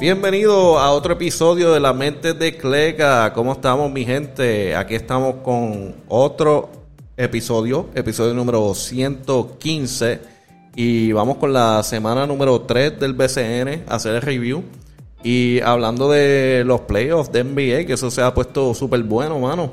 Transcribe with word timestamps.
Bienvenido 0.00 0.78
a 0.78 0.92
otro 0.92 1.14
episodio 1.14 1.72
de 1.72 1.80
La 1.80 1.92
Mente 1.92 2.32
de 2.32 2.56
Cleca. 2.56 3.32
¿Cómo 3.32 3.54
estamos, 3.54 3.90
mi 3.90 4.04
gente? 4.04 4.76
Aquí 4.76 4.94
estamos 4.94 5.42
con 5.42 5.96
otro 6.06 6.70
episodio, 7.16 7.88
episodio 7.96 8.32
número 8.32 8.74
115. 8.74 10.20
Y 10.76 11.10
vamos 11.10 11.38
con 11.38 11.52
la 11.52 11.82
semana 11.82 12.28
número 12.28 12.60
3 12.60 13.00
del 13.00 13.12
BCN 13.12 13.86
a 13.88 13.96
hacer 13.96 14.14
el 14.14 14.22
review. 14.22 14.62
Y 15.24 15.58
hablando 15.62 16.08
de 16.08 16.62
los 16.64 16.82
playoffs 16.82 17.32
de 17.32 17.42
NBA, 17.42 17.84
que 17.84 17.94
eso 17.94 18.08
se 18.12 18.22
ha 18.22 18.32
puesto 18.32 18.74
súper 18.74 19.02
bueno, 19.02 19.40
mano. 19.40 19.72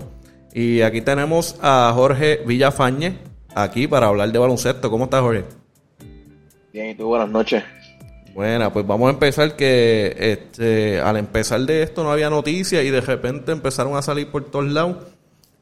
Y 0.56 0.82
aquí 0.82 1.02
tenemos 1.02 1.56
a 1.62 1.92
Jorge 1.94 2.42
Villafañe, 2.48 3.20
aquí 3.54 3.88
para 3.88 4.08
hablar 4.08 4.32
de 4.32 4.40
baloncesto. 4.40 4.90
¿Cómo 4.90 5.04
estás, 5.04 5.22
Jorge? 5.22 5.44
Bien, 6.74 6.90
y 6.90 6.96
tú, 6.96 7.06
buenas 7.06 7.30
noches. 7.30 7.64
Bueno, 8.36 8.74
pues 8.74 8.86
vamos 8.86 9.08
a 9.08 9.12
empezar 9.12 9.56
que 9.56 10.14
este, 10.20 11.00
al 11.00 11.16
empezar 11.16 11.62
de 11.62 11.84
esto 11.84 12.04
no 12.04 12.12
había 12.12 12.30
noticias 12.30 12.84
y 12.84 12.90
de 12.90 13.00
repente 13.00 13.54
empezaron 13.54 13.96
a 13.96 14.02
salir 14.02 14.30
por 14.30 14.44
todos 14.44 14.66
lados. 14.66 14.98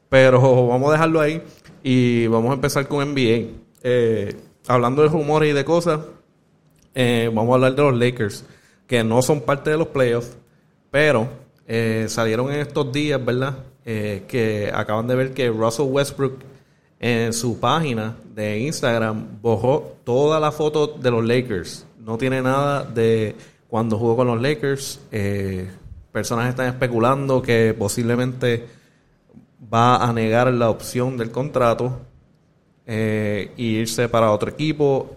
Pero 0.08 0.40
vamos 0.66 0.88
a 0.88 0.92
dejarlo 0.94 1.20
ahí 1.20 1.40
y 1.84 2.26
vamos 2.26 2.50
a 2.50 2.54
empezar 2.54 2.88
con 2.88 3.08
NBA. 3.14 3.52
Eh, 3.84 4.36
hablando 4.66 5.02
de 5.02 5.08
rumores 5.08 5.50
y 5.50 5.52
de 5.52 5.64
cosas, 5.64 6.00
eh, 6.96 7.30
vamos 7.32 7.52
a 7.52 7.54
hablar 7.54 7.76
de 7.76 7.82
los 7.82 7.96
Lakers, 7.96 8.44
que 8.88 9.04
no 9.04 9.22
son 9.22 9.42
parte 9.42 9.70
de 9.70 9.76
los 9.76 9.86
playoffs, 9.86 10.36
pero 10.90 11.28
eh, 11.68 12.06
salieron 12.08 12.50
en 12.50 12.58
estos 12.58 12.92
días, 12.92 13.24
¿verdad? 13.24 13.56
que 13.84 14.72
acaban 14.74 15.06
de 15.06 15.14
ver 15.14 15.34
que 15.34 15.48
Russell 15.50 15.86
Westbrook 15.86 16.38
en 16.98 17.34
su 17.34 17.60
página 17.60 18.16
de 18.34 18.60
Instagram 18.60 19.40
borró 19.42 19.98
toda 20.02 20.40
la 20.40 20.50
foto 20.50 20.86
de 20.86 21.10
los 21.10 21.22
Lakers 21.22 21.86
no 22.04 22.18
tiene 22.18 22.42
nada 22.42 22.84
de 22.84 23.34
cuando 23.68 23.98
jugó 23.98 24.16
con 24.16 24.26
los 24.26 24.40
Lakers. 24.40 25.00
Eh, 25.10 25.68
personas 26.12 26.48
están 26.48 26.66
especulando 26.66 27.42
que 27.42 27.74
posiblemente 27.76 28.66
va 29.72 29.96
a 29.96 30.12
negar 30.12 30.52
la 30.52 30.70
opción 30.70 31.16
del 31.16 31.30
contrato 31.30 32.00
e 32.86 33.52
irse 33.56 34.08
para 34.08 34.30
otro 34.30 34.50
equipo. 34.50 35.16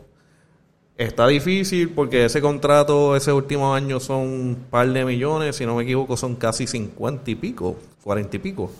Está 0.95 1.27
difícil 1.27 1.89
porque 1.89 2.25
ese 2.25 2.41
contrato, 2.41 3.15
ese 3.15 3.31
último 3.31 3.75
año 3.75 3.99
son 3.99 4.19
un 4.19 4.57
par 4.69 4.91
de 4.91 5.05
millones, 5.05 5.57
si 5.57 5.65
no 5.65 5.75
me 5.75 5.83
equivoco 5.83 6.17
son 6.17 6.35
casi 6.35 6.65
cincuenta 6.65 7.29
y 7.29 7.35
pico, 7.35 7.75
cuarenta 8.03 8.37
y 8.37 8.39
pico 8.39 8.71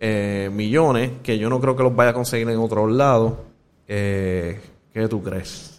eh, 0.00 0.48
millones, 0.50 1.10
que 1.22 1.36
yo 1.36 1.50
no 1.50 1.60
creo 1.60 1.76
que 1.76 1.82
los 1.82 1.94
vaya 1.94 2.10
a 2.10 2.14
conseguir 2.14 2.48
en 2.48 2.58
otro 2.58 2.86
lado. 2.86 3.44
¿Qué 3.86 4.60
tú 5.10 5.22
crees? 5.22 5.77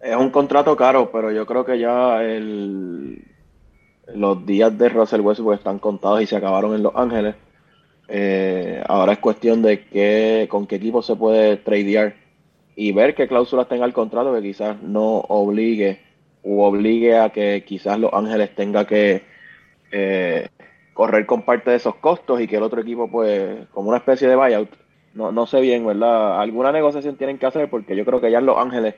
Es 0.00 0.16
un 0.16 0.30
contrato 0.30 0.76
caro, 0.76 1.10
pero 1.10 1.32
yo 1.32 1.44
creo 1.44 1.64
que 1.64 1.78
ya 1.78 2.22
el, 2.22 3.24
los 4.14 4.46
días 4.46 4.76
de 4.78 4.88
Russell 4.88 5.20
Westbrook 5.20 5.54
están 5.54 5.78
contados 5.78 6.22
y 6.22 6.26
se 6.26 6.36
acabaron 6.36 6.74
en 6.74 6.82
Los 6.82 6.94
Ángeles. 6.94 7.34
Eh, 8.06 8.82
ahora 8.86 9.12
es 9.12 9.18
cuestión 9.18 9.60
de 9.60 9.84
qué, 9.84 10.46
con 10.48 10.66
qué 10.66 10.76
equipo 10.76 11.02
se 11.02 11.16
puede 11.16 11.56
tradear 11.58 12.14
y 12.76 12.92
ver 12.92 13.14
qué 13.14 13.26
cláusulas 13.26 13.68
tenga 13.68 13.84
el 13.84 13.92
contrato 13.92 14.32
que 14.32 14.40
quizás 14.40 14.80
no 14.82 15.18
obligue 15.28 16.00
o 16.44 16.64
obligue 16.64 17.18
a 17.18 17.30
que 17.30 17.64
quizás 17.66 17.98
Los 17.98 18.12
Ángeles 18.12 18.54
tenga 18.54 18.86
que 18.86 19.24
eh, 19.90 20.48
correr 20.94 21.26
con 21.26 21.42
parte 21.42 21.70
de 21.70 21.76
esos 21.76 21.96
costos 21.96 22.40
y 22.40 22.46
que 22.46 22.56
el 22.56 22.62
otro 22.62 22.80
equipo, 22.80 23.10
pues, 23.10 23.66
como 23.72 23.88
una 23.88 23.98
especie 23.98 24.28
de 24.28 24.36
buyout. 24.36 24.70
No, 25.14 25.32
no 25.32 25.46
sé 25.46 25.60
bien, 25.60 25.84
¿verdad? 25.84 26.40
Alguna 26.40 26.70
negociación 26.70 27.16
tienen 27.16 27.38
que 27.38 27.46
hacer 27.46 27.68
porque 27.68 27.96
yo 27.96 28.04
creo 28.04 28.20
que 28.20 28.30
ya 28.30 28.38
en 28.38 28.46
Los 28.46 28.58
Ángeles 28.58 28.94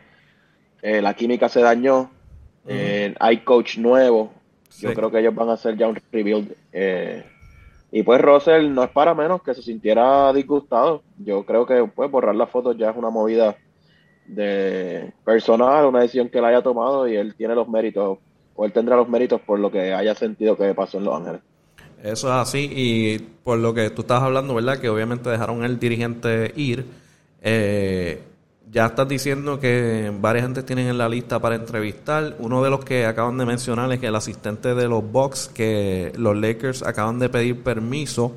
eh, 0.83 1.01
la 1.01 1.15
química 1.15 1.49
se 1.49 1.61
dañó, 1.61 2.11
eh, 2.67 3.15
hay 3.19 3.39
coach 3.39 3.79
nuevo, 3.79 4.33
yo 4.79 4.95
creo 4.95 5.11
que 5.11 5.19
ellos 5.19 5.35
van 5.35 5.49
a 5.51 5.55
hacer 5.55 5.77
ya 5.77 5.89
un 5.89 5.99
rebuild. 6.13 6.53
Eh, 6.73 7.25
y 7.93 8.03
pues 8.03 8.21
Russell 8.21 8.73
no 8.73 8.85
es 8.85 8.91
para 8.91 9.15
menos 9.15 9.43
que 9.43 9.55
se 9.55 9.63
sintiera 9.63 10.33
disgustado. 10.33 11.03
Yo 11.19 11.45
creo 11.45 11.67
que 11.67 11.85
pues 11.95 12.11
borrar 12.11 12.35
las 12.37 12.51
fotos 12.51 12.77
ya 12.77 12.91
es 12.91 12.97
una 12.97 13.11
movida 13.11 13.57
de 14.27 15.13
personal, 15.25 15.87
una 15.87 16.01
decisión 16.01 16.29
que 16.29 16.39
él 16.39 16.45
haya 16.45 16.63
tomado 16.63 17.09
y 17.09 17.17
él 17.17 17.35
tiene 17.35 17.55
los 17.55 17.69
méritos, 17.69 18.19
o 18.55 18.65
él 18.65 18.73
tendrá 18.73 18.97
los 18.97 19.09
méritos 19.09 19.41
por 19.41 19.59
lo 19.59 19.71
que 19.71 19.93
haya 19.93 20.15
sentido 20.15 20.57
que 20.57 20.73
pasó 20.73 20.99
en 20.99 21.05
Los 21.05 21.17
Ángeles. 21.17 21.41
Eso 22.03 22.29
es 22.29 22.35
así 22.35 22.71
y 22.73 23.19
por 23.19 23.59
lo 23.59 23.75
que 23.75 23.91
tú 23.91 24.03
estás 24.03 24.23
hablando, 24.23 24.55
¿verdad? 24.55 24.79
Que 24.79 24.89
obviamente 24.89 25.29
dejaron 25.29 25.65
el 25.65 25.79
dirigente 25.79 26.53
ir. 26.57 26.87
Eh, 27.43 28.23
ya 28.71 28.87
estás 28.87 29.09
diciendo 29.09 29.59
que 29.59 30.13
varias 30.21 30.45
gente 30.45 30.63
tienen 30.63 30.87
en 30.87 30.99
la 30.99 31.09
lista 31.09 31.41
para 31.41 31.57
entrevistar. 31.57 32.37
Uno 32.39 32.63
de 32.63 32.71
los 32.71 32.85
que 32.85 33.05
acaban 33.05 33.37
de 33.37 33.45
mencionar 33.45 33.91
es 33.93 33.99
que 33.99 34.07
el 34.07 34.15
asistente 34.15 34.75
de 34.75 34.89
los 34.89 35.03
Bucks, 35.11 35.49
que 35.53 36.13
los 36.17 36.37
Lakers 36.37 36.83
acaban 36.83 37.19
de 37.19 37.29
pedir 37.29 37.63
permiso 37.63 38.37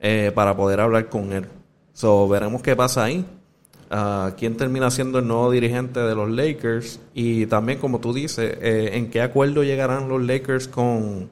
eh, 0.00 0.32
para 0.34 0.56
poder 0.56 0.80
hablar 0.80 1.08
con 1.08 1.32
él. 1.32 1.46
So, 1.92 2.26
veremos 2.28 2.62
qué 2.62 2.74
pasa 2.74 3.04
ahí. 3.04 3.24
Uh, 3.90 4.32
quién 4.36 4.56
termina 4.56 4.90
siendo 4.90 5.20
el 5.20 5.28
nuevo 5.28 5.48
dirigente 5.50 6.00
de 6.00 6.14
los 6.16 6.28
Lakers 6.28 6.98
y 7.14 7.46
también 7.46 7.78
como 7.78 8.00
tú 8.00 8.12
dices 8.12 8.58
eh, 8.60 8.90
en 8.94 9.10
qué 9.10 9.20
acuerdo 9.22 9.62
llegarán 9.62 10.08
los 10.08 10.20
Lakers 10.20 10.66
con, 10.66 11.30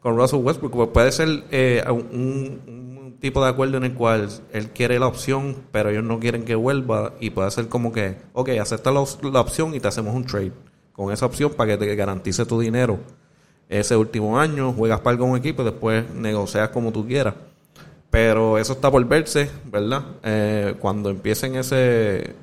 con 0.00 0.16
Russell 0.16 0.40
Westbrook 0.40 0.72
pues 0.72 0.88
puede 0.88 1.12
ser 1.12 1.44
eh, 1.52 1.84
un 1.88 2.91
tipo 3.22 3.42
de 3.42 3.48
acuerdo 3.48 3.78
en 3.78 3.84
el 3.84 3.94
cual 3.94 4.28
él 4.52 4.70
quiere 4.70 4.98
la 4.98 5.06
opción, 5.06 5.56
pero 5.70 5.90
ellos 5.90 6.02
no 6.02 6.18
quieren 6.18 6.44
que 6.44 6.56
vuelva 6.56 7.14
y 7.20 7.30
puede 7.30 7.50
ser 7.52 7.68
como 7.68 7.92
que, 7.92 8.16
ok, 8.34 8.50
acepta 8.60 8.90
la, 8.90 9.00
opción 9.00 9.74
y 9.74 9.80
te 9.80 9.88
hacemos 9.88 10.14
un 10.14 10.26
trade 10.26 10.52
con 10.92 11.12
esa 11.12 11.26
opción 11.26 11.52
para 11.52 11.70
que 11.70 11.86
te 11.86 11.94
garantice 11.94 12.44
tu 12.44 12.60
dinero 12.60 12.98
ese 13.68 13.96
último 13.96 14.38
año, 14.38 14.72
juegas 14.72 15.00
para 15.00 15.12
algún 15.12 15.38
equipo 15.38 15.62
y 15.62 15.66
después 15.66 16.10
negocias 16.10 16.68
como 16.70 16.92
tú 16.92 17.06
quieras. 17.06 17.34
Pero 18.10 18.58
eso 18.58 18.74
está 18.74 18.90
por 18.90 19.02
verse, 19.06 19.48
¿verdad? 19.64 20.02
Eh, 20.22 20.74
cuando 20.78 21.08
empiecen 21.08 21.54
ese 21.54 22.34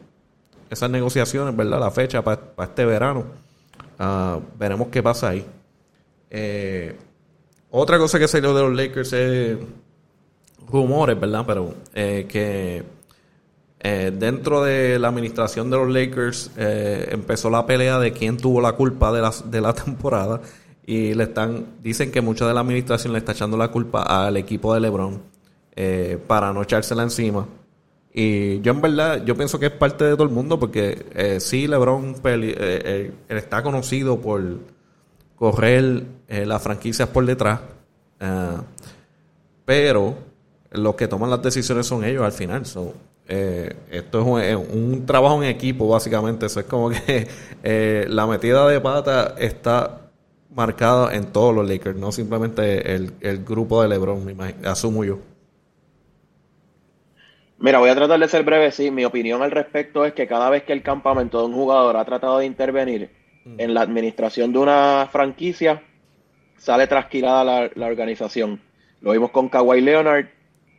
esas 0.69 0.90
negociaciones, 0.90 1.56
¿verdad? 1.56 1.79
La 1.79 1.91
fecha 1.91 2.23
para, 2.23 2.41
este 2.63 2.85
verano. 2.85 3.25
Ah, 4.00 4.40
veremos 4.57 4.88
qué 4.88 5.03
pasa 5.03 5.29
ahí. 5.29 5.46
Eh, 6.29 6.96
otra 7.69 7.97
cosa 8.00 8.17
que 8.17 8.28
salió 8.28 8.53
de 8.53 8.61
los 8.61 8.73
Lakers 8.73 9.13
es 9.13 9.57
rumores, 10.72 11.19
¿verdad? 11.19 11.44
Pero 11.46 11.74
eh, 11.94 12.25
que 12.28 12.84
eh, 13.80 14.12
dentro 14.16 14.63
de 14.63 15.00
la 15.00 15.07
administración 15.07 15.69
de 15.69 15.78
los 15.78 15.90
Lakers 15.90 16.52
eh, 16.57 17.09
empezó 17.12 17.50
la 17.50 17.66
pelea 17.66 18.00
de 18.00 18.12
quién 18.12 18.38
tuvo 18.38 18.62
la 18.62 18.74
culpa 18.74 19.12
de 19.12 19.22
la, 19.22 19.34
de 19.46 19.62
la 19.62 19.74
temporada 19.85 20.41
y 20.85 21.13
le 21.13 21.24
están 21.25 21.66
dicen 21.84 22.12
que 22.12 22.22
mucha 22.22 22.47
de 22.47 22.53
la 22.53 22.62
administración 22.62 23.13
le 23.13 23.19
está 23.19 23.34
echando 23.34 23.58
la 23.58 23.69
culpa 23.69 24.02
al 24.03 24.38
equipo 24.38 24.74
de 24.74 24.79
LeBron 24.79 25.22
para 26.28 26.52
no 26.52 26.62
echársela 26.62 27.03
encima. 27.03 27.47
Y 28.12 28.59
yo 28.62 28.74
en 28.74 28.81
verdad, 28.81 29.24
yo 29.24 29.38
pienso 29.38 29.59
que 29.59 29.68
es 29.68 29.72
parte 29.72 30.03
de 30.03 30.12
todo 30.16 30.24
el 30.24 30.29
mundo 30.29 30.59
porque 30.59 31.38
sí, 31.40 31.68
LeBron 31.68 32.16
está 33.29 33.63
conocido 33.63 34.19
por 34.19 34.41
correr 35.38 36.03
las 36.28 36.62
franquicias 36.62 37.08
por 37.08 37.25
detrás, 37.25 37.62
pero 39.63 40.18
los 40.72 40.96
que 40.96 41.07
toman 41.07 41.30
las 41.30 41.41
decisiones 41.41 41.88
son 41.88 42.03
ellos 42.03 42.24
al 42.24 42.31
final. 42.31 42.63
Eh, 43.28 43.75
esto 43.91 44.40
es 44.41 44.56
un, 44.56 45.06
trabajo 45.06 45.41
en 45.44 45.50
equipo, 45.50 45.88
básicamente. 45.88 46.47
Eso 46.47 46.59
es 46.59 46.66
como 46.66 46.90
que 46.90 47.28
eh, 47.63 48.06
la 48.07 48.28
metida 48.28 48.68
de 48.68 48.79
pata 48.79 49.35
está 49.38 50.09
marcada 50.53 51.16
en 51.16 51.31
todos 51.31 51.53
los 51.53 51.68
Lakers, 51.68 51.96
no 51.96 52.12
simplemente 52.12 52.96
el, 52.96 53.44
grupo 53.46 53.81
de 53.81 53.90
LeBron, 53.90 54.35
asumo 54.66 55.06
yo. 55.06 55.19
Mira, 57.59 57.79
voy 57.79 57.90
a 57.90 57.96
tratar 57.96 58.20
de 58.20 58.28
ser 58.28 58.43
breve. 58.43 58.72
Sí, 58.72 58.90
mi 58.90 59.05
opinión 59.05 59.43
al 59.43 59.52
respecto 59.52 60.05
es 60.05 60.14
que 60.14 60.28
cada 60.28 60.49
vez 60.49 60.64
que 60.64 60.73
el 60.73 60.82
campamento 60.82 61.40
de 61.40 61.47
un 61.47 61.53
jugador 61.53 61.97
ha 61.97 62.05
tratado 62.05 62.40
de 62.40 62.46
intervenir 62.46 63.11
mm. 63.46 63.59
en 63.59 63.73
la 63.73 63.82
administración 63.82 64.53
de 64.53 64.59
una 64.59 65.09
franquicia, 65.11 65.84
sale 66.58 66.88
trasquilada 66.88 67.43
la, 67.43 67.70
la 67.76 67.85
organización. 67.88 68.61
Lo 69.02 69.11
vimos 69.11 69.32
con 69.32 69.49
Kawhi 69.49 69.82
Leonard, 69.82 70.28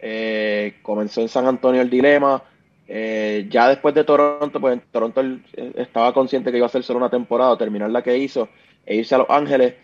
eh, 0.02 0.76
comenzó 0.82 1.20
en 1.20 1.28
San 1.28 1.46
Antonio 1.46 1.82
el 1.82 1.90
dilema. 1.90 2.42
Eh, 2.88 3.46
ya 3.50 3.68
después 3.68 3.94
de 3.94 4.04
Toronto, 4.04 4.60
pues 4.60 4.80
Toronto 4.90 5.20
eh, 5.20 5.72
estaba 5.76 6.12
consciente 6.12 6.50
que 6.50 6.56
iba 6.56 6.66
a 6.66 6.70
ser 6.70 6.82
solo 6.82 6.98
una 6.98 7.10
temporada, 7.10 7.56
terminar 7.56 7.90
la 7.90 8.02
que 8.02 8.16
hizo 8.16 8.48
e 8.84 8.96
irse 8.96 9.14
a 9.14 9.18
Los 9.18 9.30
Ángeles. 9.30 9.74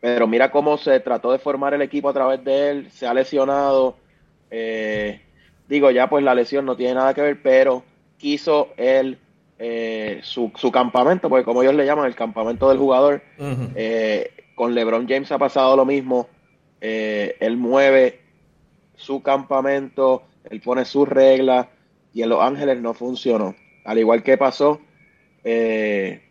Pero 0.00 0.26
mira 0.26 0.50
cómo 0.50 0.76
se 0.76 0.98
trató 1.00 1.32
de 1.32 1.38
formar 1.38 1.74
el 1.74 1.82
equipo 1.82 2.08
a 2.08 2.12
través 2.12 2.42
de 2.44 2.70
él, 2.70 2.90
se 2.90 3.06
ha 3.06 3.14
lesionado. 3.14 3.96
digo, 5.68 5.90
ya 5.90 6.08
pues 6.08 6.24
la 6.24 6.34
lesión 6.34 6.66
no 6.66 6.76
tiene 6.76 6.94
nada 6.94 7.14
que 7.14 7.22
ver, 7.22 7.42
pero 7.42 7.82
quiso 8.18 8.68
él 8.76 9.18
su, 10.22 10.52
su, 10.56 10.70
campamento, 10.70 11.30
porque 11.30 11.44
como 11.44 11.62
ellos 11.62 11.74
le 11.74 11.86
llaman, 11.86 12.06
el 12.06 12.14
campamento 12.14 12.68
del 12.68 12.78
jugador. 12.78 13.22
con 14.54 14.74
LeBron 14.74 15.08
James 15.08 15.32
ha 15.32 15.38
pasado 15.38 15.74
lo 15.74 15.86
mismo. 15.86 16.28
él 16.80 17.56
mueve 17.56 18.23
su 18.96 19.22
campamento, 19.22 20.22
él 20.50 20.60
pone 20.60 20.84
sus 20.84 21.08
reglas 21.08 21.68
y 22.12 22.22
en 22.22 22.28
Los 22.28 22.42
Ángeles 22.42 22.80
no 22.80 22.94
funcionó. 22.94 23.54
Al 23.84 23.98
igual 23.98 24.22
que 24.22 24.38
pasó, 24.38 24.80
eh, 25.42 26.22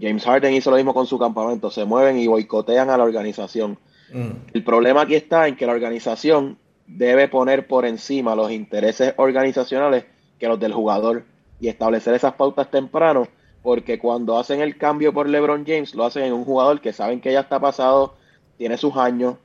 James 0.00 0.24
Harden 0.24 0.54
hizo 0.54 0.70
lo 0.70 0.76
mismo 0.76 0.94
con 0.94 1.06
su 1.06 1.18
campamento, 1.18 1.70
se 1.70 1.84
mueven 1.84 2.18
y 2.18 2.26
boicotean 2.26 2.90
a 2.90 2.96
la 2.96 3.04
organización. 3.04 3.78
Mm. 4.12 4.30
El 4.52 4.64
problema 4.64 5.02
aquí 5.02 5.14
está 5.14 5.46
en 5.46 5.56
que 5.56 5.66
la 5.66 5.72
organización 5.72 6.58
debe 6.86 7.28
poner 7.28 7.66
por 7.66 7.84
encima 7.84 8.34
los 8.34 8.50
intereses 8.50 9.14
organizacionales 9.16 10.04
que 10.38 10.48
los 10.48 10.58
del 10.58 10.72
jugador 10.72 11.24
y 11.60 11.68
establecer 11.68 12.14
esas 12.14 12.34
pautas 12.34 12.70
temprano, 12.70 13.28
porque 13.62 13.98
cuando 13.98 14.38
hacen 14.38 14.60
el 14.60 14.78
cambio 14.78 15.12
por 15.12 15.28
LeBron 15.28 15.64
James, 15.66 15.94
lo 15.94 16.04
hacen 16.04 16.24
en 16.24 16.32
un 16.32 16.44
jugador 16.44 16.80
que 16.80 16.92
saben 16.92 17.20
que 17.20 17.32
ya 17.32 17.40
está 17.40 17.60
pasado, 17.60 18.14
tiene 18.56 18.78
sus 18.78 18.96
años, 18.96 19.36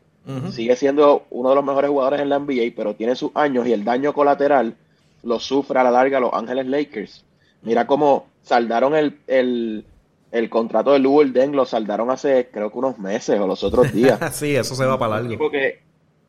sigue 0.52 0.76
siendo 0.76 1.26
uno 1.30 1.50
de 1.50 1.56
los 1.56 1.64
mejores 1.64 1.90
jugadores 1.90 2.22
en 2.22 2.30
la 2.30 2.40
NBA, 2.40 2.74
pero 2.76 2.96
tiene 2.96 3.16
sus 3.16 3.32
años 3.36 3.68
y 3.68 3.74
el 3.74 3.84
daño 3.84 4.14
colateral 4.14 4.76
lo 5.24 5.40
sufre 5.40 5.80
a 5.80 5.84
la 5.84 5.92
larga 5.92 6.20
los 6.20 6.34
Ángeles 6.34 6.68
Lakers. 6.68 7.26
Mira 7.62 7.86
cómo 7.88 8.28
saldaron 8.42 8.96
el, 8.96 9.20
el, 9.28 9.86
el 10.32 10.50
contrato 10.50 10.94
de 10.94 11.00
Lou 11.00 11.24
Den, 11.24 11.56
lo 11.56 11.66
saldaron 11.66 12.10
hace 12.12 12.50
creo 12.52 12.72
que 12.72 12.78
unos 12.78 13.00
meses 13.00 13.40
o 13.40 13.48
los 13.48 13.64
otros 13.64 13.92
días. 13.92 14.20
sí, 14.36 14.56
eso 14.56 14.76
se 14.76 14.86
va 14.86 14.98
para 14.98 15.16
largo. 15.16 15.30
Un 15.30 15.34
tipo 15.34 15.52
que, 15.52 15.80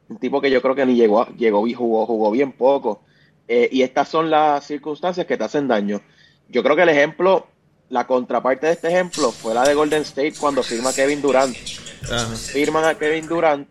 un 0.09 0.19
tipo 0.19 0.41
que 0.41 0.51
yo 0.51 0.63
creo 0.63 0.75
que 0.75 0.87
ni 0.87 0.95
llegó, 0.95 1.27
llegó 1.37 1.67
y 1.67 1.75
jugó, 1.75 2.07
jugó 2.07 2.31
bien 2.31 2.53
poco. 2.53 3.03
Eh, 3.49 3.69
y 3.71 3.83
estas 3.83 4.09
son 4.09 4.31
las 4.31 4.65
circunstancias 4.65 5.27
que 5.27 5.37
te 5.37 5.45
hacen 5.45 5.69
daño. 5.69 6.01
Yo 6.49 6.63
creo 6.63 6.77
que 6.77 6.83
el 6.83 6.89
ejemplo, 6.89 7.47
la 7.89 8.07
contraparte 8.07 8.67
de 8.67 8.73
este 8.73 8.89
ejemplo 8.89 9.31
fue 9.31 9.55
la 9.55 9.65
de 9.65 9.75
Golden 9.75 10.03
State 10.03 10.35
cuando 10.39 10.63
firma 10.63 10.93
Kevin 10.93 11.23
Durant. 11.23 11.57
Firman 11.57 12.85
a 12.85 12.95
Kevin 12.95 13.27
Durant, 13.27 13.69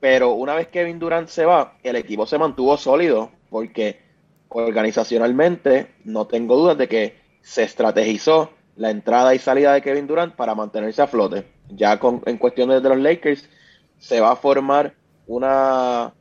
pero 0.00 0.32
una 0.32 0.54
vez 0.54 0.68
Kevin 0.68 0.98
Durant 0.98 1.28
se 1.28 1.44
va, 1.44 1.78
el 1.82 1.96
equipo 1.96 2.26
se 2.26 2.38
mantuvo 2.38 2.76
sólido 2.76 3.30
porque 3.50 4.00
organizacionalmente 4.48 5.94
no 6.04 6.26
tengo 6.26 6.56
dudas 6.56 6.78
de 6.78 6.88
que 6.88 7.16
se 7.42 7.62
estrategizó 7.62 8.50
la 8.76 8.90
entrada 8.90 9.34
y 9.34 9.38
salida 9.38 9.72
de 9.72 9.82
Kevin 9.82 10.06
Durant 10.06 10.34
para 10.34 10.54
mantenerse 10.54 11.02
a 11.02 11.06
flote. 11.06 11.46
Ya 11.68 11.98
con, 11.98 12.22
en 12.26 12.38
cuestiones 12.38 12.82
de 12.82 12.88
los 12.88 12.98
Lakers 12.98 13.48
se 13.98 14.20
va 14.20 14.32
a 14.32 14.36
formar 14.36 14.94
una 15.26 16.12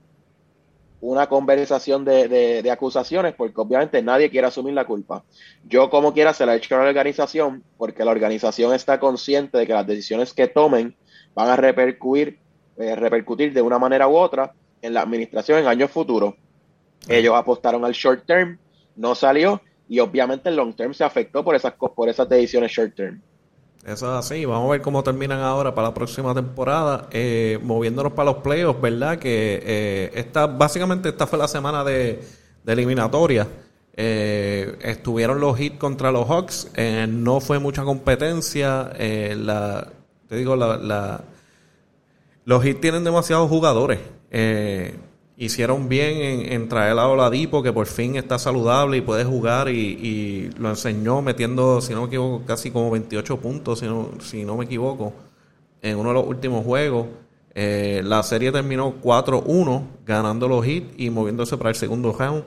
una 1.07 1.27
conversación 1.27 2.03
de, 2.03 2.67
acusaciones, 2.71 3.35
porque 3.35 3.61
obviamente 3.61 4.01
nadie 4.01 4.29
quiere 4.29 4.47
asumir 4.47 4.73
la 4.73 4.85
culpa. 4.85 5.23
Yo 5.63 5.89
como 5.89 6.13
quiera 6.13 6.33
se 6.33 6.45
la 6.45 6.53
he 6.53 6.57
hecho 6.57 6.75
a 6.75 6.83
la 6.83 6.89
organización, 6.89 7.63
porque 7.77 8.03
la 8.03 8.11
organización 8.11 8.73
está 8.73 8.99
consciente 8.99 9.57
de 9.57 9.67
que 9.67 9.73
las 9.73 9.85
decisiones 9.85 10.33
que 10.33 10.47
tomen 10.47 10.95
van 11.35 11.49
a 11.49 11.55
repercutir, 11.55 12.39
eh, 12.77 12.95
repercutir 12.95 13.53
de 13.53 13.61
una 13.61 13.79
manera 13.79 14.07
u 14.07 14.15
otra 14.15 14.53
en 14.81 14.93
la 14.93 15.01
administración 15.01 15.59
en 15.59 15.67
años 15.67 15.91
futuros. 15.91 16.35
Ellos 17.07 17.35
apostaron 17.35 17.85
al 17.85 17.93
short 17.93 18.25
term, 18.25 18.57
no 18.95 19.15
salió, 19.15 19.61
y 19.87 19.99
obviamente 19.99 20.49
el 20.49 20.55
long 20.55 20.75
term 20.75 20.93
se 20.93 21.03
afectó 21.03 21.43
por 21.43 21.55
esas, 21.55 21.73
por 21.73 22.09
esas 22.09 22.27
decisiones 22.27 22.71
short 22.71 22.95
term. 22.95 23.21
Eso 23.85 24.11
es 24.11 24.25
así. 24.25 24.45
Vamos 24.45 24.67
a 24.67 24.71
ver 24.71 24.81
cómo 24.81 25.03
terminan 25.03 25.41
ahora 25.41 25.75
para 25.75 25.89
la 25.89 25.93
próxima 25.93 26.33
temporada. 26.33 27.07
Eh, 27.11 27.59
moviéndonos 27.61 28.13
para 28.13 28.31
los 28.31 28.41
playoffs, 28.41 28.81
¿verdad? 28.81 29.19
Que 29.19 29.61
eh, 29.63 30.11
esta, 30.15 30.47
básicamente 30.47 31.09
esta 31.09 31.27
fue 31.27 31.37
la 31.37 31.47
semana 31.47 31.83
de, 31.83 32.19
eliminatoria. 32.65 33.47
Eh, 33.93 34.75
estuvieron 34.81 35.39
los 35.39 35.59
hits 35.59 35.77
contra 35.77 36.11
los 36.11 36.27
Hawks. 36.27 36.71
no 37.07 37.39
fue 37.39 37.59
mucha 37.59 37.83
competencia. 37.83 38.91
la, 38.97 39.87
te 40.27 40.35
digo, 40.35 40.55
la, 40.55 41.21
los 42.45 42.65
hits 42.65 42.79
tienen 42.79 43.03
demasiados 43.03 43.49
jugadores 43.49 43.99
hicieron 45.37 45.89
bien 45.89 46.17
en, 46.17 46.53
en, 46.53 46.69
traer 46.69 46.97
a 46.97 47.07
Oladipo, 47.07 47.61
que 47.61 47.73
por 47.73 47.87
fin 47.87 48.15
está 48.15 48.39
saludable 48.39 48.97
y 48.97 49.01
puede 49.01 49.23
jugar, 49.23 49.69
y, 49.69 50.49
lo 50.57 50.69
enseñó 50.69 51.21
metiendo, 51.21 51.81
si 51.81 51.93
no 51.93 52.01
me 52.01 52.07
equivoco, 52.07 52.45
casi 52.45 52.71
como 52.71 52.91
28 52.91 53.37
puntos, 53.39 53.79
si 53.79 53.85
no, 53.85 54.11
si 54.19 54.45
no 54.45 54.55
me 54.57 54.65
equivoco, 54.65 55.13
en 55.81 55.97
uno 55.97 56.09
de 56.09 56.15
los 56.15 56.27
últimos 56.27 56.65
juegos. 56.65 57.07
Eh, 57.53 58.01
la 58.03 58.21
serie 58.23 58.51
terminó 58.51 58.95
4-1, 59.01 59.83
ganando 60.05 60.47
los 60.47 60.65
hits 60.65 60.93
y 60.97 61.09
moviéndose 61.09 61.57
para 61.57 61.69
el 61.69 61.75
segundo 61.75 62.13
round. 62.13 62.43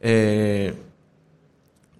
Eh, 0.00 0.74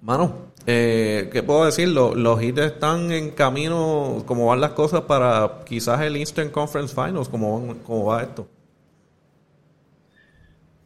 mano, 0.03 0.52
eh, 0.67 1.29
¿qué 1.33 1.43
puedo 1.43 1.65
decir? 1.65 1.89
Los, 1.89 2.17
los 2.17 2.43
hits 2.43 2.61
están 2.61 3.11
en 3.13 3.31
camino, 3.31 4.23
como 4.27 4.47
van 4.47 4.61
las 4.61 4.73
cosas 4.73 5.03
para 5.03 5.61
quizás 5.65 6.01
el 6.03 6.17
Eastern 6.17 6.51
Conference 6.51 6.95
Finals, 6.95 7.29
como, 7.29 7.75
como 7.85 8.07
va 8.07 8.23
esto. 8.23 8.47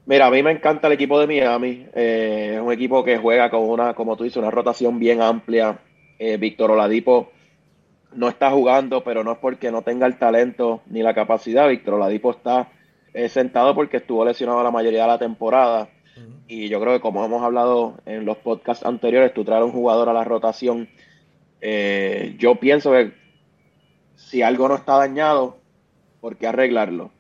Mira, 0.06 0.26
a 0.26 0.30
mí 0.30 0.40
me 0.40 0.52
encanta 0.52 0.86
el 0.86 0.92
equipo 0.92 1.18
de 1.18 1.26
Miami. 1.26 1.86
Eh, 1.92 2.52
es 2.54 2.60
un 2.60 2.72
equipo 2.72 3.02
que 3.02 3.18
juega 3.18 3.50
con 3.50 3.68
una, 3.68 3.92
como 3.94 4.16
tú 4.16 4.22
dices, 4.22 4.36
una 4.36 4.52
rotación 4.52 5.00
bien 5.00 5.20
amplia. 5.20 5.80
Eh, 6.18 6.36
Víctor 6.36 6.70
Oladipo 6.70 7.32
no 8.14 8.28
está 8.28 8.52
jugando, 8.52 9.02
pero 9.02 9.24
no 9.24 9.32
es 9.32 9.38
porque 9.38 9.72
no 9.72 9.82
tenga 9.82 10.06
el 10.06 10.16
talento 10.16 10.80
ni 10.86 11.02
la 11.02 11.12
capacidad. 11.12 11.68
Víctor 11.68 11.94
Oladipo 11.94 12.30
está 12.30 12.68
eh, 13.12 13.28
sentado 13.28 13.74
porque 13.74 13.96
estuvo 13.96 14.24
lesionado 14.24 14.62
la 14.62 14.70
mayoría 14.70 15.02
de 15.02 15.08
la 15.08 15.18
temporada. 15.18 15.88
Y 16.48 16.68
yo 16.68 16.80
creo 16.80 16.94
que 16.94 17.00
como 17.00 17.24
hemos 17.24 17.42
hablado 17.42 17.96
en 18.06 18.24
los 18.24 18.36
podcasts 18.38 18.84
anteriores, 18.84 19.34
tú 19.34 19.44
traes 19.44 19.64
un 19.64 19.72
jugador 19.72 20.08
a 20.08 20.12
la 20.12 20.24
rotación. 20.24 20.88
yo 22.38 22.56
pienso 22.56 22.92
que 22.92 23.12
si 24.16 24.42
algo 24.42 24.68
no 24.68 24.74
está 24.74 24.96
dañado, 24.96 25.58
¿por 26.20 26.36
qué 26.36 26.46
arreglarlo? 26.46 27.10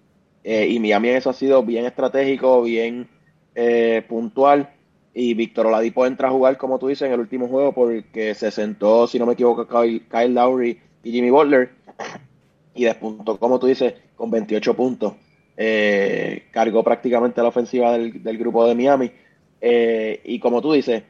Eh, 0.48 0.68
y 0.68 0.78
Miami 0.78 1.08
eso 1.08 1.30
ha 1.30 1.32
sido 1.32 1.62
bien 1.62 1.86
estratégico, 1.86 2.62
bien 2.62 3.08
eh, 3.54 4.04
puntual. 4.08 4.70
Y 5.12 5.34
Víctor 5.34 5.66
Oladipo 5.66 6.06
entra 6.06 6.28
a 6.28 6.30
jugar, 6.30 6.56
como 6.56 6.78
tú 6.78 6.88
dices, 6.88 7.06
en 7.06 7.14
el 7.14 7.20
último 7.20 7.48
juego 7.48 7.72
porque 7.72 8.34
se 8.34 8.50
sentó, 8.50 9.06
si 9.06 9.18
no 9.18 9.26
me 9.26 9.32
equivoco, 9.32 9.66
Kyle, 9.66 10.34
Lowry 10.34 10.78
y 11.02 11.10
Jimmy 11.10 11.30
Butler. 11.30 11.70
Y 12.74 12.84
despuntó, 12.84 13.38
como 13.38 13.58
tú 13.58 13.66
dices, 13.66 13.94
con 14.14 14.30
28 14.30 14.74
puntos. 14.74 15.14
Eh, 15.56 16.44
cargó 16.50 16.82
prácticamente 16.82 17.40
la 17.40 17.48
ofensiva 17.48 17.92
del, 17.96 18.38
grupo 18.38 18.66
de 18.66 18.74
Miami. 18.74 19.10
y 19.60 20.38
como 20.38 20.60
tú 20.60 20.72
dices, 20.72 21.02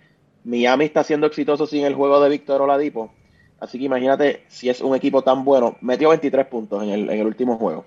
Miami 0.44 0.84
está 0.84 1.02
siendo 1.02 1.26
exitoso 1.26 1.66
sin 1.66 1.84
el 1.84 1.94
juego 1.94 2.20
de 2.20 2.31
Víctor 2.31 2.62
Oladipo. 2.62 3.10
Así 3.58 3.78
que 3.78 3.84
imagínate 3.84 4.43
si 4.48 4.69
es 4.69 4.81
un 4.81 4.94
equipo 4.94 5.22
tan 5.22 5.44
bueno. 5.44 5.76
Metió 5.81 6.10
23 6.10 6.46
puntos 6.46 6.82
en 6.82 6.90
el, 6.90 7.10
en 7.10 7.20
el 7.20 7.26
último 7.26 7.56
juego. 7.56 7.84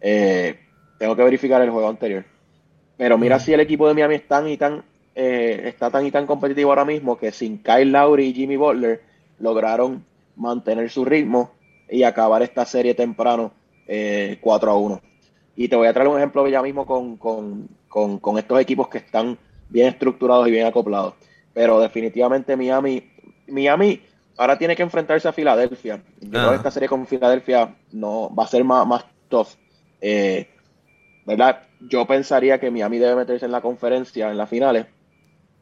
Eh, 0.00 0.58
tengo 0.98 1.14
que 1.14 1.22
verificar 1.22 1.60
el 1.62 1.70
juego 1.70 1.88
anterior. 1.88 2.24
Pero 2.96 3.16
mira 3.16 3.38
si 3.38 3.52
el 3.52 3.60
equipo 3.60 3.86
de 3.88 3.94
Miami 3.94 4.16
es 4.16 4.28
tan 4.28 4.48
y 4.48 4.56
tan, 4.56 4.82
eh, 5.14 5.62
está 5.66 5.90
tan 5.90 6.06
y 6.06 6.10
tan 6.10 6.26
competitivo 6.26 6.70
ahora 6.70 6.84
mismo 6.84 7.16
que 7.16 7.32
sin 7.32 7.62
Kyle 7.62 7.90
Lowry 7.90 8.26
y 8.26 8.34
Jimmy 8.34 8.56
Butler 8.56 9.02
lograron 9.38 10.04
mantener 10.36 10.90
su 10.90 11.04
ritmo 11.04 11.52
y 11.88 12.02
acabar 12.02 12.42
esta 12.42 12.64
serie 12.64 12.94
temprano 12.94 13.52
4 13.86 13.88
eh, 13.88 14.38
a 14.42 14.74
1. 14.74 15.00
Y 15.60 15.68
te 15.68 15.76
voy 15.76 15.88
a 15.88 15.92
traer 15.92 16.08
un 16.08 16.16
ejemplo 16.16 16.48
ya 16.48 16.62
mismo 16.62 16.86
con, 16.86 18.38
estos 18.38 18.60
equipos 18.62 18.88
que 18.88 18.96
están 18.96 19.36
bien 19.68 19.88
estructurados 19.88 20.48
y 20.48 20.52
bien 20.52 20.66
acoplados. 20.66 21.12
Pero 21.52 21.78
definitivamente 21.78 22.56
Miami, 22.56 23.10
Miami 23.46 24.00
ahora 24.38 24.56
tiene 24.56 24.74
que 24.74 24.82
enfrentarse 24.82 25.28
a 25.28 25.34
Filadelfia. 25.34 26.02
Yo 26.18 26.30
creo 26.30 26.48
que 26.48 26.56
esta 26.56 26.70
serie 26.70 26.88
con 26.88 27.06
Filadelfia 27.06 27.76
no 27.92 28.34
va 28.34 28.44
a 28.44 28.46
ser 28.46 28.64
más, 28.64 28.86
más 28.86 29.04
tough. 29.28 29.48
Eh, 30.00 30.48
¿verdad? 31.26 31.64
Yo 31.78 32.06
pensaría 32.06 32.58
que 32.58 32.70
Miami 32.70 32.96
debe 32.96 33.16
meterse 33.16 33.44
en 33.44 33.52
la 33.52 33.60
conferencia, 33.60 34.30
en 34.30 34.38
las 34.38 34.48
finales, 34.48 34.86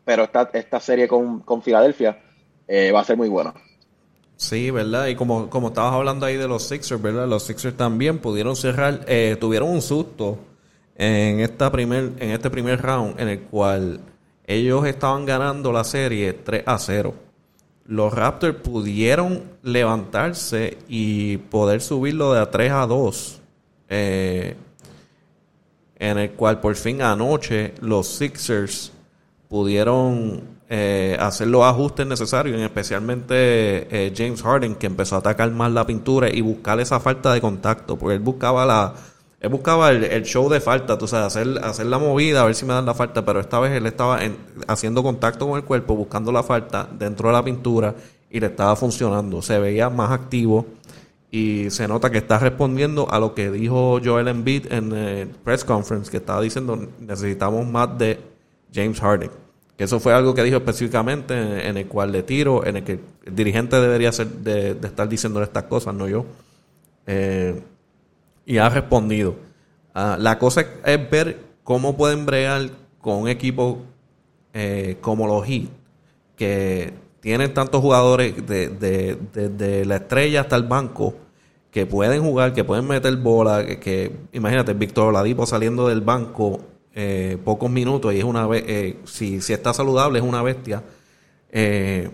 pero 0.05 0.23
esta, 0.23 0.49
esta 0.53 0.79
serie 0.79 1.09
con, 1.09 1.43
Filadelfia 1.61 2.23
eh, 2.69 2.93
va 2.93 3.01
a 3.01 3.05
ser 3.05 3.17
muy 3.17 3.29
buena. 3.29 3.53
Sí, 4.39 4.71
¿verdad? 4.71 5.09
Y 5.09 5.17
como, 5.17 5.51
como 5.51 5.69
estabas 5.69 5.95
hablando 5.95 6.25
ahí 6.25 6.37
de 6.37 6.47
los 6.47 6.63
Sixers, 6.63 7.03
¿verdad? 7.03 7.27
Los 7.27 7.43
Sixers 7.43 7.77
también 7.77 8.19
pudieron 8.19 8.55
cerrar, 8.55 9.05
eh, 9.09 9.37
tuvieron 9.41 9.69
un 9.69 9.83
susto 9.83 10.39
en, 10.95 11.41
esta 11.41 11.73
primer, 11.73 12.13
en 12.21 12.31
este 12.31 12.49
primer 12.49 12.81
round 12.81 13.19
en 13.21 13.29
el 13.29 13.41
cual 13.41 13.99
ellos 14.47 14.87
estaban 14.87 15.27
ganando 15.27 15.73
la 15.73 15.83
serie 15.83 16.35
3 16.35 16.63
a 16.67 16.79
0. 16.79 17.15
Los 17.87 18.15
Raptors 18.15 18.61
pudieron 18.61 19.43
levantarse 19.65 20.79
y 20.87 21.39
poder 21.39 21.81
subirlo 21.81 22.33
de 22.33 22.41
a 22.41 22.49
3 22.49 22.71
a 22.71 22.87
2. 22.87 23.41
Eh, 23.89 24.57
en 25.97 26.19
el 26.19 26.31
cual 26.31 26.61
por 26.61 26.77
fin 26.77 27.03
anoche 27.03 27.75
los 27.81 28.07
Sixers 28.07 28.93
pudieron 29.49 30.58
eh, 30.71 31.17
hacer 31.19 31.49
los 31.49 31.65
ajustes 31.65 32.07
necesarios, 32.07 32.61
especialmente 32.61 33.35
eh, 33.35 34.13
James 34.15 34.43
Harden, 34.43 34.75
que 34.75 34.87
empezó 34.87 35.17
a 35.17 35.21
atacar 35.21 35.51
más 35.51 35.73
la 35.73 35.87
pintura 35.87 36.29
y 36.29 36.43
buscar 36.43 36.79
esa 36.79 37.01
falta 37.01 37.33
de 37.33 37.41
contacto, 37.41 37.97
porque 37.97 38.17
él 38.17 38.21
buscaba 38.21 38.67
la 38.67 38.95
él 39.41 39.51
buscaba 39.51 39.91
el, 39.91 40.25
show 40.25 40.49
de 40.49 40.61
falta, 40.61 40.99
tú 40.99 41.07
sabes, 41.07 41.27
hacer, 41.29 41.61
hacer 41.63 41.87
la 41.87 41.99
movida, 41.99 42.43
a 42.43 42.45
ver 42.45 42.57
si 42.57 42.67
me 42.67 42.75
dan 42.75 42.87
la 42.87 42.95
falta, 42.95 43.25
pero 43.25 43.39
esta 43.39 43.61
vez 43.61 43.73
él 43.73 43.87
estaba 43.87 44.19
haciendo 44.67 45.03
contacto 45.03 45.47
con 45.47 45.57
el 45.57 45.65
cuerpo, 45.65 45.95
buscando 45.95 46.33
la 46.33 46.43
falta 46.43 46.89
dentro 46.99 47.29
de 47.29 47.35
la 47.35 47.45
pintura 47.45 47.95
y 48.31 48.41
le 48.41 48.47
estaba 48.47 48.75
funcionando, 48.75 49.41
se 49.41 49.61
veía 49.61 49.91
más 49.91 50.11
activo 50.11 50.67
y 51.31 51.71
se 51.71 51.87
nota 51.87 52.11
que 52.11 52.19
está 52.19 52.39
respondiendo 52.41 53.09
a 53.11 53.21
lo 53.21 53.35
que 53.35 53.51
dijo 53.51 54.01
Joel 54.05 54.29
Embiid 54.29 54.73
en 54.73 54.93
el 54.93 55.29
press 55.29 55.65
conference, 55.65 56.11
que 56.11 56.17
estaba 56.17 56.41
diciendo 56.41 56.77
necesitamos 56.99 57.67
más 57.67 57.97
de 57.97 58.19
James 58.75 59.01
Harden. 59.01 59.48
Que 59.79 59.85
eso 59.85 60.01
fue 60.01 60.13
algo 60.13 60.35
que 60.35 60.43
dijo 60.43 60.57
específicamente 60.57 61.69
en, 61.69 61.77
el 61.77 61.87
cual 61.87 62.11
le 62.11 62.25
tiro, 62.25 62.67
en 62.67 62.79
el 62.79 62.83
que 62.83 62.99
el 63.25 63.35
dirigente 63.37 63.81
debería 63.81 64.11
ser 64.11 64.27
de, 64.27 64.71
estar 64.71 65.09
diciendo 65.09 65.41
estas 65.41 65.63
cosas, 65.63 65.95
no 65.95 66.09
yo. 66.09 66.27
Eh, 67.07 67.63
y 68.45 68.59
ha 68.59 68.69
respondido. 68.69 69.37
Ah, 69.95 70.17
la 70.19 70.37
cosa 70.37 70.67
es 70.85 71.11
ver 71.11 71.39
cómo 71.63 71.97
pueden 71.97 72.27
bregar 72.27 72.71
con 73.01 73.19
un 73.19 73.29
equipo 73.29 73.83
eh, 74.53 74.97
como 75.01 75.29
los 75.29 75.47
Heat, 75.47 75.69
que 76.35 76.93
tienen 77.21 77.55
tantos 77.55 77.81
jugadores 77.81 78.35
desde 78.49 79.17
de, 79.33 79.85
la 79.85 79.97
estrella 79.97 80.41
hasta 80.41 80.57
el 80.57 80.65
banco, 80.65 81.15
que 81.71 81.87
pueden 81.87 82.21
jugar, 82.23 82.53
que 82.53 82.65
pueden 82.65 82.89
meter 82.89 83.17
bola, 83.17 83.65
que, 83.65 84.11
imagínate, 84.33 84.75
Víctor 84.75 85.11
Oladipo 85.11 85.47
saliendo 85.47 85.87
del 85.87 86.01
banco 86.01 86.59
eh, 86.95 87.39
pocos 87.45 87.71
minutos 87.71 88.13
y 88.13 88.19
es 88.19 88.25
una 88.25 88.49
eh, 88.53 88.97
si, 89.05 89.41
si 89.41 89.53
está 89.53 89.73
saludable 89.73 90.19
es 90.19 90.25
una 90.25 90.43
bestia. 90.43 90.83
Eh, 91.51 92.11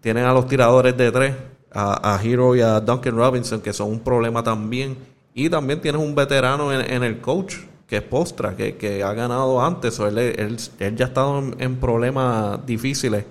tienen 0.00 0.24
a 0.24 0.32
los 0.32 0.46
tiradores 0.46 0.96
de 0.96 1.12
tres, 1.12 1.34
a, 1.72 2.20
Hero 2.22 2.54
y 2.54 2.60
a 2.60 2.80
Duncan 2.80 3.16
Robinson, 3.16 3.60
que 3.60 3.72
son 3.72 3.90
un 3.90 4.00
problema 4.00 4.42
también. 4.42 4.96
Y 5.34 5.48
también 5.48 5.80
tienes 5.80 6.02
un 6.02 6.14
veterano 6.14 6.72
en, 6.72 7.02
el 7.02 7.20
coach, 7.20 7.54
que 7.86 7.96
es 7.96 8.02
Postra, 8.02 8.54
que, 8.54 9.02
ha 9.02 9.12
ganado 9.14 9.64
antes. 9.64 9.98
O 10.00 10.06
él, 10.06 10.18
él, 10.18 10.58
ya 10.96 11.06
ha 11.06 11.08
estado 11.08 11.42
en, 11.58 11.76
problemas 11.76 12.66
difíciles 12.66 13.24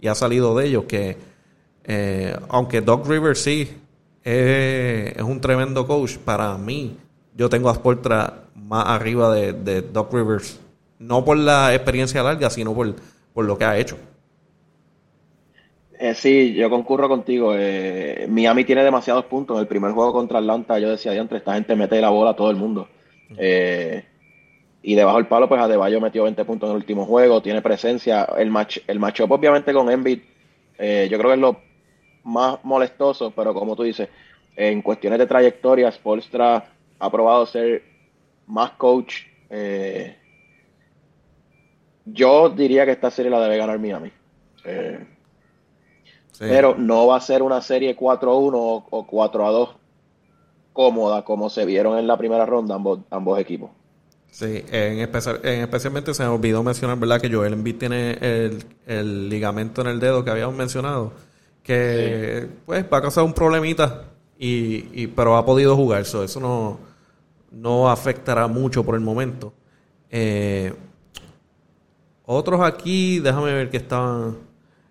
y 0.00 0.08
ha 0.08 0.14
salido 0.14 0.54
de 0.56 0.66
ellos. 0.66 0.84
Que 0.84 1.16
aunque 2.48 2.82
Doc 2.82 3.08
Rivers 3.08 3.40
sí 3.40 3.70
es, 4.22 5.16
es 5.16 5.22
un 5.22 5.40
tremendo 5.40 5.86
coach, 5.86 6.18
para 6.18 6.58
mí, 6.58 6.98
yo 7.34 7.48
tengo 7.48 7.70
a 7.70 7.74
Postra 7.74 8.45
más 8.66 8.86
arriba 8.88 9.34
de, 9.34 9.82
Doc 9.82 10.12
Rivers. 10.12 10.60
No 10.98 11.24
por 11.24 11.36
la 11.36 11.74
experiencia 11.74 12.22
larga, 12.22 12.50
sino 12.50 12.74
por, 12.74 12.94
por 13.32 13.44
lo 13.44 13.56
que 13.58 13.64
ha 13.64 13.78
hecho. 13.78 13.96
Eh, 15.98 16.14
sí, 16.14 16.54
yo 16.54 16.68
concurro 16.68 17.08
contigo. 17.08 17.54
Eh, 17.56 18.26
Miami 18.28 18.64
tiene 18.64 18.84
demasiados 18.84 19.24
puntos. 19.26 19.56
En 19.56 19.62
el 19.62 19.66
primer 19.66 19.92
juego 19.92 20.12
contra 20.12 20.38
Atlanta, 20.38 20.78
yo 20.78 20.90
decía, 20.90 21.14
entre 21.14 21.38
esta 21.38 21.54
gente 21.54 21.76
mete 21.76 22.00
la 22.00 22.10
bola 22.10 22.30
a 22.30 22.36
todo 22.36 22.50
el 22.50 22.56
mundo. 22.56 22.88
Eh, 23.36 24.04
y 24.82 24.94
debajo 24.94 25.16
del 25.16 25.26
palo, 25.26 25.48
pues 25.48 25.60
Adebayo 25.60 26.00
metió 26.00 26.24
20 26.24 26.44
puntos 26.44 26.68
en 26.68 26.72
el 26.72 26.82
último 26.82 27.06
juego, 27.06 27.42
tiene 27.42 27.62
presencia. 27.62 28.24
El 28.36 28.50
match, 28.50 28.78
el 28.86 28.98
matchup, 28.98 29.30
obviamente, 29.30 29.72
con 29.72 29.90
Embiid, 29.90 30.20
yo 30.78 31.18
creo 31.18 31.28
que 31.28 31.34
es 31.34 31.40
lo 31.40 31.60
más 32.24 32.58
molestoso, 32.62 33.32
pero 33.34 33.54
como 33.54 33.74
tú 33.74 33.82
dices, 33.82 34.08
en 34.54 34.82
cuestiones 34.82 35.18
de 35.18 35.26
trayectoria, 35.26 35.90
Spolstra 35.90 36.64
ha 36.98 37.10
probado 37.10 37.46
ser 37.46 37.82
más 38.46 38.72
coach. 38.72 39.22
Eh, 39.50 40.16
yo 42.04 42.48
diría 42.50 42.84
que 42.84 42.92
esta 42.92 43.10
serie 43.10 43.30
la 43.30 43.40
debe 43.40 43.58
ganar 43.58 43.78
Miami. 43.78 44.10
Eh, 44.64 45.06
pero 46.38 46.74
no 46.76 47.06
va 47.06 47.16
a 47.16 47.20
ser 47.20 47.42
una 47.42 47.62
serie 47.62 47.96
4-1 47.96 48.84
o 48.90 49.06
4-2 49.06 49.70
cómoda 50.72 51.24
como 51.24 51.48
se 51.48 51.64
vieron 51.64 51.98
en 51.98 52.06
la 52.06 52.18
primera 52.18 52.44
ronda 52.44 52.74
ambos, 52.74 53.00
ambos 53.10 53.40
equipos. 53.40 53.70
Sí, 54.30 54.62
en, 54.70 54.98
especial, 54.98 55.40
en 55.42 55.62
especialmente 55.62 56.12
se 56.12 56.22
me 56.22 56.28
olvidó 56.28 56.62
mencionar, 56.62 56.98
¿verdad? 56.98 57.20
Que 57.20 57.32
Joel 57.32 57.54
Embiid 57.54 57.76
tiene 57.76 58.18
el, 58.86 59.30
ligamento 59.30 59.80
en 59.80 59.86
el 59.86 59.98
dedo 59.98 60.22
que 60.22 60.30
habíamos 60.30 60.54
mencionado, 60.54 61.12
que 61.62 62.46
pues 62.66 62.84
va 62.92 62.98
a 62.98 63.00
causar 63.00 63.24
un 63.24 63.32
problemita, 63.32 64.04
y, 64.38 64.90
y, 64.92 65.06
pero 65.06 65.38
ha 65.38 65.46
podido 65.46 65.74
jugar, 65.74 66.02
eso 66.02 66.26
no 66.38 66.78
no 67.50 67.90
afectará 67.90 68.46
mucho 68.46 68.84
por 68.84 68.94
el 68.94 69.00
momento. 69.00 69.52
Eh, 70.10 70.72
otros 72.24 72.60
aquí, 72.60 73.20
déjame 73.20 73.52
ver 73.52 73.70
que 73.70 73.76
estaban. 73.78 74.38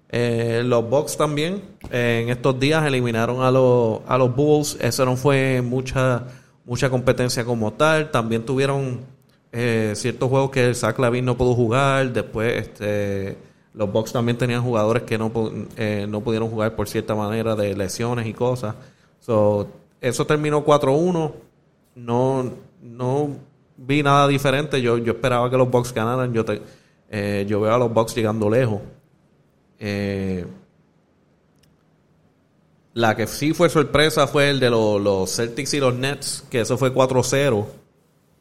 Eh, 0.10 0.62
los 0.64 0.88
Bucks 0.88 1.18
también 1.18 1.62
en 1.92 2.30
estos 2.30 2.58
días 2.60 2.86
eliminaron 2.86 3.42
a 3.42 3.52
los, 3.52 4.02
a 4.08 4.18
los 4.18 4.34
Bulls. 4.36 4.78
Eso 4.80 5.06
no 5.06 5.18
fue 5.18 5.62
mucha, 5.62 6.24
mucha 6.64 6.90
competencia 6.90 7.44
como 7.44 7.74
tal. 7.74 8.12
También 8.12 8.46
tuvieron 8.46 9.02
eh, 9.52 9.94
ciertos 9.96 10.30
juegos 10.30 10.52
que 10.52 10.68
el 10.68 10.76
Zach 10.76 10.98
Lavin 11.00 11.26
no 11.26 11.36
pudo 11.36 11.54
jugar. 11.54 12.14
Después 12.14 12.54
este, 12.56 13.38
los 13.74 13.92
Bucks 13.92 14.14
también 14.14 14.38
tenían 14.38 14.64
jugadores 14.64 15.04
que 15.04 15.18
no, 15.18 15.32
no 16.08 16.22
pudieron 16.22 16.50
jugar 16.50 16.76
por 16.76 16.88
cierta 16.88 17.16
manera 17.16 17.56
de 17.56 17.76
lesiones 17.76 18.28
y 18.28 18.34
cosas. 18.34 18.76
eso 19.20 20.26
terminó 20.26 20.64
4-1 20.64 21.34
no, 21.96 22.52
no 22.82 23.30
vi 23.78 24.04
nada 24.04 24.28
diferente. 24.28 24.82
Yo, 24.82 24.98
yo 24.98 25.14
esperaba 25.14 25.50
que 25.50 25.58
los 25.58 25.70
Bucks 25.70 25.94
ganaran. 25.94 26.34
Yo, 26.34 26.46
te, 26.46 26.62
eh, 27.10 27.46
yo 27.48 27.62
veo 27.62 27.74
a 27.74 27.78
los 27.78 27.94
Bucks 27.94 28.16
llegando 28.16 28.50
lejos. 28.50 28.82
Eh, 29.80 30.46
la 32.94 33.16
que 33.16 33.28
sí 33.28 33.54
fue 33.54 33.70
sorpresa 33.70 34.28
fue 34.28 34.50
el 34.50 34.60
de 34.60 34.70
los, 34.70 35.36
Celtics 35.36 35.74
y 35.74 35.80
los 35.80 35.96
Nets, 35.96 36.46
que 36.50 36.62
eso 36.62 36.78
fue 36.78 36.94
4-0. 36.94 37.66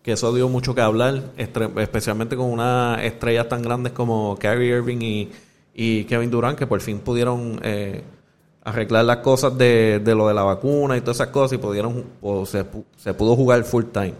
Que 0.03 0.13
eso 0.13 0.35
dio 0.35 0.49
mucho 0.51 0.75
que 0.75 0.83
hablar, 0.83 1.33
especialmente 1.37 2.37
con 2.37 2.47
unas 2.51 3.03
estrellas 3.03 3.49
tan 3.49 3.63
grandes 3.63 3.93
como 3.93 4.37
Kyrie 4.39 4.77
Irving 4.77 4.99
y, 5.01 5.33
y 5.75 6.05
Kevin 6.05 6.31
Durant, 6.31 6.59
que 6.59 6.67
por 6.67 6.81
fin 6.83 6.99
pudieron 6.99 7.59
eh, 7.65 8.03
arreglar 8.65 9.05
las 9.05 9.19
cosas 9.19 9.57
de, 9.57 10.01
lo 10.05 10.27
de 10.27 10.35
la 10.35 10.43
vacuna 10.43 10.97
y 10.97 11.01
todas 11.03 11.19
esas 11.19 11.29
cosas 11.29 11.59
y 11.59 11.59
pudieron 11.59 12.05
se, 12.47 12.65
se, 12.97 13.15
pudo 13.15 13.37
jugar 13.37 13.63
full 13.65 13.85
time. 13.93 14.15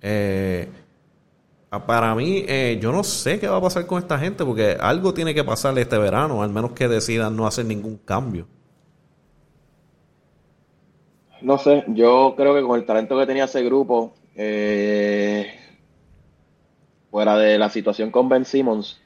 Eh, 0.00 0.68
para 1.86 2.14
mí, 2.14 2.44
eh, 2.46 2.78
yo 2.80 2.92
no 2.92 3.02
sé 3.04 3.38
qué 3.38 3.48
va 3.48 3.56
a 3.56 3.60
pasar 3.60 3.84
con 3.86 3.98
esta 3.98 4.18
gente 4.18 4.44
porque 4.44 4.76
algo 4.80 5.12
tiene 5.12 5.34
que 5.34 5.44
pasar 5.44 5.76
este 5.78 5.98
verano, 5.98 6.42
al 6.42 6.50
menos 6.50 6.72
que 6.72 6.88
decidan 6.88 7.36
no 7.36 7.46
hacer 7.46 7.66
ningún 7.66 7.98
cambio. 8.04 8.46
No 11.42 11.58
sé, 11.58 11.84
yo 11.88 12.34
creo 12.36 12.54
que 12.54 12.62
con 12.62 12.78
el 12.78 12.86
talento 12.86 13.18
que 13.18 13.26
tenía 13.26 13.44
ese 13.44 13.62
grupo, 13.62 14.14
eh, 14.34 15.46
fuera 17.10 17.36
de 17.36 17.58
la 17.58 17.68
situación 17.70 18.10
con 18.10 18.28
Ben 18.28 18.44
Simmons, 18.44 19.00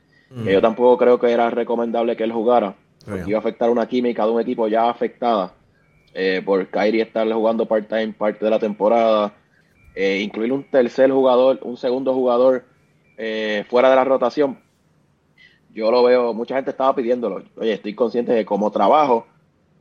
yo 0.46 0.62
tampoco 0.62 0.96
creo 0.96 1.20
que 1.20 1.30
era 1.30 1.50
recomendable 1.50 2.16
que 2.16 2.24
él 2.24 2.32
jugara 2.32 2.74
porque 3.04 3.30
iba 3.30 3.38
a 3.38 3.40
afectar 3.40 3.70
una 3.70 3.86
química 3.86 4.24
de 4.24 4.32
un 4.32 4.40
equipo 4.40 4.68
ya 4.68 4.88
afectada 4.88 5.54
eh, 6.14 6.42
por 6.44 6.66
Kyrie 6.68 7.02
estar 7.02 7.30
jugando 7.32 7.66
part-time 7.66 8.12
parte 8.12 8.44
de 8.44 8.50
la 8.50 8.58
temporada. 8.58 9.34
Eh, 9.94 10.20
incluir 10.20 10.52
un 10.52 10.64
tercer 10.64 11.10
jugador, 11.10 11.58
un 11.62 11.76
segundo 11.76 12.14
jugador 12.14 12.64
eh, 13.16 13.64
fuera 13.68 13.90
de 13.90 13.96
la 13.96 14.04
rotación. 14.04 14.58
Yo 15.74 15.90
lo 15.90 16.02
veo, 16.02 16.34
mucha 16.34 16.54
gente 16.56 16.70
estaba 16.70 16.94
pidiéndolo. 16.94 17.42
Oye, 17.56 17.72
estoy 17.72 17.94
consciente 17.94 18.32
de 18.32 18.40
que 18.40 18.44
como 18.46 18.70
trabajo, 18.70 19.26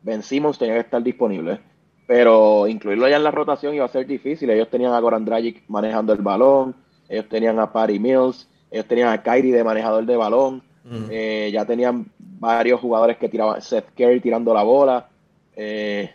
Ben 0.01 0.23
Simmons 0.23 0.57
tenía 0.57 0.75
que 0.75 0.81
estar 0.81 1.03
disponible. 1.03 1.59
Pero 2.07 2.67
incluirlo 2.67 3.07
ya 3.07 3.17
en 3.17 3.23
la 3.23 3.31
rotación 3.31 3.73
iba 3.73 3.85
a 3.85 3.89
ser 3.89 4.05
difícil. 4.05 4.49
Ellos 4.49 4.69
tenían 4.69 4.93
a 4.93 4.99
Goran 4.99 5.25
Dragic 5.25 5.63
manejando 5.67 6.13
el 6.13 6.21
balón. 6.21 6.75
Ellos 7.07 7.27
tenían 7.29 7.59
a 7.59 7.71
Patty 7.71 7.99
Mills. 7.99 8.49
Ellos 8.69 8.85
tenían 8.85 9.09
a 9.09 9.21
Kyrie 9.21 9.53
de 9.53 9.63
manejador 9.63 10.05
de 10.05 10.17
balón. 10.17 10.63
Ya 10.83 11.65
tenían 11.65 12.05
varios 12.17 12.81
jugadores 12.81 13.17
que 13.17 13.29
tiraban, 13.29 13.61
Seth 13.61 13.93
Curry 13.95 14.19
tirando 14.19 14.53
la 14.53 14.63
bola. 14.63 15.07
Eh, 15.55 16.11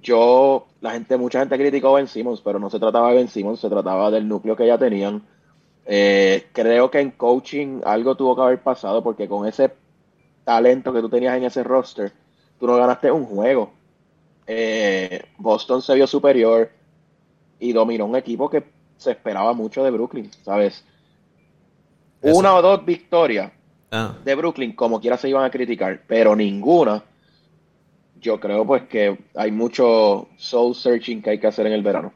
yo, 0.00 0.68
la 0.80 0.92
gente, 0.92 1.16
mucha 1.16 1.40
gente 1.40 1.58
criticó 1.58 1.88
a 1.88 1.98
Ben 1.98 2.06
Simmons, 2.06 2.40
pero 2.40 2.60
no 2.60 2.70
se 2.70 2.78
trataba 2.78 3.10
de 3.10 3.16
Ben 3.16 3.28
Simmons, 3.28 3.58
se 3.58 3.68
trataba 3.68 4.10
del 4.10 4.28
núcleo 4.28 4.54
que 4.54 4.66
ya 4.68 4.78
tenían. 4.78 5.22
Eh, 5.84 6.46
creo 6.52 6.90
que 6.90 7.00
en 7.00 7.10
coaching 7.12 7.80
algo 7.84 8.16
tuvo 8.16 8.36
que 8.36 8.42
haber 8.42 8.62
pasado 8.62 9.02
porque 9.02 9.28
con 9.28 9.46
ese 9.46 9.72
talento 10.44 10.92
que 10.92 11.00
tú 11.00 11.08
tenías 11.08 11.36
en 11.36 11.44
ese 11.44 11.64
roster, 11.64 12.12
tú 12.60 12.68
no 12.68 12.76
ganaste 12.76 13.10
un 13.10 13.24
juego. 13.24 13.72
Eh, 14.46 15.24
Boston 15.38 15.82
se 15.82 15.94
vio 15.96 16.06
superior 16.06 16.70
y 17.58 17.72
dominó 17.72 18.06
un 18.06 18.14
equipo 18.14 18.48
que 18.48 18.62
se 18.96 19.10
esperaba 19.10 19.52
mucho 19.54 19.82
de 19.82 19.90
Brooklyn, 19.90 20.30
¿sabes? 20.44 20.84
Una 22.22 22.54
o 22.54 22.62
dos 22.62 22.84
victorias 22.84 23.50
Ah. 23.90 24.16
de 24.24 24.34
Brooklyn, 24.34 24.74
como 24.74 25.00
quiera 25.00 25.16
se 25.16 25.28
iban 25.28 25.44
a 25.44 25.50
criticar, 25.50 26.02
pero 26.06 26.34
ninguna. 26.34 27.04
Yo 28.20 28.40
creo 28.40 28.66
pues 28.66 28.82
que 28.84 29.16
hay 29.34 29.52
mucho 29.52 30.28
soul 30.36 30.74
searching 30.74 31.22
que 31.22 31.30
hay 31.30 31.38
que 31.38 31.46
hacer 31.46 31.66
en 31.66 31.72
el 31.72 31.82
verano. 31.82 32.12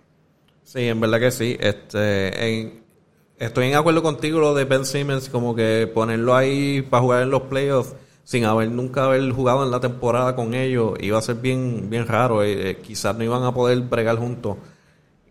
Sí, 0.64 0.88
en 0.88 1.00
verdad 1.00 1.20
que 1.20 1.30
sí. 1.30 1.56
Este, 1.60 2.82
estoy 3.38 3.66
en 3.66 3.74
acuerdo 3.74 4.02
contigo 4.02 4.40
lo 4.40 4.54
de 4.54 4.64
Ben 4.64 4.84
Simmons, 4.84 5.28
como 5.28 5.54
que 5.54 5.90
ponerlo 5.92 6.34
ahí 6.34 6.82
para 6.82 7.02
jugar 7.02 7.22
en 7.22 7.30
los 7.30 7.42
playoffs 7.42 7.94
sin 8.24 8.44
haber 8.44 8.70
nunca 8.70 9.06
haber 9.06 9.28
jugado 9.32 9.64
en 9.64 9.72
la 9.72 9.80
temporada 9.80 10.36
con 10.36 10.54
ellos 10.54 10.94
iba 11.00 11.18
a 11.18 11.22
ser 11.22 11.36
bien 11.36 11.90
bien 11.90 12.06
raro. 12.06 12.44
Eh, 12.44 12.70
eh, 12.70 12.76
quizás 12.76 13.16
no 13.16 13.24
iban 13.24 13.42
a 13.42 13.52
poder 13.52 13.80
bregar 13.80 14.16
juntos. 14.18 14.56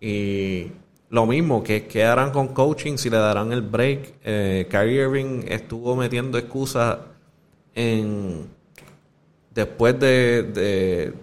Y 0.01 0.67
lo 1.09 1.25
mismo, 1.25 1.63
que, 1.63 1.87
¿qué 1.87 2.03
harán 2.03 2.31
con 2.31 2.49
coaching 2.49 2.97
si 2.97 3.09
le 3.09 3.17
darán 3.17 3.51
el 3.51 3.61
break? 3.61 4.13
Eh, 4.23 4.67
Kyrie 4.69 5.01
Irving 5.01 5.43
estuvo 5.47 5.95
metiendo 5.95 6.37
excusas 6.37 6.99
en 7.73 8.47
después 9.53 9.99
de, 9.99 11.13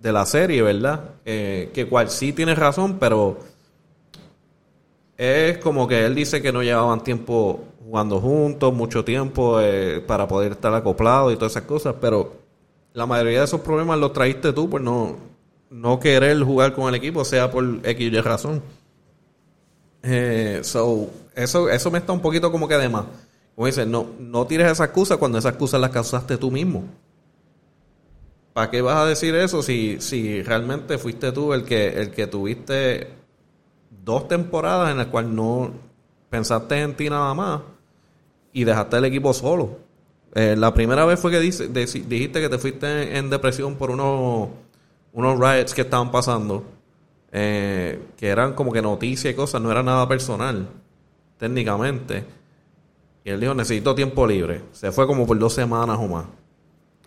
de, 0.00 0.12
la 0.12 0.24
serie, 0.24 0.62
¿verdad? 0.62 1.10
Eh, 1.24 1.70
que 1.74 1.86
cual 1.86 2.08
sí 2.08 2.32
tiene 2.32 2.54
razón, 2.54 2.98
pero 2.98 3.38
es 5.16 5.58
como 5.58 5.86
que 5.86 6.06
él 6.06 6.14
dice 6.14 6.40
que 6.40 6.52
no 6.52 6.62
llevaban 6.62 7.04
tiempo 7.04 7.64
jugando 7.84 8.20
juntos 8.20 8.72
mucho 8.72 9.04
tiempo 9.04 9.60
eh, 9.60 10.00
para 10.06 10.28
poder 10.28 10.52
estar 10.52 10.74
acoplados 10.74 11.32
y 11.32 11.36
todas 11.36 11.52
esas 11.52 11.64
cosas, 11.64 11.96
pero 12.00 12.36
la 12.94 13.06
mayoría 13.06 13.40
de 13.40 13.44
esos 13.44 13.60
problemas 13.60 13.98
los 13.98 14.12
traíste 14.12 14.52
tú 14.52 14.70
por 14.70 14.80
no, 14.80 15.16
no 15.70 16.00
querer 16.00 16.42
jugar 16.42 16.74
con 16.74 16.88
el 16.88 16.94
equipo, 16.94 17.24
sea 17.24 17.50
por 17.50 17.64
X 17.82 18.12
y 18.12 18.20
razón. 18.20 18.62
Eh, 20.02 20.60
so, 20.62 21.10
eso, 21.34 21.68
eso 21.68 21.90
me 21.90 21.98
está 21.98 22.12
un 22.12 22.20
poquito 22.20 22.50
como 22.50 22.68
que 22.68 22.76
de 22.76 22.88
más. 22.88 23.04
Como 23.54 23.66
dices, 23.66 23.86
no, 23.86 24.06
no 24.20 24.46
tires 24.46 24.70
esa 24.70 24.84
excusa 24.84 25.16
cuando 25.16 25.38
esa 25.38 25.48
excusa 25.48 25.78
la 25.78 25.90
causaste 25.90 26.36
tú 26.36 26.50
mismo. 26.50 26.84
¿Para 28.52 28.70
qué 28.70 28.82
vas 28.82 28.96
a 28.96 29.06
decir 29.06 29.34
eso 29.34 29.62
si, 29.62 30.00
si 30.00 30.42
realmente 30.42 30.98
fuiste 30.98 31.32
tú 31.32 31.52
el 31.52 31.64
que, 31.64 31.88
el 31.88 32.10
que 32.10 32.26
tuviste 32.26 33.08
dos 34.04 34.26
temporadas 34.28 34.90
en 34.90 34.98
las 34.98 35.06
cuales 35.06 35.30
no 35.30 35.72
pensaste 36.30 36.80
en 36.80 36.96
ti 36.96 37.08
nada 37.08 37.34
más 37.34 37.60
y 38.52 38.64
dejaste 38.64 38.96
el 38.96 39.04
equipo 39.04 39.32
solo? 39.32 39.78
Eh, 40.34 40.56
la 40.56 40.74
primera 40.74 41.04
vez 41.04 41.18
fue 41.18 41.30
que 41.30 41.40
dijiste 41.40 42.40
que 42.40 42.48
te 42.48 42.58
fuiste 42.58 43.16
en 43.16 43.30
depresión 43.30 43.76
por 43.76 43.90
unos, 43.90 44.48
unos 45.12 45.38
riots 45.38 45.74
que 45.74 45.82
estaban 45.82 46.10
pasando, 46.10 46.64
eh, 47.32 48.00
que 48.16 48.28
eran 48.28 48.54
como 48.54 48.72
que 48.72 48.82
noticias 48.82 49.32
y 49.32 49.36
cosas, 49.36 49.60
no 49.60 49.70
era 49.70 49.82
nada 49.82 50.08
personal, 50.08 50.68
técnicamente. 51.38 52.24
Y 53.24 53.30
él 53.30 53.40
dijo, 53.40 53.54
necesito 53.54 53.94
tiempo 53.94 54.26
libre. 54.26 54.62
Se 54.72 54.92
fue 54.92 55.06
como 55.06 55.26
por 55.26 55.38
dos 55.38 55.52
semanas 55.54 55.98
o 56.00 56.08
más. 56.08 56.26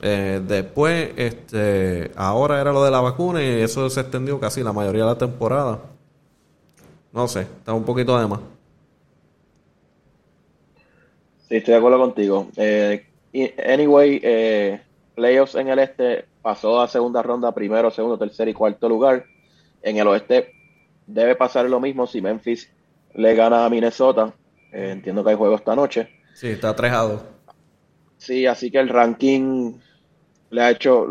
Eh, 0.01 0.42
después, 0.48 1.12
este, 1.16 2.12
ahora 2.16 2.60
era 2.60 2.72
lo 2.72 2.84
de 2.84 2.92
la 2.92 3.01
vacuna 3.01 3.42
y 3.42 3.62
eso 3.62 3.90
se 3.90 4.01
extendió 4.01 4.40
casi 4.40 4.63
la 4.63 4.74
mayoría 4.74 5.04
de 5.04 5.10
la 5.10 5.18
temporada. 5.18 5.80
No 7.13 7.28
sé, 7.28 7.42
está 7.42 7.74
un 7.74 7.84
poquito 7.84 8.18
de 8.20 8.28
más. 8.28 8.40
Sí, 11.48 11.58
estoy 11.58 11.74
de 11.74 11.78
acuerdo 11.78 12.00
contigo. 12.00 12.48
Eh, 12.56 13.06
anyway, 13.68 14.20
eh, 14.24 14.82
playoffs 15.16 15.56
en 15.56 15.68
el 15.68 15.80
este 15.80 16.25
pasó 16.42 16.82
a 16.82 16.88
segunda 16.88 17.22
ronda, 17.22 17.51
primero, 17.51 17.92
segundo, 17.92 18.18
tercer 18.18 18.48
y 18.48 18.54
cuarto 18.54 18.88
lugar. 18.88 19.25
En 19.82 19.98
el 19.98 20.08
oeste 20.08 20.54
debe 21.08 21.36
pasar 21.36 21.70
lo 21.70 21.80
mismo 21.80 22.08
si 22.08 22.22
Memphis 22.22 22.72
le 23.16 23.36
gana 23.36 23.66
a 23.66 23.70
Minnesota. 23.70 24.34
Eh, 24.72 24.92
entiendo 24.92 25.24
que 25.24 25.32
hay 25.32 25.36
juego 25.36 25.56
esta 25.56 25.76
noche. 25.76 26.10
Sí, 26.34 26.48
está 26.48 26.76
trejado. 26.76 27.24
Sí, 28.18 28.46
así 28.46 28.72
que 28.72 28.80
el 28.80 28.90
ranking 28.90 29.74
le 30.52 30.62
ha 30.62 30.72
hecho, 30.72 31.08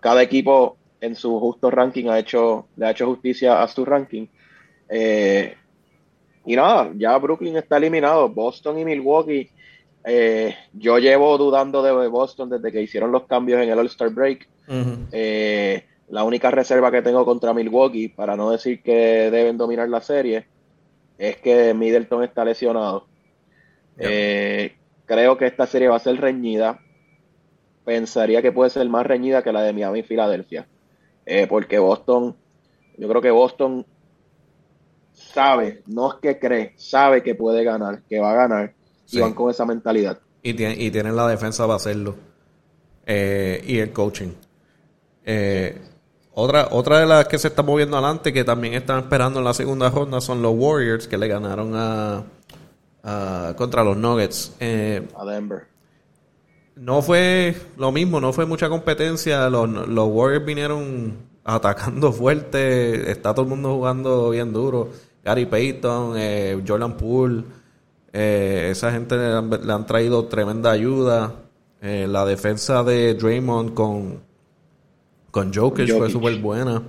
cada 0.00 0.22
equipo 0.22 0.76
en 1.00 1.16
su 1.16 1.38
justo 1.40 1.70
ranking 1.70 2.08
ha 2.08 2.18
hecho, 2.18 2.68
le 2.76 2.86
ha 2.86 2.90
hecho 2.90 3.06
justicia 3.06 3.62
a 3.62 3.68
su 3.68 3.84
ranking. 3.84 4.26
Eh, 4.88 5.54
y 6.46 6.56
nada, 6.56 6.90
ya 6.96 7.16
Brooklyn 7.18 7.56
está 7.56 7.78
eliminado. 7.78 8.28
Boston 8.28 8.78
y 8.78 8.84
Milwaukee 8.84 9.50
eh, 10.06 10.54
yo 10.74 10.98
llevo 10.98 11.38
dudando 11.38 11.82
de 11.82 12.08
Boston 12.08 12.50
desde 12.50 12.70
que 12.70 12.82
hicieron 12.82 13.10
los 13.10 13.24
cambios 13.24 13.62
en 13.62 13.70
el 13.70 13.78
All-Star 13.78 14.10
Break. 14.10 14.46
Eh, 15.10 15.84
la 16.08 16.24
única 16.24 16.50
reserva 16.50 16.90
que 16.90 17.02
tengo 17.02 17.24
contra 17.24 17.54
Milwaukee, 17.54 18.08
para 18.08 18.36
no 18.36 18.50
decir 18.50 18.82
que 18.82 19.30
deben 19.30 19.56
dominar 19.56 19.88
la 19.88 20.00
serie, 20.00 20.46
es 21.18 21.36
que 21.38 21.74
Middleton 21.74 22.24
está 22.24 22.44
lesionado. 22.44 23.06
Eh, 23.98 24.76
creo 25.06 25.36
que 25.38 25.46
esta 25.46 25.66
serie 25.66 25.88
va 25.88 25.96
a 25.96 26.00
ser 26.00 26.20
reñida. 26.20 26.80
Pensaría 27.84 28.42
que 28.42 28.52
puede 28.52 28.70
ser 28.70 28.88
más 28.88 29.06
reñida 29.06 29.42
que 29.42 29.52
la 29.52 29.62
de 29.62 29.72
Miami 29.72 30.00
y 30.00 30.02
Filadelfia. 30.02 30.66
porque 31.48 31.78
Boston, 31.78 32.36
yo 32.98 33.08
creo 33.08 33.22
que 33.22 33.30
Boston 33.30 33.86
sabe, 35.14 35.82
no 35.86 36.12
es 36.12 36.18
que 36.20 36.38
cree, 36.38 36.72
sabe 36.76 37.22
que 37.22 37.34
puede 37.34 37.64
ganar, 37.64 38.02
que 38.08 38.18
va 38.18 38.32
a 38.32 38.36
ganar 38.36 38.74
y 39.10 39.20
van 39.20 39.34
con 39.34 39.50
esa 39.50 39.64
mentalidad. 39.64 40.18
Y, 40.42 40.54
tienen, 40.54 40.80
y 40.80 40.90
tienen 40.90 41.16
la 41.16 41.28
defensa 41.28 41.64
para 41.64 41.76
hacerlo. 41.76 42.16
Eh, 43.06 43.62
y 43.66 43.78
el 43.78 43.92
coaching. 43.92 44.32
Eh, 45.24 45.78
otra, 46.34 46.68
otra 46.70 47.00
de 47.00 47.06
las 47.06 47.26
que 47.28 47.38
se 47.38 47.48
está 47.48 47.62
moviendo 47.62 47.96
adelante, 47.96 48.32
que 48.32 48.44
también 48.44 48.74
están 48.74 49.00
esperando 49.00 49.38
en 49.38 49.44
la 49.44 49.54
segunda 49.54 49.90
ronda, 49.90 50.20
son 50.20 50.42
los 50.42 50.54
Warriors, 50.56 51.08
que 51.08 51.18
le 51.18 51.28
ganaron 51.28 51.72
a, 51.74 52.24
contra 53.56 53.84
los 53.84 53.96
Nuggets. 53.96 54.54
Eh, 54.60 55.06
a 55.16 55.24
Denver. 55.24 55.66
No 56.76 57.02
fue 57.02 57.54
lo 57.76 57.92
mismo, 57.92 58.20
no 58.20 58.32
fue 58.32 58.46
mucha 58.46 58.68
competencia. 58.68 59.48
Los, 59.48 59.68
los 59.68 60.08
Warriors 60.08 60.44
vinieron 60.44 61.16
atacando 61.44 62.12
fuerte. 62.12 63.10
Está 63.10 63.32
todo 63.32 63.42
el 63.42 63.50
mundo 63.50 63.74
jugando 63.74 64.30
bien 64.30 64.52
duro. 64.52 64.90
Gary 65.24 65.46
Payton, 65.46 66.16
Jordan 66.66 66.96
Poole. 66.96 67.44
Eh, 68.16 68.68
esa 68.70 68.92
gente 68.92 69.16
le 69.16 69.72
han, 69.72 69.86
traído 69.86 70.26
tremenda 70.26 70.70
ayuda. 70.70 71.34
Eh, 71.82 72.06
la 72.08 72.24
defensa 72.24 72.84
de 72.84 73.14
Draymond 73.14 73.74
con, 73.74 74.20
con 75.34 75.52
Jokic, 75.52 75.90
fue 75.90 76.08
súper 76.08 76.36
buena. 76.36 76.80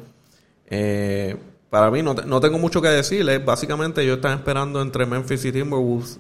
Eh, 0.69 1.36
para 1.71 1.89
mí 1.89 2.03
no, 2.03 2.13
no, 2.13 2.39
tengo 2.39 2.60
mucho 2.60 2.79
que 2.79 2.89
decirles. 2.89 3.43
Básicamente 3.43 4.03
ellos 4.03 4.17
están 4.17 4.38
esperando 4.38 4.84
entre 4.84 5.08
Memphis 5.08 5.45
y 5.45 5.51
Timberwolves 5.51 6.19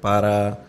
para, 0.00 0.64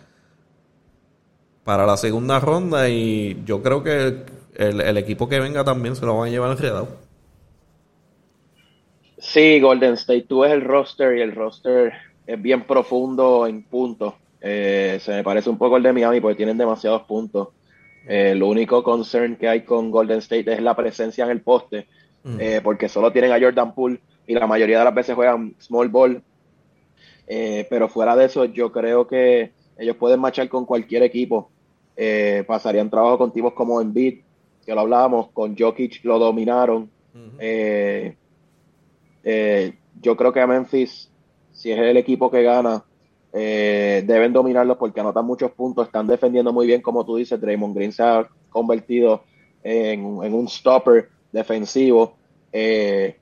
para 1.64 1.86
la 1.86 1.96
segunda 1.96 2.38
ronda 2.38 2.88
y 2.88 3.42
yo 3.44 3.64
creo 3.64 3.82
que 3.82 4.22
el, 4.54 4.80
el, 4.80 4.96
equipo 4.96 5.28
que 5.28 5.40
venga 5.40 5.64
también 5.64 5.96
se 5.96 6.06
lo 6.06 6.16
van 6.18 6.28
a 6.28 6.30
llevar 6.30 6.52
enredado. 6.52 6.86
Sí, 9.18 9.58
Golden 9.58 9.94
State, 9.94 10.26
tú 10.28 10.42
ves 10.42 10.52
el 10.52 10.62
roster 10.62 11.16
y 11.16 11.20
el 11.20 11.34
roster 11.34 11.94
es 12.28 12.40
bien 12.40 12.62
profundo 12.62 13.48
en 13.48 13.64
puntos. 13.64 14.14
Eh, 14.40 15.00
se 15.00 15.10
me 15.10 15.24
parece 15.24 15.50
un 15.50 15.58
poco 15.58 15.78
el 15.78 15.82
de 15.82 15.92
Miami 15.92 16.20
porque 16.20 16.36
tienen 16.36 16.56
demasiados 16.56 17.02
puntos. 17.02 17.48
Eh, 18.06 18.34
lo 18.34 18.48
único 18.48 18.82
concern 18.82 19.36
que 19.36 19.48
hay 19.48 19.62
con 19.64 19.90
Golden 19.90 20.18
State 20.18 20.52
es 20.52 20.62
la 20.62 20.76
presencia 20.76 21.24
en 21.24 21.30
el 21.30 21.40
poste, 21.40 21.86
eh, 22.38 22.60
porque 22.62 22.88
solo 22.88 23.12
tienen 23.12 23.32
a 23.32 23.40
Jordan 23.40 23.74
Poole 23.74 24.00
y 24.26 24.34
la 24.34 24.46
mayoría 24.46 24.78
de 24.78 24.84
las 24.84 24.94
veces 24.94 25.14
juegan 25.14 25.54
small 25.58 25.88
ball. 25.88 26.22
pero 27.26 27.88
fuera 27.88 28.14
de 28.16 28.26
eso, 28.26 28.44
yo 28.44 28.70
creo 28.70 29.06
que 29.06 29.52
ellos 29.78 29.96
pueden 29.96 30.20
marchar 30.20 30.48
con 30.48 30.64
cualquier 30.64 31.02
equipo. 31.02 31.50
pasarían 32.46 32.90
trabajo 32.90 33.18
con 33.18 33.32
tipos 33.32 33.52
como 33.54 33.80
Embiid, 33.80 34.20
que 34.64 34.74
lo 34.74 34.80
hablábamos, 34.80 35.28
con 35.32 35.56
Jokic 35.56 36.04
lo 36.04 36.18
dominaron. 36.18 36.90
yo 40.02 40.16
creo 40.16 40.32
que 40.32 40.40
a 40.40 40.46
Memphis 40.46 41.10
si 41.56 41.72
es 41.72 41.78
el 41.78 41.96
equipo 41.96 42.30
que 42.30 42.42
gana, 42.42 42.84
eh, 43.38 44.02
deben 44.06 44.32
dominarlo 44.32 44.78
porque 44.78 45.00
anotan 45.00 45.26
muchos 45.26 45.50
puntos, 45.50 45.86
están 45.86 46.06
defendiendo 46.06 46.54
muy 46.54 46.66
bien, 46.66 46.80
como 46.80 47.04
tú 47.04 47.16
dices, 47.16 47.38
Draymond 47.38 47.76
Green 47.76 47.92
se 47.92 48.02
ha 48.02 48.26
convertido 48.48 49.24
en, 49.62 50.02
un 50.06 50.48
stopper 50.48 51.10
defensivo. 51.32 52.16
Eh, 52.50 53.14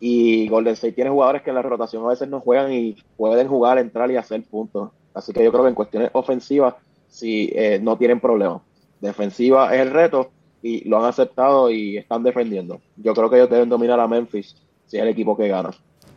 y 0.00 0.48
Golden 0.48 0.72
State 0.72 0.94
tiene 0.94 1.10
jugadores 1.10 1.42
que 1.42 1.50
en 1.50 1.54
la 1.54 1.62
rotación 1.62 2.04
a 2.04 2.08
veces 2.08 2.28
no 2.28 2.40
juegan 2.40 2.72
y 2.72 2.96
pueden 3.16 3.46
jugar, 3.46 3.78
entrar 3.78 4.10
y 4.10 4.16
hacer 4.16 4.42
puntos. 4.42 4.90
Así 5.14 5.32
que 5.32 5.44
yo 5.44 5.52
creo 5.52 5.62
que 5.62 5.68
en 5.68 5.76
cuestiones 5.76 6.10
ofensivas 6.14 6.74
sí, 7.06 7.52
eh, 7.54 7.78
no 7.80 7.96
tienen 7.96 8.18
problema. 8.18 8.60
Defensiva 9.00 9.72
es 9.72 9.82
el 9.82 9.92
reto 9.92 10.32
y 10.62 10.88
lo 10.88 10.98
han 10.98 11.04
aceptado 11.04 11.70
y 11.70 11.96
están 11.96 12.24
defendiendo. 12.24 12.80
Yo 12.96 13.14
creo 13.14 13.30
que 13.30 13.36
ellos 13.36 13.50
deben 13.50 13.68
dominar 13.68 14.00
a 14.00 14.08
Memphis 14.08 14.56
si 14.86 14.96
es 14.96 15.02
el 15.04 15.10
equipo 15.10 15.36
que 15.36 15.46
gana. 15.46 15.70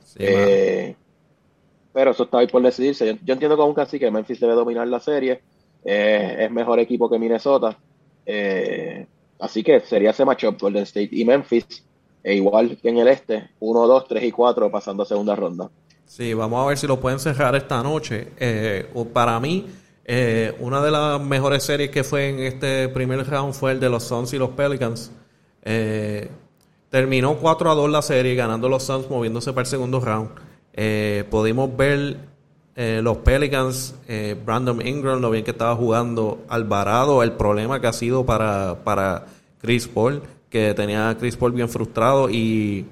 Sí, 0.04 0.26
pero 1.98 2.12
eso 2.12 2.26
está 2.26 2.38
ahí 2.38 2.48
por 2.48 2.62
decidirse. 2.62 3.18
Yo, 3.24 3.34
entiendo 3.34 3.56
que 3.56 3.64
aún 3.64 3.74
casi 3.74 3.98
que 3.98 4.12
Memphis 4.12 4.40
debe 4.40 4.54
dominar 4.54 4.88
la 4.88 5.00
serie, 5.00 5.42
eh, 5.84 6.36
es 6.42 6.52
mejor 6.52 6.78
equipo 6.78 7.10
que 7.10 7.18
Minnesota, 7.18 7.76
eh, 8.24 9.08
así 9.40 9.64
que 9.64 9.80
sería 9.80 10.12
ese 10.12 10.24
matchup 10.24 10.62
Golden 10.62 10.84
State 10.84 11.10
y 11.12 11.26
Memphis, 11.26 11.66
e 12.24 12.36
igual 12.36 12.78
que 12.80 12.90
en 12.90 13.00
el 13.00 13.08
este, 13.08 13.50
1, 13.60 13.88
2, 13.88 14.08
3 14.10 14.24
y 14.26 14.32
4 14.32 14.70
pasando 14.70 15.02
a 15.02 15.06
segunda 15.08 15.36
ronda. 15.36 15.72
Sí, 16.06 16.36
vamos 16.36 16.64
a 16.64 16.68
ver 16.68 16.78
si 16.78 16.86
lo 16.86 17.00
pueden 17.00 17.20
cerrar 17.20 17.56
esta 17.56 17.82
noche. 17.82 18.28
Eh, 18.38 18.86
para 19.12 19.40
mí, 19.40 19.66
una 20.60 20.84
de 20.84 20.92
las 20.92 21.20
mejores 21.20 21.64
series 21.64 21.90
que 21.90 22.04
fue 22.04 22.30
en 22.30 22.40
este 22.42 22.90
primer 22.90 23.28
round 23.28 23.56
fue 23.56 23.72
el 23.72 23.80
de 23.80 23.90
los 23.90 24.04
Suns 24.04 24.32
y 24.34 24.38
los 24.38 24.52
Pelicans. 24.52 25.12
terminó 26.92 27.38
4 27.38 27.72
a 27.72 27.74
2 27.74 27.90
la 27.90 28.04
serie, 28.04 28.36
ganando 28.36 28.70
los 28.70 28.84
Suns, 28.84 29.10
moviéndose 29.10 29.52
para 29.52 29.62
el 29.62 29.68
segundo 29.68 30.00
round. 30.00 30.46
Eh, 30.80 31.24
pudimos 31.32 31.76
ver 31.76 32.18
eh, 32.76 33.02
los 33.02 33.18
Pelicans, 33.18 33.96
eh, 34.08 34.40
Brandon 34.46 34.86
Ingram, 34.86 35.20
lo 35.20 35.32
bien 35.32 35.44
que 35.44 35.50
estaba 35.50 35.76
jugando 35.76 36.46
Alvarado, 36.50 37.24
el 37.24 37.32
problema 37.32 37.82
que 37.82 37.88
ha 37.88 37.94
sido 37.94 38.28
para, 38.28 38.84
para 38.84 39.26
Chris 39.60 39.88
Paul, 39.88 40.22
que 40.52 40.76
tenía 40.76 41.18
Chris 41.20 41.36
Paul 41.36 41.54
bien 41.54 41.68
frustrado 41.68 42.30
y, 42.30 42.86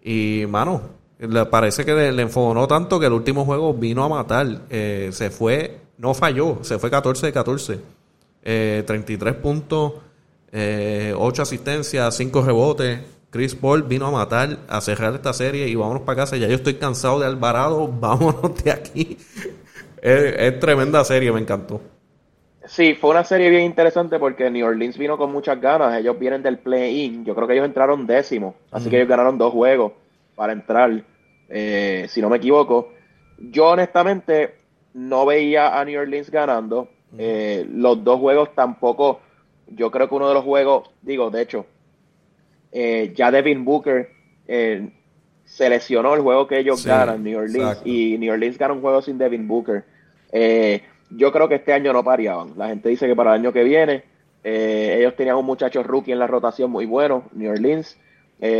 y 0.00 0.44
mano, 0.48 0.82
le 1.18 1.44
parece 1.46 1.84
que 1.84 1.92
le, 1.92 2.12
le 2.12 2.26
tanto 2.68 3.00
que 3.00 3.06
el 3.06 3.12
último 3.12 3.44
juego 3.44 3.74
vino 3.74 4.04
a 4.04 4.08
matar. 4.08 4.60
se 4.70 5.30
fue, 5.30 5.80
no 5.98 6.14
falló, 6.14 6.58
se 6.62 6.78
fue 6.78 6.88
14 6.88 7.26
de 7.26 7.32
14. 7.32 7.80
33 8.44 9.34
puntos, 9.36 9.94
8 10.52 11.42
asistencias, 11.42 12.14
5 12.14 12.42
rebotes. 12.42 13.00
Chris 13.34 13.56
Paul 13.56 13.82
vino 13.82 14.06
a 14.06 14.12
matar, 14.12 14.58
a 14.68 14.80
cerrar 14.80 15.12
esta 15.12 15.32
serie 15.32 15.66
y 15.66 15.74
vámonos 15.74 16.02
para 16.02 16.18
casa. 16.18 16.36
Ya 16.36 16.46
yo 16.46 16.54
estoy 16.54 16.74
cansado 16.74 17.18
de 17.18 17.26
Alvarado, 17.26 17.88
vámonos 18.00 18.62
de 18.62 18.70
aquí. 18.70 19.18
es, 20.00 20.60
tremenda 20.60 21.02
serie, 21.02 21.32
me 21.32 21.40
encantó. 21.40 21.80
Sí, 22.64 22.94
fue 22.94 23.10
una 23.10 23.24
serie 23.24 23.50
bien 23.50 23.64
interesante 23.64 24.20
porque 24.20 24.48
New 24.50 24.64
Orleans 24.64 24.96
vino 24.96 25.18
con 25.18 25.32
muchas 25.32 25.60
ganas. 25.60 25.98
Ellos 25.98 26.16
vienen 26.16 26.44
del 26.44 26.58
play-in. 26.58 27.24
Yo 27.24 27.34
creo 27.34 27.48
que 27.48 27.54
ellos 27.54 27.66
entraron 27.66 28.06
décimo. 28.06 28.54
Así 28.70 28.88
que 28.88 28.98
ellos 28.98 29.08
ganaron 29.08 29.36
dos 29.36 29.52
juegos 29.52 29.90
para 30.36 30.52
entrar, 30.52 31.02
eh, 31.48 32.06
si 32.08 32.22
no 32.22 32.30
me 32.30 32.36
equivoco. 32.36 32.92
Yo 33.36 33.70
honestamente 33.70 34.54
no 34.92 35.26
veía 35.26 35.80
a 35.80 35.84
New 35.84 36.00
Orleans 36.00 36.30
ganando. 36.30 36.88
Eh, 37.18 37.66
los 37.68 38.04
dos 38.04 38.20
juegos 38.20 38.54
tampoco. 38.54 39.18
Yo 39.66 39.90
creo 39.90 40.08
que 40.08 40.14
uno 40.14 40.28
de 40.28 40.34
los 40.34 40.44
juegos, 40.44 40.88
digo, 41.02 41.30
de 41.30 41.42
hecho, 41.42 41.66
eh, 42.76 43.12
ya 43.14 43.30
Devin 43.30 43.64
Booker 43.64 44.10
eh, 44.48 44.90
seleccionó 45.44 46.12
el 46.14 46.22
juego 46.22 46.48
que 46.48 46.58
ellos 46.58 46.84
ganan, 46.84 47.22
New 47.22 47.38
Orleans, 47.38 47.80
y 47.84 48.18
New 48.18 48.32
Orleans 48.32 48.58
gana 48.58 48.74
un 48.74 48.80
juego 48.80 49.00
sin 49.00 49.16
Devin 49.16 49.46
Booker. 49.46 49.84
Eh, 50.32 50.82
yo 51.10 51.30
creo 51.30 51.48
que 51.48 51.54
este 51.54 51.72
año 51.72 51.92
no 51.92 52.02
pareaban. 52.02 52.54
La 52.56 52.66
gente 52.66 52.88
dice 52.88 53.06
que 53.06 53.14
para 53.14 53.32
el 53.32 53.40
año 53.40 53.52
que 53.52 53.62
viene 53.62 54.02
ellos 54.42 55.14
tenían 55.16 55.36
un 55.36 55.46
muchacho 55.46 55.82
rookie 55.84 56.12
en 56.12 56.18
la 56.18 56.26
rotación 56.26 56.70
muy 56.70 56.84
bueno, 56.84 57.24
New 57.32 57.50
Orleans. 57.50 57.96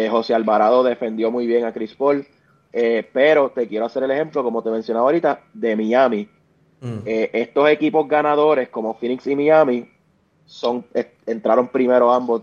José 0.08 0.32
Alvarado 0.32 0.82
defendió 0.84 1.30
muy 1.30 1.46
bien 1.46 1.64
a 1.64 1.72
Chris 1.72 1.94
Paul. 1.94 2.24
pero 3.12 3.50
te 3.50 3.66
quiero 3.66 3.84
hacer 3.84 4.04
el 4.04 4.12
ejemplo, 4.12 4.44
como 4.44 4.62
te 4.62 4.70
mencionaba 4.70 5.06
ahorita, 5.06 5.40
de 5.52 5.76
Miami. 5.76 6.28
Mm. 6.80 7.00
estos 7.04 7.68
equipos 7.68 8.06
ganadores 8.06 8.68
como 8.68 8.94
Phoenix 8.94 9.26
y 9.26 9.34
Miami 9.34 9.88
son 10.46 10.84
entraron 11.26 11.68
primero 11.68 12.12
ambos 12.12 12.42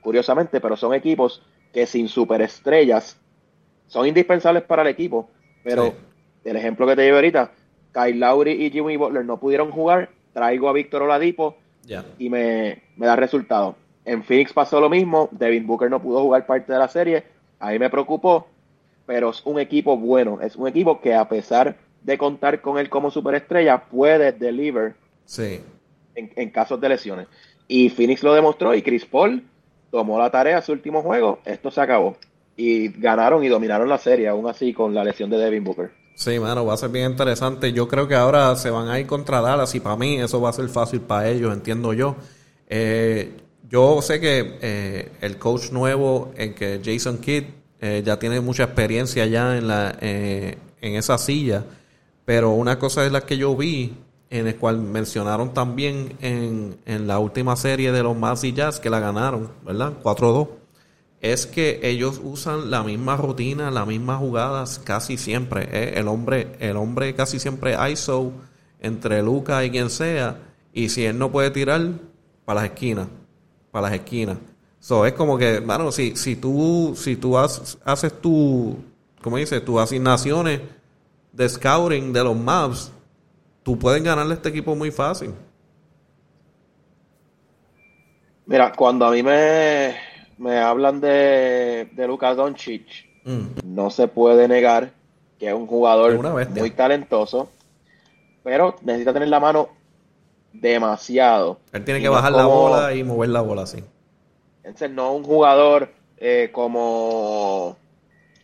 curiosamente, 0.00 0.60
pero 0.60 0.76
son 0.76 0.94
equipos 0.94 1.42
que 1.72 1.86
sin 1.86 2.08
superestrellas 2.08 3.18
son 3.86 4.06
indispensables 4.06 4.62
para 4.62 4.82
el 4.82 4.88
equipo. 4.88 5.28
Pero 5.62 5.94
el 6.44 6.56
ejemplo 6.56 6.86
que 6.86 6.96
te 6.96 7.02
llevo 7.02 7.16
ahorita, 7.16 7.52
Kyle 7.92 8.18
Lowry 8.18 8.52
y 8.52 8.70
Jimmy 8.70 8.96
Butler 8.96 9.24
no 9.24 9.38
pudieron 9.38 9.70
jugar, 9.70 10.10
traigo 10.32 10.68
a 10.68 10.72
Víctor 10.72 11.02
Oladipo 11.02 11.56
y 12.18 12.30
me, 12.30 12.82
da 12.96 13.16
resultado. 13.16 13.76
En 14.04 14.22
Phoenix 14.22 14.52
pasó 14.52 14.80
lo 14.80 14.88
mismo, 14.88 15.28
Devin 15.32 15.66
Booker 15.66 15.90
no 15.90 16.00
pudo 16.00 16.22
jugar 16.22 16.46
parte 16.46 16.72
de 16.72 16.78
la 16.78 16.88
serie, 16.88 17.24
ahí 17.58 17.78
me 17.78 17.90
preocupó, 17.90 18.48
pero 19.06 19.30
es 19.30 19.42
un 19.44 19.58
equipo 19.58 19.96
bueno, 19.96 20.40
es 20.40 20.56
un 20.56 20.68
equipo 20.68 21.00
que 21.00 21.14
a 21.14 21.28
pesar 21.28 21.76
de 22.02 22.16
contar 22.16 22.60
con 22.60 22.78
él 22.78 22.88
como 22.88 23.10
superestrella, 23.10 23.84
puede 23.84 24.32
deliver 24.32 24.94
sí. 25.24 25.60
en, 26.14 26.32
en 26.36 26.50
casos 26.50 26.80
de 26.80 26.88
lesiones. 26.88 27.26
Y 27.68 27.90
Phoenix 27.90 28.22
lo 28.22 28.34
demostró 28.34 28.74
y 28.74 28.82
Chris 28.82 29.04
Paul 29.04 29.44
tomó 29.90 30.18
la 30.18 30.30
tarea 30.30 30.62
su 30.62 30.72
último 30.72 31.02
juego, 31.02 31.40
esto 31.44 31.70
se 31.70 31.80
acabó. 31.80 32.16
Y 32.56 32.88
ganaron 32.88 33.42
y 33.42 33.48
dominaron 33.48 33.88
la 33.88 33.98
serie, 33.98 34.28
aún 34.28 34.48
así 34.48 34.72
con 34.72 34.94
la 34.94 35.04
lesión 35.04 35.30
de 35.30 35.38
Devin 35.38 35.64
Booker. 35.64 35.90
Sí, 36.14 36.38
mano, 36.38 36.66
va 36.66 36.74
a 36.74 36.76
ser 36.76 36.90
bien 36.90 37.12
interesante. 37.12 37.72
Yo 37.72 37.88
creo 37.88 38.06
que 38.06 38.14
ahora 38.14 38.54
se 38.56 38.68
van 38.68 38.88
a 38.88 39.00
ir 39.00 39.06
contra 39.06 39.40
Dallas 39.40 39.74
y 39.74 39.80
para 39.80 39.96
mí 39.96 40.20
eso 40.20 40.40
va 40.40 40.50
a 40.50 40.52
ser 40.52 40.68
fácil 40.68 41.00
para 41.00 41.28
ellos, 41.28 41.52
entiendo 41.54 41.94
yo. 41.94 42.16
Eh, 42.68 43.32
yo 43.68 44.02
sé 44.02 44.20
que 44.20 44.58
eh, 44.60 45.12
el 45.22 45.38
coach 45.38 45.70
nuevo, 45.70 46.32
en 46.36 46.54
que 46.54 46.80
Jason 46.84 47.18
Kidd, 47.18 47.44
eh, 47.80 48.02
ya 48.04 48.18
tiene 48.18 48.40
mucha 48.40 48.64
experiencia 48.64 49.24
ya 49.24 49.56
en, 49.56 49.66
la, 49.66 49.96
en 50.00 50.58
esa 50.80 51.16
silla, 51.16 51.64
pero 52.26 52.50
una 52.50 52.78
cosa 52.78 53.06
es 53.06 53.12
la 53.12 53.22
que 53.22 53.38
yo 53.38 53.56
vi 53.56 53.94
en 54.30 54.46
el 54.46 54.56
cual 54.56 54.78
mencionaron 54.78 55.52
también 55.52 56.16
en, 56.20 56.78
en 56.86 57.06
la 57.08 57.18
última 57.18 57.56
serie 57.56 57.90
de 57.90 58.02
los 58.02 58.16
Mavs 58.16 58.44
y 58.44 58.52
Jazz 58.52 58.78
que 58.78 58.88
la 58.88 59.00
ganaron, 59.00 59.50
¿verdad? 59.64 59.94
4-2. 60.02 60.48
Es 61.20 61.46
que 61.46 61.80
ellos 61.82 62.20
usan 62.22 62.70
la 62.70 62.82
misma 62.82 63.16
rutina, 63.16 63.70
las 63.70 63.86
mismas 63.86 64.18
jugadas 64.18 64.78
casi 64.78 65.18
siempre. 65.18 65.68
¿eh? 65.70 65.94
El 65.96 66.08
hombre, 66.08 66.52
el 66.60 66.76
hombre 66.76 67.14
casi 67.14 67.38
siempre 67.38 67.76
ISO 67.90 68.32
entre 68.80 69.22
Luca 69.22 69.62
y 69.64 69.70
quien 69.70 69.90
sea. 69.90 70.38
Y 70.72 70.88
si 70.88 71.04
él 71.04 71.18
no 71.18 71.30
puede 71.30 71.50
tirar, 71.50 71.90
para 72.44 72.62
las 72.62 72.70
esquinas. 72.70 73.08
Para 73.70 73.88
las 73.88 74.00
esquinas. 74.00 74.38
So, 74.78 75.04
es 75.04 75.12
como 75.12 75.36
que, 75.36 75.60
bueno, 75.60 75.92
si, 75.92 76.16
si 76.16 76.36
tú, 76.36 76.94
si 76.96 77.16
tú 77.16 77.36
haces 77.36 78.20
tu, 78.22 78.78
¿cómo 79.20 79.36
dices? 79.36 79.62
Tus 79.62 79.78
asignaciones 79.78 80.60
de 81.32 81.48
scouting 81.48 82.14
de 82.14 82.24
los 82.24 82.36
Mavs, 82.36 82.90
tú 83.62 83.78
puedes 83.78 84.02
ganarle 84.02 84.32
a 84.32 84.36
este 84.36 84.48
equipo 84.48 84.74
muy 84.74 84.90
fácil. 84.90 85.34
Mira, 88.46 88.72
cuando 88.72 89.06
a 89.06 89.12
mí 89.12 89.22
me, 89.22 89.94
me 90.38 90.58
hablan 90.58 91.00
de, 91.00 91.88
de 91.92 92.06
Luka 92.06 92.34
Doncic, 92.34 92.86
mm. 93.24 93.60
no 93.64 93.90
se 93.90 94.08
puede 94.08 94.48
negar 94.48 94.92
que 95.38 95.48
es 95.48 95.54
un 95.54 95.66
jugador 95.66 96.18
muy 96.50 96.70
talentoso, 96.70 97.48
pero 98.42 98.76
necesita 98.82 99.14
tener 99.14 99.28
la 99.28 99.40
mano 99.40 99.70
demasiado. 100.52 101.60
Él 101.72 101.84
tiene 101.84 102.00
que 102.00 102.08
bajar 102.08 102.32
la 102.32 102.44
bola 102.44 102.94
y 102.94 103.04
mover 103.04 103.30
la 103.30 103.40
bola 103.40 103.62
así. 103.62 103.82
Entonces, 104.62 104.90
no 104.90 105.14
un 105.14 105.24
jugador 105.24 105.92
eh, 106.18 106.50
como 106.52 107.76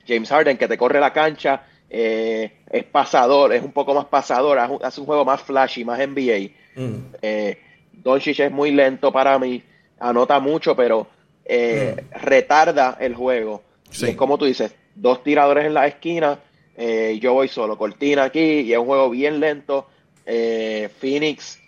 James 0.07 0.29
Harden 0.31 0.57
que 0.57 0.69
te 0.69 0.79
corre 0.79 0.99
la 0.99 1.13
cancha 1.13 1.65
eh, 1.89 2.53
es 2.71 2.85
pasador, 2.85 3.53
es 3.53 3.63
un 3.63 3.73
poco 3.73 3.95
más 3.95 4.07
pasador, 4.07 4.59
hace 4.59 5.01
un 5.01 5.07
juego 5.07 5.25
más 5.25 5.43
flashy, 5.43 5.85
más 5.85 5.99
NBA. 5.99 6.51
Mm. 6.75 7.15
Eh, 7.23 7.59
Doncic 7.93 8.41
es 8.41 8.53
muy 8.53 8.71
lento 8.73 9.13
para 9.13 9.39
mí, 9.39 9.63
anota 9.99 10.41
mucho, 10.41 10.75
pero 10.77 11.07
eh, 11.45 11.97
mm. 11.97 12.19
retarda 12.25 12.97
el 13.01 13.15
juego. 13.15 13.63
es 13.91 14.17
como 14.17 14.37
tú 14.37 14.45
dices, 14.45 14.75
dos 14.95 15.23
tiradores 15.23 15.67
en 15.67 15.75
la 15.75 15.87
esquina, 15.87 16.41
eh, 16.77 17.19
yo 17.21 17.33
voy 17.35 17.49
solo, 17.49 17.79
cortina 17.79 18.25
aquí, 18.25 18.61
y 18.61 18.73
es 18.73 18.79
un 18.79 18.87
juego 18.87 19.11
bien 19.11 19.41
lento. 19.41 19.89
Phoenix 20.25 21.61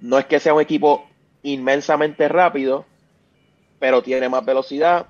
no 0.00 0.16
es 0.16 0.26
que 0.26 0.38
sea 0.38 0.54
un 0.54 0.60
equipo 0.60 1.08
inmensamente 1.42 2.28
rápido, 2.28 2.84
pero 3.80 4.00
tiene 4.00 4.28
más 4.28 4.44
velocidad, 4.44 5.06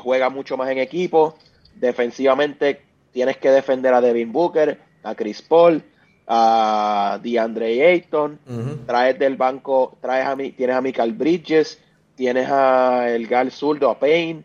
juega 0.00 0.30
mucho 0.30 0.56
más 0.56 0.68
en 0.68 0.78
equipo, 0.78 1.38
defensivamente 1.76 2.89
tienes 3.12 3.36
que 3.36 3.50
defender 3.50 3.94
a 3.94 4.00
Devin 4.00 4.32
Booker, 4.32 4.78
a 5.02 5.14
Chris 5.14 5.42
Paul, 5.42 5.82
a 6.26 7.18
DeAndre 7.22 7.86
Ayton, 7.86 8.38
traes 8.86 9.18
del 9.18 9.36
banco, 9.36 9.96
traes 10.00 10.26
a 10.26 10.36
mi, 10.36 10.52
tienes 10.52 10.76
a 10.76 10.80
Michael 10.80 11.12
Bridges, 11.12 11.80
tienes 12.14 12.48
a 12.48 13.10
el 13.10 13.26
Gal 13.26 13.50
Zurdo, 13.50 13.90
a 13.90 13.98
Payne, 13.98 14.44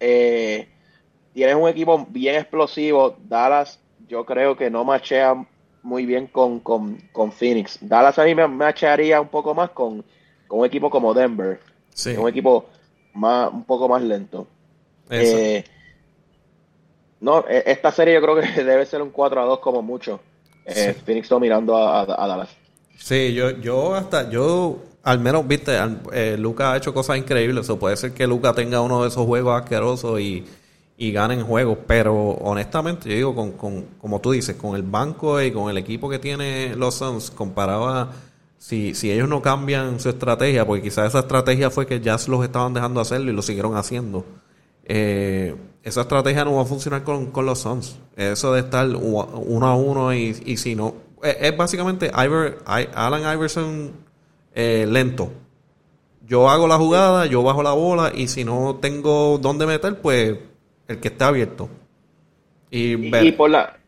eh, 0.00 0.66
tienes 1.34 1.56
un 1.56 1.68
equipo 1.68 2.06
bien 2.10 2.36
explosivo, 2.36 3.16
Dallas 3.28 3.78
yo 4.08 4.24
creo 4.24 4.56
que 4.56 4.70
no 4.70 4.84
machea 4.84 5.46
muy 5.82 6.06
bien 6.06 6.26
con, 6.26 6.62
Phoenix. 7.32 7.78
Dallas 7.80 8.18
a 8.18 8.24
mí 8.24 8.34
me 8.34 8.46
machearía 8.48 9.20
un 9.20 9.28
poco 9.28 9.54
más 9.54 9.70
con, 9.70 10.04
un 10.48 10.66
equipo 10.66 10.90
como 10.90 11.14
Denver, 11.14 11.60
un 12.18 12.28
equipo 12.28 12.66
más, 13.14 13.52
un 13.52 13.64
poco 13.64 13.88
más 13.88 14.02
lento. 14.02 14.46
Eh, 15.10 15.64
no, 17.20 17.44
e, 17.48 17.62
esta 17.66 17.92
serie 17.92 18.14
yo 18.14 18.20
creo 18.22 18.36
que 18.36 18.64
debe 18.64 18.86
ser 18.86 19.02
un 19.02 19.10
4 19.10 19.40
a 19.40 19.44
2 19.44 19.58
como 19.60 19.82
mucho. 19.82 20.20
Eh, 20.64 20.96
Phoenix 21.04 21.28
dominando 21.28 21.76
a, 21.76 22.00
a, 22.02 22.26
Dallas. 22.26 22.48
Sí, 22.98 23.32
yo, 23.32 23.50
yo 23.50 23.94
hasta, 23.94 24.28
yo 24.30 24.78
al 25.04 25.20
menos, 25.20 25.46
viste, 25.46 25.78
eh, 26.12 26.36
Luca 26.36 26.72
ha 26.72 26.76
hecho 26.76 26.92
cosas 26.92 27.16
increíbles. 27.16 27.70
O 27.70 27.78
puede 27.78 27.96
ser 27.96 28.12
que 28.12 28.26
Luca 28.26 28.52
tenga 28.52 28.80
uno 28.80 29.02
de 29.02 29.08
esos 29.08 29.24
juegos 29.24 29.62
asquerosos 29.62 30.20
y, 30.20 30.44
y 30.98 31.12
ganen 31.12 31.44
juegos, 31.44 31.78
pero 31.86 32.14
honestamente, 32.14 33.08
yo 33.08 33.14
digo, 33.14 33.34
con, 33.34 33.52
con, 33.52 33.82
como 34.00 34.20
tú 34.20 34.32
dices, 34.32 34.56
con 34.56 34.74
el 34.74 34.82
banco 34.82 35.40
y 35.40 35.52
con 35.52 35.70
el 35.70 35.78
equipo 35.78 36.10
que 36.10 36.18
tiene 36.18 36.74
los 36.74 36.96
Suns, 36.96 37.30
comparaba 37.30 38.10
si, 38.58 38.94
si 38.94 39.12
ellos 39.12 39.28
no 39.28 39.42
cambian 39.42 40.00
su 40.00 40.08
estrategia, 40.08 40.66
porque 40.66 40.82
quizás 40.82 41.08
esa 41.08 41.20
estrategia 41.20 41.70
fue 41.70 41.86
que 41.86 42.00
ya 42.00 42.16
los 42.26 42.44
estaban 42.44 42.74
dejando 42.74 43.00
hacerlo 43.00 43.30
y 43.30 43.34
lo 43.34 43.42
siguieron 43.42 43.76
haciendo. 43.76 44.24
Eh, 44.88 45.54
esa 45.82 46.02
estrategia 46.02 46.44
no 46.44 46.56
va 46.56 46.62
a 46.62 46.64
funcionar 46.64 47.02
con, 47.02 47.30
los 47.44 47.60
Suns. 47.60 47.98
Eso 48.16 48.52
de 48.54 48.60
estar 48.60 48.88
uno 48.88 49.66
a 49.66 49.76
uno 49.76 50.14
y, 50.14 50.34
si 50.56 50.74
no. 50.74 50.94
Es, 51.22 51.56
básicamente 51.56 52.10
Alan 52.12 53.34
Iverson 53.34 53.92
eh, 54.54 54.86
lento. 54.88 55.30
Yo 56.26 56.48
hago 56.48 56.66
la 56.66 56.76
jugada, 56.76 57.26
yo 57.26 57.42
bajo 57.42 57.62
la 57.62 57.72
bola 57.72 58.10
y 58.12 58.26
si 58.26 58.44
no 58.44 58.78
tengo 58.80 59.38
dónde 59.38 59.66
meter, 59.66 60.00
pues 60.00 60.36
el 60.88 60.98
que 60.98 61.08
está 61.08 61.28
abierto. 61.28 61.68
Y, 62.68 63.12
por 63.32 63.48
la, 63.48 63.78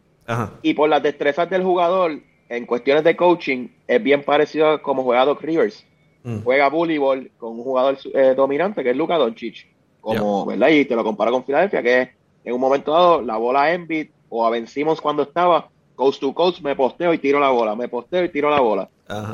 y 0.62 0.74
por 0.74 0.88
las 0.88 1.02
destrezas 1.02 1.50
del 1.50 1.64
jugador, 1.64 2.12
en 2.48 2.64
cuestiones 2.64 3.02
de 3.02 3.16
coaching, 3.16 3.68
es 3.88 4.02
bien 4.02 4.22
parecido 4.22 4.70
a 4.70 4.82
como 4.82 5.02
juega 5.02 5.24
Doc 5.24 5.42
Rivers. 5.42 5.84
Mm. 6.22 6.42
Juega 6.42 6.68
voleibol 6.68 7.30
con 7.38 7.58
un 7.58 7.64
jugador 7.64 7.98
eh, 8.14 8.34
dominante 8.36 8.84
que 8.84 8.90
es 8.90 8.96
Luka 8.96 9.16
Doncic 9.16 9.66
como, 10.16 10.46
¿verdad? 10.46 10.68
Y 10.68 10.84
te 10.84 10.96
lo 10.96 11.04
comparo 11.04 11.32
con 11.32 11.44
Filadelfia, 11.44 11.82
que 11.82 12.10
en 12.44 12.54
un 12.54 12.60
momento 12.60 12.92
dado 12.92 13.22
la 13.22 13.36
bola 13.36 13.72
Embiid 13.72 14.08
o 14.28 14.46
a 14.46 14.50
Ben 14.50 14.66
cuando 15.00 15.22
estaba 15.22 15.68
coast 15.94 16.20
to 16.20 16.32
coast, 16.32 16.60
me 16.60 16.76
posteo 16.76 17.12
y 17.12 17.18
tiro 17.18 17.40
la 17.40 17.50
bola, 17.50 17.74
me 17.74 17.88
posteo 17.88 18.24
y 18.24 18.28
tiro 18.28 18.50
la 18.50 18.60
bola. 18.60 18.88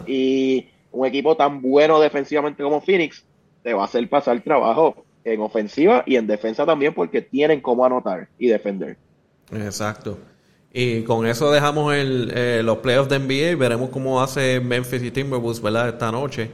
Y 0.07 0.67
un 0.93 1.07
equipo 1.07 1.37
tan 1.37 1.61
bueno 1.61 2.01
defensivamente 2.01 2.63
como 2.63 2.81
Phoenix 2.81 3.25
te 3.63 3.75
va 3.75 3.83
a 3.83 3.85
hacer 3.87 4.09
pasar 4.09 4.41
trabajo 4.43 5.05
en 5.25 5.41
ofensiva 5.41 6.05
y 6.07 6.17
en 6.17 6.27
defensa 6.27 6.67
también 6.67 6.95
porque 6.95 7.23
tienen 7.23 7.61
cómo 7.61 7.85
anotar 7.85 8.29
y 8.39 8.49
defender. 8.49 8.97
Exacto. 9.53 10.19
Y 10.73 11.03
con 11.03 11.27
eso 11.27 11.53
dejamos 11.53 11.95
el, 11.95 12.33
eh, 12.35 12.63
los 12.65 12.79
playoffs 12.79 13.09
de 13.09 13.19
NBA 13.19 13.53
y 13.53 13.55
veremos 13.55 13.91
cómo 13.91 14.21
hace 14.21 14.61
Memphis 14.61 15.03
y 15.03 15.11
Timberwolves, 15.11 15.63
¿verdad? 15.63 15.89
Esta 15.91 16.11
noche. 16.11 16.51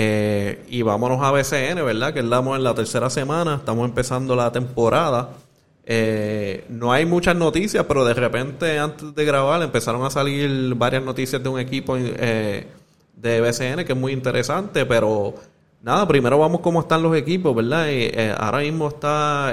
Eh, 0.00 0.64
y 0.68 0.82
vámonos 0.82 1.20
a 1.24 1.32
BCN, 1.32 1.84
¿verdad? 1.84 2.14
Que 2.14 2.20
estamos 2.20 2.56
en 2.56 2.62
la 2.62 2.72
tercera 2.72 3.10
semana, 3.10 3.56
estamos 3.56 3.84
empezando 3.84 4.36
la 4.36 4.52
temporada. 4.52 5.30
Eh, 5.84 6.66
no 6.68 6.92
hay 6.92 7.04
muchas 7.04 7.34
noticias, 7.34 7.84
pero 7.88 8.04
de 8.04 8.14
repente 8.14 8.78
antes 8.78 9.12
de 9.12 9.24
grabar 9.24 9.60
empezaron 9.60 10.04
a 10.04 10.10
salir 10.10 10.76
varias 10.76 11.02
noticias 11.02 11.42
de 11.42 11.48
un 11.48 11.58
equipo 11.58 11.96
de 11.96 12.64
BCN 13.40 13.84
que 13.84 13.94
es 13.94 13.98
muy 13.98 14.12
interesante, 14.12 14.86
pero 14.86 15.34
nada, 15.82 16.06
primero 16.06 16.38
vamos 16.38 16.60
cómo 16.60 16.82
están 16.82 17.02
los 17.02 17.16
equipos, 17.16 17.56
¿verdad? 17.56 17.88
Y, 17.88 18.12
ahora 18.38 18.60
mismo 18.60 18.86
está 18.86 19.52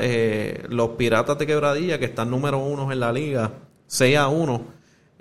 los 0.70 0.90
Piratas 0.90 1.40
de 1.40 1.48
Quebradilla, 1.48 1.98
que 1.98 2.06
están 2.06 2.30
número 2.30 2.60
uno 2.60 2.92
en 2.92 3.00
la 3.00 3.12
liga, 3.12 3.52
6 3.88 4.16
a 4.16 4.28
1. 4.28 4.75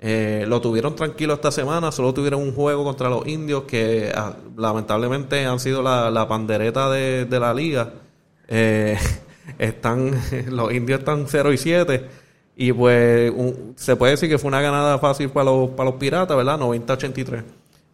Eh, 0.07 0.45
lo 0.47 0.61
tuvieron 0.61 0.95
tranquilo 0.95 1.33
esta 1.33 1.51
semana, 1.51 1.91
solo 1.91 2.13
tuvieron 2.13 2.39
un 2.39 2.53
juego 2.53 2.83
contra 2.83 3.09
los 3.09 3.25
indios 3.25 3.63
que 3.63 4.11
ah, 4.13 4.35
lamentablemente 4.55 5.43
han 5.47 5.59
sido 5.59 5.81
la, 5.81 6.27
pandereta 6.27 6.91
de, 6.91 7.27
la 7.39 7.53
liga. 7.55 7.91
Eh, 8.47 8.95
están 9.57 10.11
Los 10.51 10.71
indios 10.73 10.99
están 10.99 11.25
0 11.27 11.53
y 11.53 11.57
7 11.57 12.05
y 12.55 12.71
pues 12.71 13.33
se 13.77 13.95
puede 13.95 14.11
decir 14.11 14.29
que 14.29 14.37
fue 14.37 14.47
una 14.47 14.61
ganada 14.61 14.99
fácil 14.99 15.29
para 15.29 15.45
los, 15.45 15.71
para 15.71 15.89
los 15.89 15.99
piratas, 15.99 16.37
¿verdad? 16.37 16.59
90-83. 16.59 17.43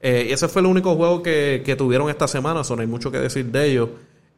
Eh, 0.01 0.27
y 0.29 0.33
ese 0.33 0.47
fue 0.49 0.61
el 0.61 0.65
único 0.65 0.95
juego 0.95 1.23
que, 1.23 1.75
tuvieron 1.77 2.09
esta 2.09 2.27
semana, 2.27 2.61
no 2.67 2.81
hay 2.81 2.87
mucho 2.87 3.09
que 3.09 3.19
decir 3.19 3.45
de 3.45 3.71
ellos. 3.71 3.89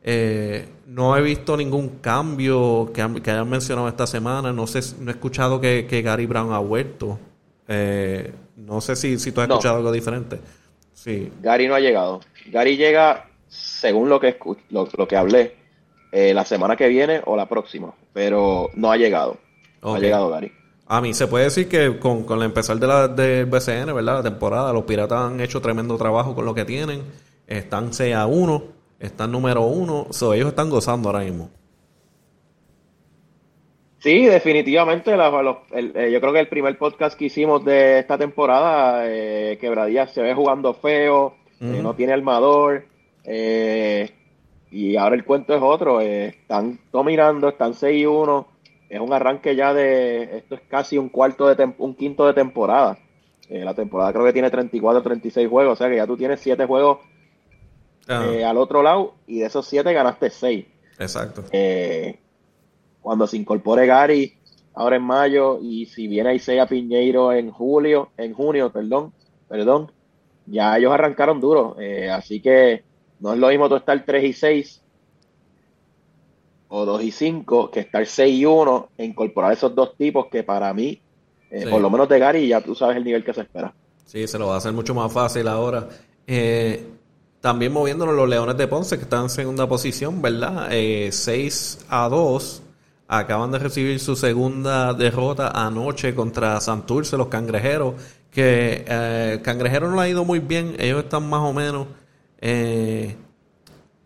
Eh, 0.06 0.68
no 0.88 1.16
he 1.18 1.22
visto 1.22 1.58
ningún 1.58 2.00
cambio 2.02 2.92
que, 2.94 3.02
hayan 3.02 3.50
mencionado 3.50 3.88
esta 3.88 4.06
semana. 4.06 4.54
No 4.54 4.68
sé, 4.68 4.82
no 5.00 5.10
he 5.10 5.14
escuchado 5.14 5.60
que, 5.60 6.02
Gary 6.04 6.26
Brown 6.26 6.54
ha 6.54 6.60
vuelto. 6.60 7.18
Eh, 7.68 8.34
no 8.58 8.82
sé 8.82 8.96
si, 8.96 9.20
si 9.20 9.32
tú 9.32 9.42
has 9.42 9.50
escuchado 9.50 9.78
algo 9.78 9.92
diferente. 9.92 10.40
Sí. 10.94 11.32
Gary 11.42 11.68
no 11.68 11.76
ha 11.76 11.80
llegado. 11.80 12.22
Gary 12.48 12.78
llega, 12.78 13.30
según 13.48 14.10
lo 14.10 14.20
que, 14.20 14.38
lo, 14.70 15.08
que 15.08 15.16
hablé, 15.16 15.56
eh, 16.12 16.34
la 16.34 16.46
semana 16.46 16.76
que 16.76 16.88
viene 16.88 17.22
o 17.26 17.36
la 17.36 17.48
próxima, 17.48 17.94
pero 18.14 18.70
no 18.76 18.92
ha 18.92 18.98
llegado. 18.98 19.38
No 19.82 19.96
ha 19.96 20.00
llegado 20.00 20.30
Gary. 20.30 20.52
A 20.86 21.02
mí 21.02 21.14
se 21.14 21.28
puede 21.28 21.46
decir 21.46 21.68
que 21.68 21.98
con, 21.98 22.24
con 22.24 22.40
el 22.40 22.46
empezar 22.46 22.78
de 22.78 22.88
la 22.88 23.08
de 23.08 23.46
BCN, 23.46 23.94
¿verdad? 23.94 24.16
La 24.16 24.24
temporada, 24.24 24.74
los 24.74 24.84
Piratas 24.84 25.32
han 25.32 25.40
hecho 25.40 25.62
tremendo 25.62 25.98
trabajo 25.98 26.36
con 26.36 26.46
lo 26.46 26.54
que 26.54 26.66
tienen. 26.66 27.04
Están 27.48 27.94
6 27.94 28.16
a 28.16 28.26
1 28.26 28.84
están 29.04 29.34
número 29.34 29.64
uno, 29.64 30.08
so, 30.12 30.34
ellos 30.34 30.48
están 30.48 30.70
gozando 30.70 31.10
ahora 31.10 31.26
mismo. 31.26 31.50
Sí, 34.04 34.26
definitivamente. 34.26 35.14
Eh, 35.14 36.12
yo 36.12 36.20
creo 36.20 36.34
que 36.34 36.40
el 36.42 36.50
primer 36.50 36.78
podcast 36.78 37.18
que 37.18 37.26
hicimos 37.26 37.64
de 37.64 38.00
esta 38.00 38.18
temporada, 38.18 39.06
eh, 39.08 39.58
Quebradilla 39.62 40.08
se 40.08 40.22
ve 40.22 40.34
jugando 40.34 40.74
feo, 40.74 41.36
eh, 41.62 41.80
no 41.82 41.96
tiene 41.96 42.12
armador, 42.12 42.84
eh, 43.24 44.12
y 44.70 44.98
ahora 44.98 45.16
el 45.16 45.24
cuento 45.24 45.56
es 45.56 45.62
otro. 45.64 46.02
están 46.02 46.80
dominando, 46.92 47.48
están 47.48 47.74
6-1. 47.74 48.46
Es 48.90 49.00
un 49.00 49.14
arranque 49.14 49.56
ya 49.56 49.74
de. 49.74 50.38
Esto 50.38 50.56
es 50.56 50.62
casi 50.68 50.98
un 50.98 51.08
cuarto 51.08 51.56
de 51.56 51.74
un 51.78 51.96
quinto 51.96 52.28
de 52.28 52.34
temporada. 52.34 52.98
la 53.50 53.74
temporada 53.74 54.12
creo 54.12 54.26
que 54.26 54.34
tiene 54.34 54.50
34, 54.50 55.02
36 55.02 55.48
juegos, 55.48 55.74
o 55.74 55.76
sea 55.78 55.90
que 55.90 55.96
ya 55.96 56.08
tú 56.08 56.18
tienes 56.18 56.42
7 56.42 56.66
juegos 56.66 57.00
eh, 58.08 58.44
al 58.44 58.58
otro 58.58 58.84
lado 58.84 59.16
y 59.28 59.40
de 59.40 59.46
esos 59.46 59.66
siete 59.66 59.94
ganaste 59.94 60.30
seis. 60.30 60.66
Exacto. 61.00 61.46
Eh, 61.52 62.20
cuando 63.04 63.28
se 63.28 63.38
incorpore 63.38 63.86
Gary 63.86 64.34
ahora 64.74 64.96
en 64.96 65.04
mayo 65.04 65.60
y 65.62 65.86
si 65.86 66.08
viene 66.08 66.34
Isaiah 66.34 66.66
Piñeiro 66.66 67.32
en 67.32 67.52
julio, 67.52 68.10
en 68.18 68.34
junio, 68.34 68.72
perdón, 68.72 69.14
perdón, 69.48 69.92
ya 70.48 70.76
ellos 70.78 70.92
arrancaron 70.92 71.40
duro. 71.40 71.76
Eh, 71.80 72.10
así 72.10 72.42
que 72.42 72.84
no 73.20 73.34
es 73.34 73.40
lo 73.40 73.50
mismo 73.50 73.70
tú 73.70 73.76
estar 73.76 74.04
3 74.04 74.24
y 74.24 74.34
6 74.34 74.82
o 76.70 76.86
2 76.86 77.04
y 77.04 77.12
5 77.12 77.70
que 77.70 77.82
estar 77.82 78.04
6 78.04 78.36
y 78.36 78.46
1 78.46 78.90
e 78.98 79.06
incorporar 79.06 79.54
esos 79.54 79.76
dos 79.76 79.96
tipos 79.96 80.26
que 80.32 80.42
para 80.42 80.74
mí, 80.74 81.00
por 81.70 81.80
lo 81.80 81.92
menos 81.92 82.10
de 82.10 82.18
Gary, 82.18 82.48
ya 82.48 82.62
tú 82.62 82.74
sabes 82.74 82.98
el 82.98 83.04
nivel 83.04 83.24
que 83.24 83.34
se 83.34 83.42
espera. 83.42 83.72
Sí, 84.06 84.26
se 84.28 84.40
lo 84.40 84.48
va 84.48 84.56
a 84.56 84.58
hacer 84.58 84.74
mucho 84.74 84.96
más 84.96 85.14
fácil 85.14 85.48
ahora. 85.48 85.88
Eh, 86.26 86.84
también 87.42 87.72
moviéndonos 87.72 88.16
los 88.16 88.28
Leones 88.28 88.58
de 88.58 88.68
Ponce, 88.68 88.98
que 88.98 89.04
están 89.04 89.24
en 89.24 89.30
segunda 89.30 89.68
posición, 89.68 90.22
¿verdad? 90.22 90.70
Eh, 90.72 91.10
6 91.12 91.86
a 91.90 92.10
2. 92.10 92.63
Acaban 93.08 93.52
de 93.52 93.60
recibir 93.60 94.00
su 94.00 94.16
segunda 94.16 94.94
derrota 94.94 95.50
anoche 95.50 96.16
contra 96.16 96.60
Santurce, 96.62 97.18
los 97.18 97.28
cangrejeros. 97.28 97.96
Que 98.32 98.84
eh, 98.88 99.40
Cangrejeros 99.44 99.90
no 99.90 99.98
le 99.98 100.02
ha 100.02 100.10
ido 100.10 100.26
muy 100.26 100.40
bien. 100.40 100.76
Ellos 100.80 101.04
están 101.04 101.30
más 101.30 101.42
o 101.42 101.54
menos. 101.54 101.88
Eh, 102.40 103.16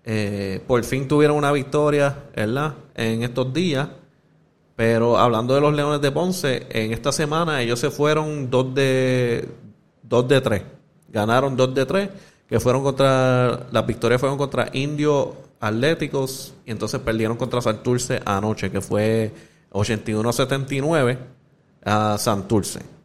eh, 0.04 0.62
por 0.68 0.84
fin 0.84 1.08
tuvieron 1.08 1.38
una 1.38 1.52
victoria, 1.52 2.24
¿verdad? 2.36 2.74
En 2.96 3.24
estos 3.24 3.54
días. 3.54 3.88
Pero 4.76 5.18
hablando 5.18 5.56
de 5.56 5.62
los 5.62 5.74
Leones 5.74 6.02
de 6.02 6.12
Ponce, 6.12 6.68
en 6.70 6.94
esta 6.94 7.12
semana 7.12 7.62
ellos 7.62 7.80
se 7.80 7.90
fueron 7.90 8.50
2 8.50 8.76
de, 8.76 9.50
2 10.04 10.28
de 10.28 10.42
3. 10.42 10.62
Ganaron 11.10 11.56
2 11.56 11.74
de 11.74 11.86
3 11.86 12.10
que 12.48 12.60
fueron 12.60 12.84
contra, 12.84 13.68
las 13.72 13.86
victorias 13.86 14.20
fueron 14.20 14.38
contra 14.38 14.70
Indio 14.74 15.36
Atléticos 15.60 16.54
y 16.66 16.72
entonces 16.72 17.00
perdieron 17.02 17.38
contra 17.38 17.62
Santurce 17.62 18.22
anoche, 18.26 18.72
que 18.72 18.82
fue 18.82 19.32
81-79 19.72 21.18
a 21.84 22.18
Santurce. 22.18 22.98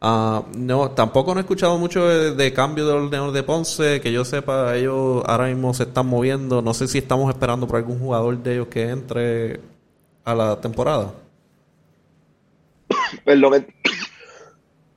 Uh, 0.00 0.42
no, 0.56 0.90
tampoco 0.90 1.32
no 1.32 1.38
he 1.38 1.42
escuchado 1.42 1.78
mucho 1.78 2.04
de, 2.08 2.52
cambio 2.52 2.88
de 2.88 2.94
los 3.08 3.32
de 3.32 3.42
Ponce, 3.44 4.00
que 4.00 4.10
yo 4.10 4.24
sepa, 4.24 4.74
ellos 4.74 5.22
ahora 5.26 5.46
mismo 5.46 5.72
se 5.74 5.84
están 5.84 6.06
moviendo. 6.06 6.60
No 6.60 6.74
sé 6.74 6.88
si 6.88 6.98
estamos 6.98 7.32
esperando 7.32 7.68
por 7.68 7.76
algún 7.76 8.00
jugador 8.00 8.36
de 8.38 8.54
ellos 8.54 8.66
que 8.66 8.90
entre 8.90 9.60
a 10.24 10.34
la 10.34 10.60
temporada. 10.60 11.12
Perdón, 13.24 13.66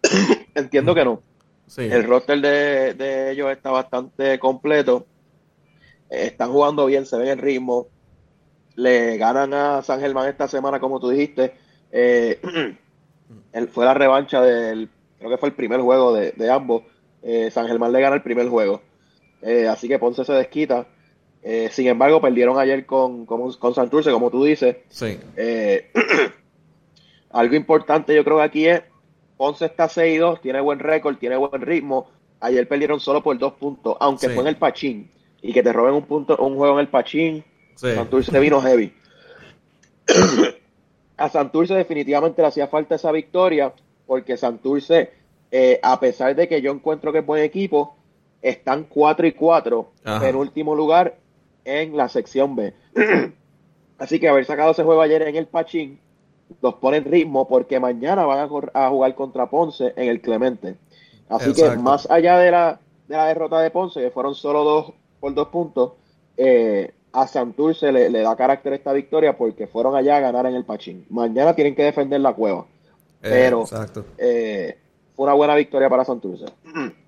entiendo 0.55 0.95
que 0.95 1.05
no. 1.05 1.21
El 1.77 2.03
roster 2.03 2.41
de, 2.41 3.31
ellos 3.31 3.51
está 3.51 3.69
bastante 3.69 4.39
completo. 4.39 5.05
Están 6.09 6.51
jugando 6.51 6.85
bien, 6.85 7.05
se 7.05 7.17
ven 7.17 7.27
el 7.27 7.37
ritmo. 7.37 7.87
Le 8.75 9.17
ganan 9.17 9.53
a 9.53 9.81
San 9.81 9.99
Germán 9.99 10.27
esta 10.27 10.47
semana, 10.47 10.79
como 10.79 10.99
tú 10.99 11.09
dijiste. 11.09 11.53
Eh, 11.91 12.39
fue 13.71 13.85
la 13.85 13.93
revancha 13.93 14.41
del, 14.41 14.89
creo 15.17 15.29
que 15.29 15.37
fue 15.37 15.49
el 15.49 15.55
primer 15.55 15.81
juego 15.81 16.13
de, 16.13 16.51
ambos. 16.51 16.83
Eh, 17.23 17.49
San 17.51 17.67
Germán 17.67 17.91
le 17.91 18.01
gana 18.01 18.15
el 18.15 18.21
primer 18.21 18.49
juego. 18.49 18.81
Eh, 19.41 19.67
así 19.67 19.87
que 19.87 19.99
Ponce 19.99 20.25
se 20.25 20.33
desquita. 20.33 20.87
sin 21.71 21.87
embargo, 21.87 22.21
perdieron 22.21 22.59
ayer 22.59 22.85
con, 22.85 23.25
con, 23.25 23.51
con 23.53 23.73
Santurce, 23.73 24.11
como 24.11 24.29
tú 24.29 24.43
dices. 24.43 24.77
Sí. 24.89 25.17
algo 27.29 27.55
importante 27.55 28.15
yo 28.15 28.23
creo 28.23 28.37
que 28.37 28.43
aquí 28.43 28.67
es 28.67 28.81
Ponce 29.37 29.65
está 29.65 29.87
6-2, 29.87 30.41
tiene 30.41 30.61
buen 30.61 30.79
récord, 30.79 31.17
tiene 31.17 31.35
buen 31.37 31.61
ritmo. 31.61 32.09
Ayer 32.39 32.67
perdieron 32.67 32.99
solo 32.99 33.21
por 33.23 33.37
dos 33.37 33.53
puntos, 33.53 33.97
aunque 33.99 34.29
fue 34.29 34.41
en 34.41 34.47
el 34.47 34.57
Pachín. 34.57 35.09
Y 35.47 35.53
que 35.53 35.61
te 35.61 35.71
roben 35.71 35.93
un 35.93 36.05
punto, 36.05 36.35
un 36.37 36.55
juego 36.55 36.73
en 36.73 36.79
el 36.79 36.87
Pachín. 36.87 37.43
Santurce 37.75 38.39
vino 38.39 38.61
heavy. 38.61 38.91
a 41.17 41.29
Santurce 41.29 41.75
definitivamente 41.75 42.41
le 42.41 42.47
hacía 42.47 42.67
falta 42.67 42.95
esa 42.95 43.11
victoria, 43.11 43.71
porque 44.07 44.37
Santurce, 44.37 45.11
eh, 45.51 45.79
a 45.83 45.99
pesar 45.99 46.35
de 46.35 46.47
que 46.47 46.61
yo 46.63 46.71
encuentro 46.71 47.13
que 47.13 47.19
es 47.19 47.25
buen 47.25 47.43
equipo, 47.43 47.95
están 48.41 48.85
4 48.85 49.27
y 49.27 49.33
4 49.33 49.91
en 50.23 50.35
último 50.35 50.73
lugar 50.75 51.17
en 51.63 51.95
la 51.95 52.09
sección 52.09 52.55
B. 52.55 52.73
Así 53.99 54.19
que 54.19 54.27
haber 54.27 54.45
sacado 54.45 54.71
ese 54.71 54.83
juego 54.83 55.01
ayer 55.01 55.21
en 55.21 55.35
el 55.35 55.45
Pachín 55.45 55.99
los 56.61 56.75
pone 56.75 56.97
en 56.97 57.05
ritmo 57.05 57.47
porque 57.47 57.79
mañana 57.79 58.25
van 58.25 58.39
a, 58.73 58.89
jugar 58.89 59.15
contra 59.15 59.49
Ponce 59.49 59.93
en 59.95 60.09
el 60.09 60.21
Clemente. 60.21 60.75
Así 61.29 61.53
que 61.53 61.69
más 61.77 62.09
allá 62.09 62.39
de 62.39 62.49
la, 62.49 62.79
de 63.07 63.15
la 63.15 63.27
derrota 63.27 63.59
de 63.59 63.69
Ponce, 63.69 64.01
que 64.01 64.11
fueron 64.11 64.33
solo 64.33 64.63
dos 64.63 64.93
por 65.25 65.33
dos 65.33 65.47
puntos, 65.47 65.93
eh, 66.37 66.93
a 67.11 67.25
Santurce 67.25 67.91
le, 67.91 68.11
le, 68.11 68.21
da 68.21 68.35
carácter 68.35 68.73
esta 68.73 68.93
victoria 68.93 69.35
porque 69.35 69.65
fueron 69.65 69.95
allá 69.95 70.17
a 70.17 70.19
ganar 70.19 70.45
en 70.45 70.53
el 70.53 70.65
Pachín. 70.65 71.03
Mañana 71.09 71.55
tienen 71.55 71.73
que 71.73 71.81
defender 71.81 72.21
la 72.21 72.33
cueva. 72.33 72.67
Eh, 73.23 73.29
pero 73.31 73.65
eh, 74.19 74.77
fue 75.15 75.23
una 75.25 75.33
buena 75.33 75.55
victoria 75.55 75.89
para 75.89 76.05
Santurce. 76.05 76.45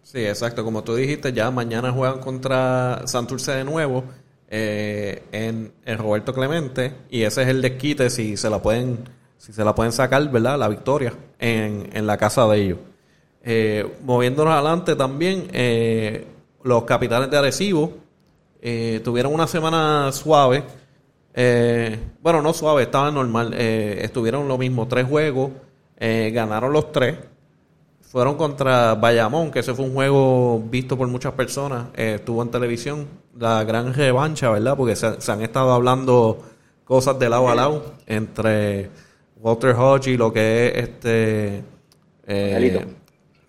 Sí, 0.02 0.26
exacto. 0.26 0.64
Como 0.64 0.84
tú 0.84 0.96
dijiste, 0.96 1.32
ya 1.32 1.52
mañana 1.52 1.92
juegan 1.92 2.20
contra 2.20 3.06
Santurce 3.06 3.52
de 3.52 3.64
nuevo. 3.64 4.04
en, 4.50 5.74
en, 5.86 5.98
Roberto 6.00 6.34
Clemente 6.34 6.94
y 7.12 7.22
ese 7.22 7.44
es 7.44 7.50
el 7.50 7.62
desquite 7.62 8.10
si 8.10 8.36
se 8.36 8.50
la 8.50 8.62
pueden 8.64 8.98
si 9.38 9.54
se 9.54 9.64
la 9.64 9.76
pueden 9.76 9.92
sacar, 9.92 10.28
¿verdad? 10.32 10.58
La 10.58 10.70
victoria 10.70 11.14
en, 11.38 11.90
en 11.94 12.08
la 12.08 12.18
casa 12.18 12.48
de 12.48 12.58
ellos. 12.58 12.80
Moviéndonos 14.04 14.54
adelante 14.54 14.96
también, 14.96 15.50
los 16.68 16.84
capitanes 16.84 17.32
de 17.32 17.38
Arecibo 17.38 17.94
eh, 18.62 19.02
tuvieron 19.04 19.34
una 19.34 19.48
semana 19.48 20.12
suave. 20.12 20.64
bueno, 22.22 22.42
no 22.42 22.54
suave, 22.54 22.84
estaba 22.84 23.12
normal. 23.12 23.54
estuvieron 23.54 24.48
lo 24.48 24.58
mismo, 24.58 24.88
tres 24.88 25.08
juegos. 25.08 25.52
Eh, 26.00 26.32
ganaron 26.34 26.72
los 26.72 26.92
tres. 26.92 27.18
Fueron 28.02 28.36
contra 28.36 28.96
Bayamón, 28.96 29.52
que 29.52 29.60
ese 29.60 29.74
fue 29.74 29.86
un 29.86 29.94
juego 29.94 30.64
visto 30.70 30.98
por 30.98 31.08
muchas 31.08 31.34
personas. 31.34 31.88
Eh, 31.96 32.16
estuvo 32.16 32.42
en 32.42 32.50
televisión. 32.50 33.08
La 33.38 33.64
gran 33.64 33.94
revancha, 33.94 34.50
¿verdad? 34.50 34.78
Porque 34.78 34.96
se, 34.96 35.08
han 35.32 35.42
estado 35.42 35.74
hablando 35.74 36.40
cosas 36.86 37.20
de 37.20 37.30
lado 37.30 37.50
a 37.50 37.56
lado 37.56 37.94
entre 38.06 38.90
Walter 39.42 39.76
Hodge 39.76 40.08
y 40.08 40.18
lo 40.18 40.32
que 40.32 40.68
es 40.68 40.78
este 40.78 41.64
eh, 42.26 42.54
Angelito. 42.56 42.82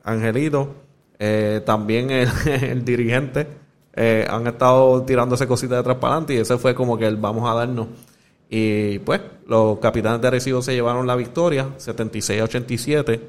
Angelito. 0.03 0.75
también 1.65 2.11
el, 2.11 2.85
dirigente. 2.85 3.47
Han 3.99 4.47
estado 4.47 5.03
tirándose 5.03 5.47
cositas 5.47 5.71
de 5.77 5.79
atrás 5.79 5.97
para 5.97 6.15
adelante 6.15 6.35
y 6.35 6.37
ese 6.39 6.57
fue 6.57 6.75
como 6.75 6.97
que 6.97 7.07
el 7.07 7.17
vamos 7.17 7.49
a 7.51 7.55
darnos. 7.55 7.89
Y 8.51 8.99
pues 9.01 9.21
los 9.47 9.79
capitanes 9.79 10.21
de 10.21 10.29
Arecibo 10.29 10.63
se 10.63 10.75
llevaron 10.75 11.07
la 11.07 11.17
victoria, 11.17 11.69
76-87. 11.79 13.21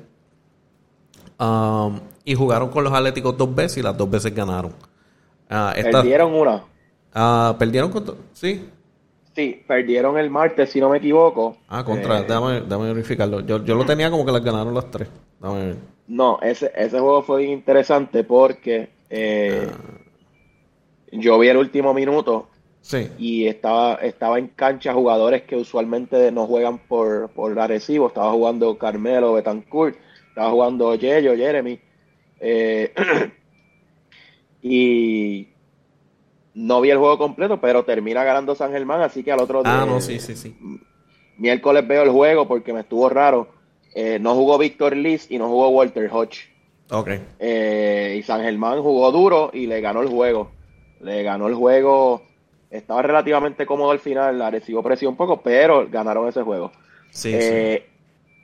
Um, 1.40 2.00
y 2.26 2.36
jugaron 2.36 2.70
con 2.70 2.84
los 2.84 2.94
Atléticos 2.94 3.38
dos 3.38 3.54
veces 3.54 3.78
y 3.78 3.82
las 3.82 3.98
dos 3.98 4.10
veces 4.10 4.34
ganaron. 4.34 4.74
Uh, 5.50 5.74
perdieron 5.74 6.34
una. 6.34 6.64
Uh, 7.16 7.58
perdieron 7.58 7.92
con... 7.92 8.16
Sí. 8.34 8.70
Sí, 9.36 9.64
perdieron 9.66 10.18
el 10.18 10.30
martes, 10.30 10.70
si 10.70 10.80
no 10.80 10.90
me 10.90 10.98
equivoco. 10.98 11.58
Ah, 11.70 11.84
contra, 11.84 12.20
eh, 12.20 12.26
déjame, 12.28 12.94
verificarlo. 12.94 13.40
Yo, 13.42 13.64
yo, 13.64 13.76
lo 13.76 13.86
tenía 13.86 14.12
como 14.12 14.26
que 14.26 14.32
las 14.32 14.44
ganaron 14.44 14.74
las 14.74 14.92
tres. 14.92 15.08
No, 16.08 16.40
ese, 16.42 16.72
ese 16.76 17.00
juego 17.00 17.22
fue 17.24 17.42
bien 17.42 17.54
interesante 17.54 18.24
porque 18.24 18.90
eh, 19.10 19.70
ah. 19.72 19.99
Yo 21.12 21.40
vi 21.40 21.48
el 21.48 21.58
último 21.58 21.94
minuto 21.94 22.50
y 23.18 23.46
estaba, 23.46 23.96
estaba 23.96 24.40
en 24.40 24.48
cancha 24.48 24.94
jugadores 24.94 25.44
que 25.44 25.56
usualmente 25.56 26.32
no 26.32 26.48
juegan 26.48 26.80
por, 26.80 27.30
por 27.30 27.58
Arecibo. 27.60 28.08
Estaba 28.08 28.32
jugando 28.32 28.78
Carmelo 28.78 29.34
Betancourt, 29.34 29.96
estaba 30.30 30.50
jugando 30.50 30.96
Yello, 30.96 31.36
Jeremy. 31.36 31.80
Eh, 32.40 32.94
y 34.62 35.50
no 36.56 36.82
vi 36.82 36.90
el 36.90 36.98
juego 36.98 37.18
completo, 37.18 37.60
pero 37.62 37.84
termina 37.84 38.24
ganando 38.24 38.56
San 38.56 38.72
Germán, 38.72 39.02
así 39.02 39.24
que 39.24 39.32
al 39.32 39.40
otro 39.40 39.62
día. 39.62 39.82
Ah, 39.82 39.86
no, 39.86 40.02
sí, 40.02 40.20
sí, 40.20 40.36
sí. 40.36 40.56
Miércoles 41.38 41.88
veo 41.88 42.04
el 42.04 42.10
juego 42.10 42.48
porque 42.48 42.74
me 42.74 42.82
estuvo 42.82 43.08
raro. 43.10 43.50
Eh, 43.94 44.18
no 44.20 44.36
jugó 44.36 44.58
Víctor 44.58 44.96
Liz 44.96 45.28
y 45.30 45.38
no 45.38 45.48
jugó 45.48 45.70
Walter 45.70 46.10
Hodge. 46.12 46.50
Ok. 46.92 47.10
Eh, 47.40 48.16
y 48.20 48.24
San 48.24 48.42
Germán 48.42 48.82
jugó 48.82 49.12
duro 49.12 49.52
y 49.54 49.68
le 49.68 49.80
ganó 49.80 50.02
el 50.02 50.08
juego. 50.08 50.52
Le 51.02 51.24
ganó 51.24 51.48
el 51.48 51.56
juego 51.56 52.24
estaba 52.70 53.02
relativamente 53.02 53.66
cómodo 53.66 53.92
al 53.92 54.00
final, 54.00 54.42
Arecibo 54.42 54.84
presionó 54.84 55.12
un 55.12 55.18
poco, 55.18 55.42
pero 55.42 55.88
ganaron 55.90 56.28
ese 56.28 56.44
juego. 56.44 56.72
Eh, 57.24 57.88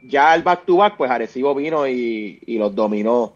ya 0.03 0.33
el 0.33 0.43
back 0.43 0.65
to 0.65 0.77
back, 0.77 0.97
pues 0.97 1.11
Arecibo 1.11 1.53
vino 1.53 1.87
y, 1.87 2.39
los 2.47 2.73
dominó 2.73 3.33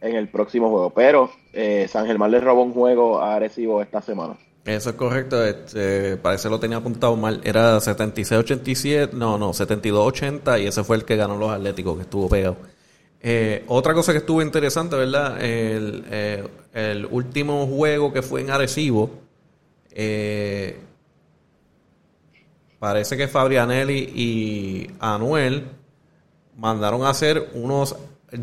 en 0.00 0.16
el 0.16 0.28
próximo 0.28 0.68
juego, 0.68 0.90
pero 0.90 1.30
eh, 1.52 1.86
San 1.88 2.06
Germán 2.06 2.32
le 2.32 2.40
robó 2.40 2.62
un 2.62 2.72
juego 2.72 3.20
a 3.20 3.36
Arecibo 3.36 3.80
esta 3.82 4.02
semana. 4.02 4.36
Eso 4.64 4.90
es 4.90 4.96
correcto, 4.96 5.44
este, 5.44 6.16
parece 6.16 6.48
lo 6.48 6.58
tenía 6.58 6.76
apuntado 6.76 7.16
mal, 7.16 7.40
era 7.44 7.78
76-87, 7.78 9.12
no, 9.12 9.38
no, 9.38 9.50
72-80 9.50 10.62
y 10.62 10.66
ese 10.66 10.84
fue 10.84 10.96
el 10.96 11.04
que 11.04 11.16
ganó 11.16 11.36
los 11.36 11.50
Atléticos, 11.50 11.96
que 11.96 12.02
estuvo 12.02 12.28
pegado. 12.28 12.56
Eh, 13.22 13.64
otra 13.68 13.94
cosa 13.94 14.12
que 14.12 14.18
estuvo 14.18 14.42
interesante, 14.42 14.96
¿verdad? 14.96 15.40
El, 15.42 16.04
el 16.72 17.06
último 17.06 17.66
juego 17.66 18.12
que 18.12 18.22
fue 18.22 18.40
en 18.40 18.50
Arecibo, 18.50 19.10
eh, 19.90 20.78
parece 22.78 23.16
que 23.16 23.28
Fabrianelli 23.28 24.10
y 24.14 24.90
Anuel 24.98 25.66
mandaron 26.56 27.04
a 27.04 27.10
hacer 27.10 27.50
unos 27.54 27.94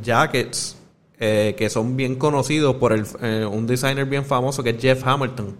jackets 0.01 0.77
eh, 1.19 1.55
que 1.57 1.69
son 1.69 1.97
bien 1.97 2.15
conocidos 2.15 2.75
por 2.75 2.93
el, 2.93 3.05
eh, 3.21 3.45
un 3.45 3.67
designer 3.67 4.05
bien 4.05 4.25
famoso 4.25 4.63
que 4.63 4.69
es 4.69 4.81
Jeff 4.81 5.05
Hamilton, 5.05 5.57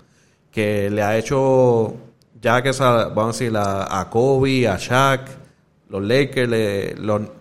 que 0.51 0.89
le 0.89 1.01
ha 1.01 1.17
hecho 1.17 1.95
jackets 2.39 2.79
a, 2.81 3.09
vamos 3.09 3.35
a 3.35 3.39
decir, 3.39 3.57
a, 3.57 4.07
Kobe, 4.09 4.67
a 4.67 4.77
Shaq, 4.77 5.27
los 5.89 6.03
Lakers, 6.03 6.95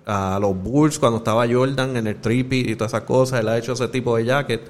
a 0.06 0.38
los 0.40 0.62
Bulls 0.62 0.98
cuando 0.98 1.18
estaba 1.18 1.46
Jordan 1.46 1.96
en 1.96 2.06
el 2.06 2.16
trippy 2.16 2.70
y 2.70 2.74
todas 2.74 2.92
esas 2.92 3.04
cosas. 3.04 3.40
Él 3.40 3.48
ha 3.48 3.58
hecho 3.58 3.74
ese 3.74 3.88
tipo 3.88 4.16
de 4.16 4.24
jacket 4.24 4.62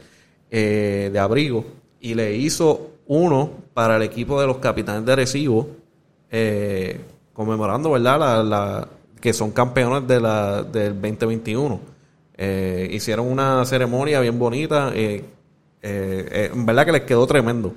de 0.51 1.19
abrigo 1.19 1.65
y 2.01 2.15
le 2.15 2.37
hizo 2.37 2.91
uno 3.09 3.51
para 3.75 3.97
el 3.97 4.03
equipo 4.03 4.41
de 4.41 4.47
los 4.47 4.59
capitanes 4.59 5.05
de 5.05 5.13
Arecibo, 5.13 5.69
eh, 6.31 7.01
conmemorando, 7.33 7.91
¿verdad? 7.91 8.45
La, 8.45 8.89
que 9.21 9.33
son 9.33 9.51
campeones 9.51 10.07
de 10.07 10.21
la, 10.21 10.63
del 10.63 10.95
2021. 10.95 11.81
Eh, 12.37 12.89
hicieron 12.93 13.27
una 13.27 13.65
ceremonia 13.65 14.21
bien 14.21 14.39
bonita. 14.39 14.93
Eh, 14.95 15.25
en 15.81 16.67
verdad 16.67 16.85
que 16.85 16.93
les 16.93 17.03
quedó 17.03 17.27
tremendo. 17.27 17.73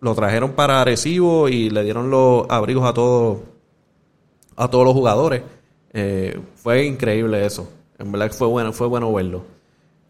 lo 0.00 0.14
trajeron 0.14 0.52
para 0.52 0.80
Arecibo 0.80 1.48
y 1.48 1.70
le 1.70 1.84
dieron 1.84 2.10
los 2.10 2.46
abrigos 2.48 2.88
a 2.88 2.94
todos 2.94 3.38
a 4.56 4.68
todos 4.68 4.84
los 4.84 4.94
jugadores. 4.94 5.42
fue 6.56 6.84
increíble 6.84 7.44
eso. 7.44 7.68
En 7.98 8.10
verdad 8.10 8.28
que 8.28 8.34
fue 8.34 8.48
bueno, 8.48 8.72
fue 8.72 8.86
bueno 8.86 9.12
verlo. 9.12 9.44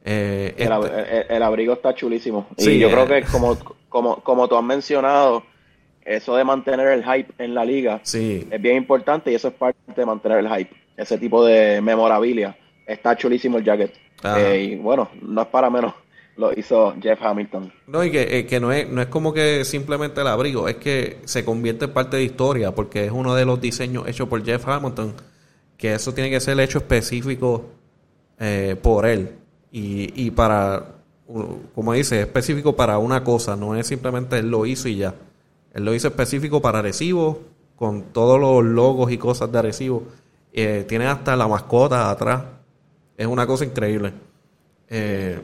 Eh, 0.04 0.54
este 0.56 1.34
el, 1.36 1.42
abrigo 1.42 1.74
está 1.74 1.94
chulísimo. 1.94 2.46
y 2.58 2.78
yo 2.78 2.90
creo 2.90 3.06
que 3.06 3.22
como, 3.30 3.56
como, 3.88 4.16
como 4.16 4.48
tú 4.48 4.56
has 4.56 4.64
mencionado, 4.64 5.44
eso 6.04 6.34
de 6.34 6.44
mantener 6.44 6.88
el 6.88 7.04
hype 7.04 7.32
en 7.38 7.54
la 7.54 7.64
liga 7.64 8.00
es 8.02 8.62
bien 8.62 8.76
importante 8.76 9.30
y 9.30 9.36
eso 9.36 9.48
es 9.48 9.54
parte 9.54 9.78
de 9.94 10.06
mantener 10.06 10.38
el 10.38 10.48
hype. 10.48 10.74
Ese 10.96 11.18
tipo 11.18 11.44
de 11.44 11.80
memorabilia. 11.80 12.56
Está 12.86 13.16
chulísimo 13.16 13.58
el 13.58 13.64
jacket. 13.64 13.94
Eh, 14.24 14.70
y 14.72 14.76
bueno, 14.76 15.08
no 15.20 15.42
es 15.42 15.48
para 15.48 15.70
menos. 15.70 15.94
Lo 16.36 16.52
hizo 16.58 16.94
Jeff 17.00 17.20
Hamilton. 17.22 17.72
No, 17.86 18.02
y 18.02 18.10
que, 18.10 18.38
eh, 18.38 18.46
que, 18.46 18.58
no, 18.58 18.72
es, 18.72 18.88
no 18.88 19.02
es 19.02 19.08
como 19.08 19.32
que 19.32 19.64
simplemente 19.64 20.20
el 20.20 20.26
abrigo, 20.26 20.68
es 20.68 20.76
que 20.76 21.18
se 21.24 21.44
convierte 21.44 21.84
en 21.84 21.92
parte 21.92 22.16
de 22.16 22.24
historia, 22.24 22.74
porque 22.74 23.04
es 23.04 23.12
uno 23.12 23.34
de 23.34 23.44
los 23.44 23.60
diseños 23.60 24.08
hechos 24.08 24.28
por 24.28 24.42
Jeff 24.44 24.66
Hamilton, 24.66 25.14
que 25.76 25.94
eso 25.94 26.14
tiene 26.14 26.30
que 26.30 26.40
ser 26.40 26.58
hecho 26.60 26.78
específico 26.78 27.66
por 28.82 29.06
él 29.06 29.36
y, 29.72 30.26
y 30.26 30.30
para, 30.30 30.96
como 31.74 31.94
dice, 31.94 32.20
específico 32.20 32.76
para 32.76 32.98
una 32.98 33.24
cosa, 33.24 33.56
no 33.56 33.74
es 33.74 33.86
simplemente 33.86 34.38
él 34.38 34.50
lo 34.50 34.66
hizo 34.66 34.88
y 34.88 34.96
ya. 34.96 35.14
Él 35.72 35.84
lo 35.84 35.94
hizo 35.94 36.08
específico 36.08 36.60
para 36.60 36.80
Arecibo, 36.80 37.40
con 37.76 38.12
todos 38.12 38.38
los 38.38 38.62
logos 38.62 39.10
y 39.10 39.18
cosas 39.18 39.50
de 39.50 39.58
Arecibo. 39.58 40.04
Eh, 40.52 40.84
tiene 40.86 41.06
hasta 41.06 41.34
la 41.34 41.48
mascota 41.48 42.10
atrás. 42.10 42.44
Es 43.16 43.26
una 43.26 43.46
cosa 43.46 43.64
increíble. 43.64 44.12
Eh, 44.88 45.40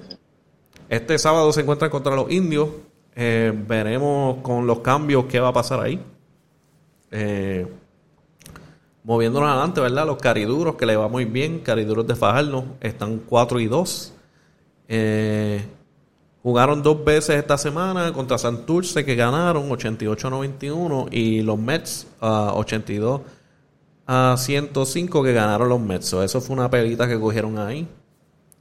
este 0.88 1.18
sábado 1.18 1.52
se 1.52 1.60
encuentran 1.60 1.90
contra 1.90 2.14
los 2.14 2.30
indios. 2.30 2.68
Eh, 3.14 3.52
veremos 3.66 4.38
con 4.42 4.66
los 4.66 4.78
cambios 4.78 5.26
qué 5.26 5.40
va 5.40 5.48
a 5.48 5.52
pasar 5.52 5.80
ahí. 5.80 6.00
Eh, 7.10 7.66
moviéndonos 9.04 9.50
adelante, 9.50 9.80
¿verdad? 9.80 10.06
Los 10.06 10.18
cariduros, 10.18 10.76
que 10.76 10.86
le 10.86 10.96
va 10.96 11.08
muy 11.08 11.24
bien. 11.24 11.60
Cariduros 11.60 12.06
de 12.06 12.14
Fajardo 12.14 12.64
están 12.80 13.18
4 13.18 13.60
y 13.60 13.66
2. 13.66 14.14
Eh, 14.88 15.62
jugaron 16.42 16.82
dos 16.82 17.04
veces 17.04 17.36
esta 17.36 17.58
semana 17.58 18.12
contra 18.12 18.38
Santurce 18.38 19.04
que 19.04 19.14
ganaron 19.14 19.68
88-91 19.68 21.08
y 21.10 21.42
los 21.42 21.58
Mets 21.58 22.06
82 22.20 23.20
a 24.06 24.36
105 24.38 25.22
que 25.22 25.32
ganaron 25.34 25.68
los 25.68 25.80
Mets. 25.80 26.14
eso 26.14 26.40
fue 26.40 26.56
una 26.56 26.70
pelita 26.70 27.06
que 27.06 27.20
cogieron 27.20 27.58
ahí. 27.58 27.86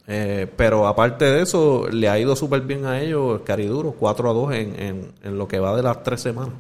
Eh, 0.08 0.48
pero 0.56 0.88
aparte 0.88 1.26
de 1.26 1.42
eso, 1.42 1.88
le 1.92 2.08
ha 2.08 2.18
ido 2.18 2.36
súper 2.36 2.62
bien 2.62 2.86
a 2.86 3.02
ellos, 3.02 3.42
Cariduro, 3.42 3.92
4 3.92 4.30
a 4.30 4.34
2 4.34 4.54
en, 4.54 5.14
en, 5.24 5.38
lo 5.38 5.48
que 5.48 5.60
va 5.60 5.76
de 5.76 5.84
las 5.84 6.02
tres 6.02 6.22
semanas. 6.22 6.54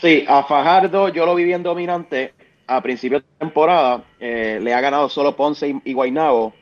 Sí, 0.00 0.24
a 0.26 0.42
Fajardo 0.44 1.08
yo 1.08 1.26
lo 1.26 1.34
vi 1.34 1.44
bien 1.44 1.62
dominante 1.62 2.32
a 2.66 2.80
principio 2.82 3.20
de 3.20 3.26
temporada. 3.38 4.04
Eh, 4.18 4.58
le 4.62 4.72
ha 4.72 4.80
ganado 4.80 5.08
solo 5.08 5.36
Ponce 5.36 5.68
y, 5.68 5.82
y 5.84 5.92
Guaynabo 5.92 6.54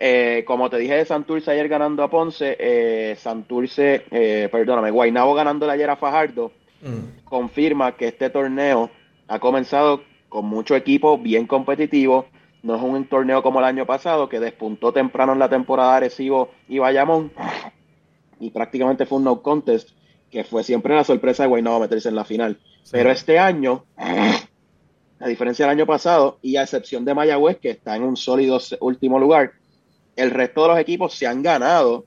eh, 0.00 0.44
como 0.46 0.70
te 0.70 0.78
dije 0.78 0.94
de 0.94 1.04
Santurce 1.04 1.50
ayer 1.50 1.68
ganando 1.68 2.04
a 2.04 2.08
Ponce, 2.08 2.56
eh, 2.60 3.16
Santurce, 3.18 4.04
eh, 4.12 4.48
perdóname, 4.50 4.92
Guaynabo 4.92 5.34
ganando 5.34 5.68
ayer 5.68 5.90
a 5.90 5.96
Fajardo, 5.96 6.52
mm. 6.80 7.24
confirma 7.24 7.96
que 7.96 8.06
este 8.06 8.30
torneo 8.30 8.90
ha 9.26 9.40
comenzado 9.40 10.04
con 10.28 10.46
mucho 10.46 10.76
equipo 10.76 11.18
bien 11.18 11.48
competitivo. 11.48 12.26
No 12.62 12.76
es 12.76 12.82
un 12.82 13.08
torneo 13.08 13.42
como 13.42 13.60
el 13.60 13.64
año 13.64 13.86
pasado, 13.86 14.28
que 14.28 14.40
despuntó 14.40 14.92
temprano 14.92 15.32
en 15.32 15.38
la 15.38 15.48
temporada 15.48 15.96
Arecibo 15.96 16.50
y 16.68 16.78
Bayamón, 16.78 17.32
y 18.40 18.50
prácticamente 18.50 19.06
fue 19.06 19.18
un 19.18 19.24
no 19.24 19.42
contest, 19.42 19.90
que 20.30 20.44
fue 20.44 20.62
siempre 20.64 20.94
la 20.94 21.04
sorpresa 21.04 21.44
de 21.44 21.48
Guaynabo 21.48 21.80
meterse 21.80 22.08
en 22.08 22.16
la 22.16 22.24
final. 22.24 22.58
Pero 22.90 23.10
este 23.10 23.38
año, 23.38 23.84
a 23.96 25.28
diferencia 25.28 25.66
del 25.66 25.78
año 25.78 25.86
pasado, 25.86 26.38
y 26.42 26.56
a 26.56 26.62
excepción 26.62 27.04
de 27.04 27.14
Mayagüez, 27.14 27.58
que 27.58 27.70
está 27.70 27.96
en 27.96 28.02
un 28.02 28.16
sólido 28.16 28.58
último 28.80 29.18
lugar, 29.18 29.52
el 30.16 30.30
resto 30.30 30.62
de 30.62 30.68
los 30.68 30.78
equipos 30.78 31.14
se 31.14 31.26
han 31.26 31.42
ganado. 31.42 32.04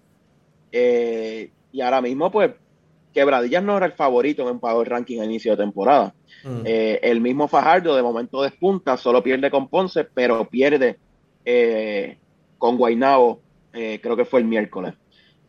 Eh, 0.72 1.52
y 1.72 1.82
ahora 1.82 2.02
mismo, 2.02 2.30
pues, 2.30 2.52
Quebradillas 3.14 3.64
no 3.64 3.78
era 3.78 3.86
el 3.86 3.92
favorito 3.94 4.48
en 4.50 4.60
el 4.64 4.86
ranking 4.86 5.20
a 5.20 5.26
inicio 5.26 5.52
de 5.52 5.64
temporada. 5.64 6.14
Mm. 6.44 6.62
Eh, 6.66 7.00
el 7.04 7.22
mismo 7.22 7.48
Fajardo 7.48 7.96
de 7.96 8.02
momento 8.02 8.42
despunta, 8.42 8.98
solo 8.98 9.22
pierde 9.22 9.52
con 9.52 9.68
Ponce, 9.68 10.06
pero 10.06 10.46
pierde 10.46 10.98
eh, 11.46 12.18
con 12.58 12.78
Guainabo, 12.78 13.42
eh, 13.74 14.00
creo 14.02 14.16
que 14.16 14.26
fue 14.26 14.40
el 14.40 14.46
miércoles. 14.46 14.94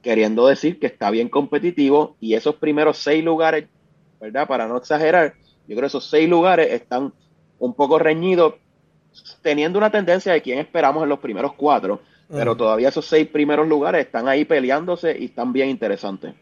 Queriendo 0.02 0.46
decir 0.46 0.80
que 0.80 0.86
está 0.86 1.10
bien 1.10 1.28
competitivo 1.28 2.16
y 2.20 2.34
esos 2.34 2.56
primeros 2.56 2.98
seis 2.98 3.24
lugares, 3.24 3.68
¿verdad? 4.20 4.48
Para 4.48 4.66
no 4.66 4.76
exagerar, 4.76 5.34
yo 5.68 5.76
creo 5.76 5.80
que 5.82 5.86
esos 5.86 6.08
seis 6.08 6.28
lugares 6.28 6.72
están 6.72 7.12
un 7.58 7.74
poco 7.74 7.98
reñidos, 7.98 8.54
teniendo 9.42 9.78
una 9.78 9.90
tendencia 9.90 10.32
de 10.32 10.42
quién 10.42 10.58
esperamos 10.58 11.02
en 11.02 11.08
los 11.08 11.20
primeros 11.20 11.52
cuatro, 11.52 12.00
pero 12.28 12.54
mm. 12.54 12.58
todavía 12.58 12.88
esos 12.88 13.06
seis 13.06 13.28
primeros 13.28 13.68
lugares 13.68 14.06
están 14.06 14.26
ahí 14.26 14.44
peleándose 14.44 15.16
y 15.16 15.26
están 15.26 15.52
bien 15.52 15.68
interesantes. 15.68 16.34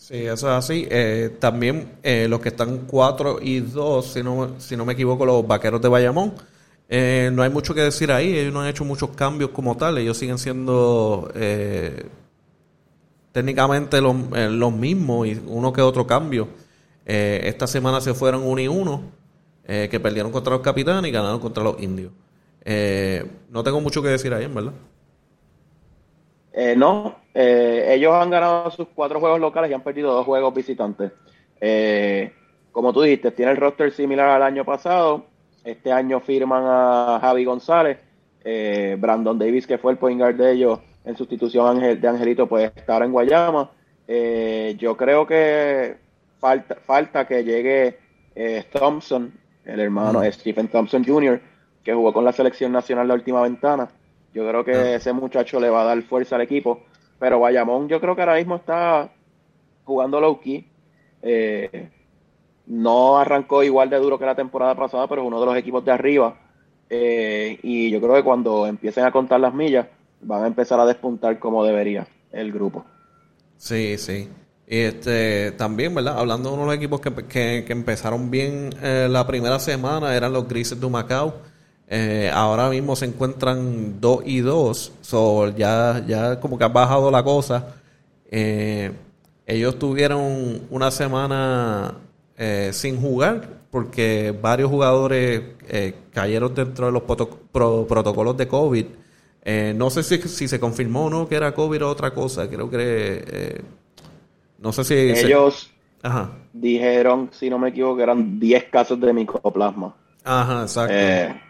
Sí, 0.00 0.16
eso 0.16 0.48
es 0.48 0.54
así. 0.54 0.88
Eh, 0.90 1.36
también 1.38 1.98
eh, 2.02 2.26
los 2.26 2.40
que 2.40 2.48
están 2.48 2.86
4 2.86 3.38
y 3.42 3.60
2, 3.60 4.06
si 4.06 4.22
no, 4.22 4.58
si 4.58 4.74
no 4.74 4.86
me 4.86 4.94
equivoco, 4.94 5.26
los 5.26 5.46
vaqueros 5.46 5.82
de 5.82 5.88
Bayamón. 5.88 6.32
Eh, 6.88 7.30
no 7.34 7.42
hay 7.42 7.50
mucho 7.50 7.74
que 7.74 7.82
decir 7.82 8.10
ahí, 8.10 8.36
ellos 8.36 8.52
no 8.52 8.62
han 8.62 8.68
hecho 8.68 8.84
muchos 8.84 9.10
cambios 9.10 9.50
como 9.50 9.76
tal, 9.76 9.98
ellos 9.98 10.16
siguen 10.16 10.38
siendo 10.38 11.30
técnicamente 13.32 14.00
los, 14.00 14.16
los, 14.50 14.72
mismos 14.72 15.28
y 15.28 15.40
uno 15.46 15.72
que 15.72 15.82
otro 15.82 16.06
cambio. 16.06 16.48
esta 17.04 17.66
semana 17.66 18.00
se 18.00 18.14
fueron 18.14 18.42
1 18.42 18.60
y 18.62 18.68
1, 18.68 19.02
que 19.66 20.00
perdieron 20.00 20.32
contra 20.32 20.54
los 20.54 20.62
capitanes 20.62 21.08
y 21.10 21.12
ganaron 21.12 21.40
contra 21.40 21.62
los 21.62 21.80
indios. 21.80 22.10
no 23.50 23.62
tengo 23.62 23.80
mucho 23.80 24.02
que 24.02 24.08
decir 24.08 24.32
ahí, 24.34 24.46
en 24.46 24.54
verdad. 24.54 24.72
Eh, 26.52 26.74
no, 26.76 27.16
eh, 27.32 27.86
ellos 27.90 28.12
han 28.14 28.30
ganado 28.30 28.70
sus 28.70 28.88
cuatro 28.88 29.20
juegos 29.20 29.40
locales 29.40 29.70
y 29.70 29.74
han 29.74 29.82
perdido 29.82 30.12
dos 30.12 30.26
juegos 30.26 30.54
visitantes. 30.54 31.12
Eh, 31.60 32.32
como 32.72 32.92
tú 32.92 33.02
dijiste, 33.02 33.30
tiene 33.30 33.52
el 33.52 33.58
roster 33.58 33.92
similar 33.92 34.28
al 34.28 34.42
año 34.42 34.64
pasado. 34.64 35.26
Este 35.64 35.92
año 35.92 36.20
firman 36.20 36.64
a 36.66 37.18
Javi 37.20 37.44
González. 37.44 37.98
Brandon 38.42 39.38
Davis, 39.38 39.66
que 39.66 39.76
fue 39.76 39.92
el 39.92 39.98
point 39.98 40.18
guard 40.18 40.36
de 40.36 40.52
ellos 40.52 40.80
en 41.04 41.14
sustitución 41.14 41.78
de 41.78 42.08
Angelito, 42.08 42.46
puede 42.46 42.72
estar 42.74 43.02
en 43.02 43.12
Guayama. 43.12 43.70
yo 44.78 44.96
creo 44.96 45.26
que 45.26 45.98
falta, 46.38 46.76
falta 46.76 47.26
que 47.26 47.44
llegue 47.44 47.98
Thompson, 48.72 49.30
el 49.66 49.80
hermano 49.80 50.22
Stephen 50.32 50.68
Thompson 50.68 51.04
Jr., 51.04 51.38
que 51.84 51.92
jugó 51.92 52.14
con 52.14 52.24
la 52.24 52.32
selección 52.32 52.72
nacional 52.72 53.08
la 53.08 53.14
última 53.14 53.42
ventana. 53.42 53.90
Yo 54.32 54.48
creo 54.48 54.64
que 54.64 54.72
ah. 54.72 54.94
ese 54.96 55.12
muchacho 55.12 55.60
le 55.60 55.70
va 55.70 55.82
a 55.82 55.84
dar 55.84 56.02
fuerza 56.02 56.36
al 56.36 56.42
equipo. 56.42 56.82
Pero 57.18 57.40
Bayamón 57.40 57.88
yo 57.88 58.00
creo 58.00 58.16
que 58.16 58.22
ahora 58.22 58.36
mismo 58.36 58.56
está 58.56 59.10
jugando 59.84 60.20
low 60.20 60.40
key. 60.40 60.66
Eh, 61.22 61.90
no 62.66 63.18
arrancó 63.18 63.62
igual 63.62 63.90
de 63.90 63.98
duro 63.98 64.18
que 64.18 64.24
la 64.24 64.34
temporada 64.34 64.74
pasada, 64.74 65.06
pero 65.08 65.22
es 65.22 65.26
uno 65.28 65.40
de 65.40 65.46
los 65.46 65.56
equipos 65.56 65.84
de 65.84 65.92
arriba. 65.92 66.36
Eh, 66.88 67.58
y 67.62 67.90
yo 67.90 68.00
creo 68.00 68.14
que 68.14 68.24
cuando 68.24 68.66
empiecen 68.66 69.04
a 69.04 69.12
contar 69.12 69.40
las 69.40 69.52
millas, 69.52 69.86
van 70.20 70.44
a 70.44 70.46
empezar 70.46 70.80
a 70.80 70.86
despuntar 70.86 71.38
como 71.38 71.64
debería 71.64 72.06
el 72.32 72.52
grupo. 72.52 72.84
Sí, 73.56 73.98
sí. 73.98 74.28
Y 74.66 74.78
este, 74.78 75.52
también, 75.52 75.94
¿verdad? 75.94 76.18
Hablando 76.18 76.48
de 76.48 76.54
uno 76.54 76.62
de 76.62 76.68
los 76.68 76.76
equipos 76.76 77.00
que, 77.00 77.64
que, 77.64 77.72
empezaron 77.72 78.30
bien 78.30 78.70
eh, 78.82 79.08
la 79.10 79.26
primera 79.26 79.58
semana, 79.58 80.14
eran 80.14 80.32
los 80.32 80.46
Grises 80.46 80.80
de 80.80 80.88
Macao. 80.88 81.34
Eh, 81.92 82.30
ahora 82.32 82.70
mismo 82.70 82.94
se 82.94 83.06
encuentran 83.06 84.00
2 84.00 84.20
y 84.24 84.38
2, 84.38 84.92
so 85.00 85.48
ya, 85.56 86.00
ya 86.06 86.38
como 86.38 86.56
que 86.56 86.62
ha 86.62 86.68
bajado 86.68 87.10
la 87.10 87.24
cosa. 87.24 87.74
Eh, 88.30 88.92
ellos 89.44 89.76
tuvieron 89.76 90.68
una 90.70 90.92
semana 90.92 91.94
eh, 92.38 92.70
sin 92.72 93.00
jugar 93.00 93.48
porque 93.72 94.32
varios 94.40 94.70
jugadores 94.70 95.42
cayeron 96.12 96.54
dentro 96.54 96.86
de 96.86 96.92
los 96.92 97.02
protocolos 97.02 98.36
de 98.36 98.46
COVID. 98.46 98.86
no 99.74 99.90
sé 99.90 100.04
si, 100.04 100.18
si, 100.28 100.46
se 100.46 100.60
confirmó 100.60 101.06
o 101.06 101.10
no 101.10 101.28
que 101.28 101.34
era 101.34 101.52
COVID 101.52 101.84
o 101.86 101.88
otra 101.88 102.14
cosa. 102.14 102.48
Creo 102.48 102.70
que. 102.70 103.62
no 104.58 104.72
sé 104.72 104.84
si. 104.84 104.94
Ellos 104.94 105.72
dijeron, 106.52 107.30
si 107.32 107.50
no 107.50 107.58
me 107.58 107.70
equivoco, 107.70 107.96
que 107.96 108.02
eran 108.04 108.38
10 108.38 108.64
casos 108.70 109.00
de 109.00 109.12
micoplasma. 109.12 109.92
Ajá, 110.22 110.62
exacto 110.62 111.49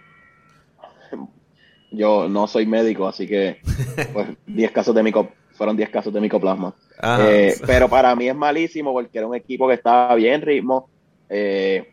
yo 1.91 2.28
no 2.28 2.47
soy 2.47 2.66
médico, 2.66 3.07
así 3.07 3.26
que 3.26 3.59
pues 4.12 4.28
10 4.47 4.70
casos 4.70 4.95
de 4.95 5.03
mico, 5.03 5.28
fueron 5.53 5.76
10 5.76 5.91
casos 5.91 6.12
de 6.12 6.20
micoplasma. 6.20 6.74
Eh, 7.20 7.55
pero 7.66 7.88
para 7.88 8.14
mí 8.14 8.28
es 8.28 8.34
malísimo 8.34 8.93
porque 8.93 9.18
era 9.18 9.26
un 9.26 9.34
equipo 9.34 9.68
que 9.68 9.74
estaba 9.74 10.14
bien 10.14 10.43
ritmo. 10.43 10.88
Eh, 11.28 11.93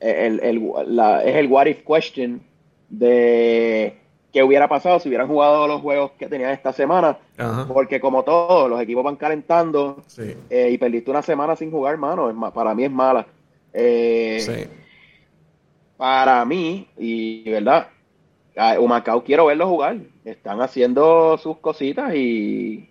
el, 0.00 0.40
es 0.40 1.36
el 1.36 1.46
what 1.48 1.66
if 1.66 1.82
question 1.86 2.42
de 2.88 3.96
qué 4.32 4.42
hubiera 4.42 4.68
pasado 4.68 4.98
si 4.98 5.08
hubieran 5.08 5.28
jugado 5.28 5.68
los 5.68 5.80
juegos 5.80 6.12
que 6.18 6.28
tenían 6.28 6.50
esta 6.50 6.72
semana. 6.72 7.18
Porque 7.68 8.00
como 8.00 8.22
todos, 8.22 8.68
los 8.68 8.80
equipos 8.80 9.04
van 9.04 9.16
calentando 9.16 10.02
eh, 10.50 10.70
y 10.72 10.78
perdiste 10.78 11.10
una 11.10 11.22
semana 11.22 11.56
sin 11.56 11.70
jugar, 11.70 11.96
mano. 11.96 12.52
para 12.52 12.74
mí 12.74 12.84
es 12.84 12.90
mala. 12.90 13.26
Para 15.96 16.44
mí, 16.44 16.88
y 16.98 17.48
verdad, 17.50 17.88
Humacao 18.78 19.24
quiero 19.24 19.46
verlo 19.46 19.66
jugar. 19.66 19.96
Están 20.24 20.60
haciendo 20.60 21.38
sus 21.38 21.58
cositas 21.58 22.14
y 22.14 22.88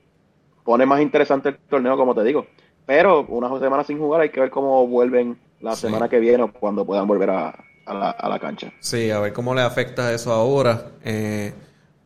pone 0.63 0.85
más 0.85 1.01
interesante 1.01 1.49
el 1.49 1.57
torneo, 1.57 1.97
como 1.97 2.15
te 2.15 2.23
digo. 2.23 2.45
Pero 2.85 3.25
una 3.27 3.47
semana 3.59 3.83
sin 3.83 3.99
jugar, 3.99 4.21
hay 4.21 4.29
que 4.29 4.39
ver 4.39 4.49
cómo 4.49 4.87
vuelven 4.87 5.37
la 5.59 5.75
semana 5.75 6.09
que 6.09 6.19
viene 6.19 6.43
o 6.43 6.51
cuando 6.51 6.85
puedan 6.85 7.07
volver 7.07 7.29
a, 7.29 7.63
la, 7.85 8.39
cancha. 8.39 8.71
Sí, 8.79 9.11
a 9.11 9.19
ver 9.19 9.33
cómo 9.33 9.53
le 9.53 9.61
afecta 9.61 10.13
eso 10.13 10.31
ahora. 10.31 10.91
Eh, 11.03 11.53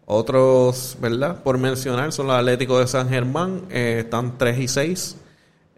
otros, 0.06 0.98
¿verdad? 1.00 1.42
Por 1.42 1.58
mencionar, 1.58 2.12
son 2.12 2.28
los 2.28 2.36
Atléticos 2.36 2.80
de 2.80 2.88
San 2.88 3.10
Germán. 3.10 3.64
Eh, 3.70 4.02
están 4.04 4.38
3 4.38 4.60
y 4.60 4.68
6. 4.68 5.22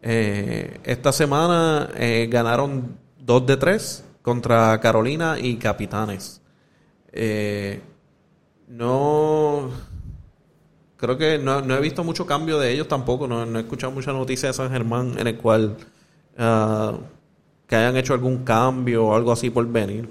Eh, 0.01 0.79
esta 0.83 1.11
semana 1.11 1.89
ganaron 2.29 2.97
2 3.19 3.45
de 3.45 3.57
3 3.57 4.05
contra 4.21 4.79
Carolina 4.79 5.35
y 5.39 5.57
Capitanes. 5.57 6.36
Eh, 7.19 7.81
no. 8.67 9.71
Creo 10.97 11.17
que 11.17 11.39
no, 11.39 11.59
he 11.59 11.81
visto 11.81 12.03
mucho 12.03 12.27
cambio 12.27 12.59
de 12.59 12.71
ellos 12.71 12.87
tampoco. 12.87 13.27
No, 13.27 13.43
he 13.43 13.59
escuchado 13.59 13.91
mucha 13.91 14.13
noticia 14.13 14.49
de 14.49 14.53
San 14.53 14.69
Germán 14.69 15.13
en 15.17 15.25
el 15.25 15.37
cual. 15.37 15.77
Ah, 16.37 16.93
que 17.67 17.75
hayan 17.75 17.97
hecho 17.97 18.13
algún 18.13 18.43
cambio 18.43 19.07
o 19.07 19.15
algo 19.15 19.31
así 19.31 19.49
por 19.49 19.67
venir. 19.67 20.07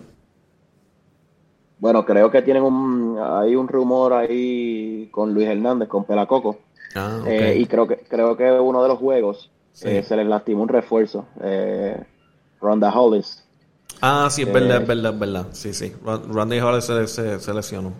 Bueno, 1.78 2.04
creo 2.04 2.28
que 2.30 2.42
tienen 2.42 2.64
un. 2.64 3.18
Hay 3.20 3.54
un 3.54 3.68
rumor 3.68 4.12
ahí 4.12 5.08
con 5.12 5.32
Luis 5.32 5.46
Hernández, 5.46 5.88
con 5.88 6.04
Pelacoco. 6.04 6.58
Ah, 6.96 7.22
eh, 7.26 7.56
y 7.56 7.66
creo 7.66 7.86
que 7.86 7.98
creo 7.98 8.36
que 8.36 8.50
uno 8.50 8.82
de 8.82 8.88
los 8.88 8.98
juegos 8.98 9.50
eh, 9.82 10.02
se 10.02 10.16
les 10.16 10.26
lastimó 10.26 10.62
un 10.62 10.68
refuerzo. 10.68 11.26
Ronda 12.60 12.90
Hollis 12.90 13.45
Ah, 14.00 14.28
sí, 14.30 14.42
es 14.42 14.52
verdad, 14.52 14.76
es 14.76 14.82
eh, 14.82 14.86
verdad, 14.86 15.14
es 15.14 15.18
verdad. 15.18 15.46
Sí, 15.52 15.72
sí. 15.72 15.92
Randy 16.04 16.60
Hollis 16.60 16.84
se, 16.84 17.38
se, 17.38 17.54
lesionó. 17.54 17.92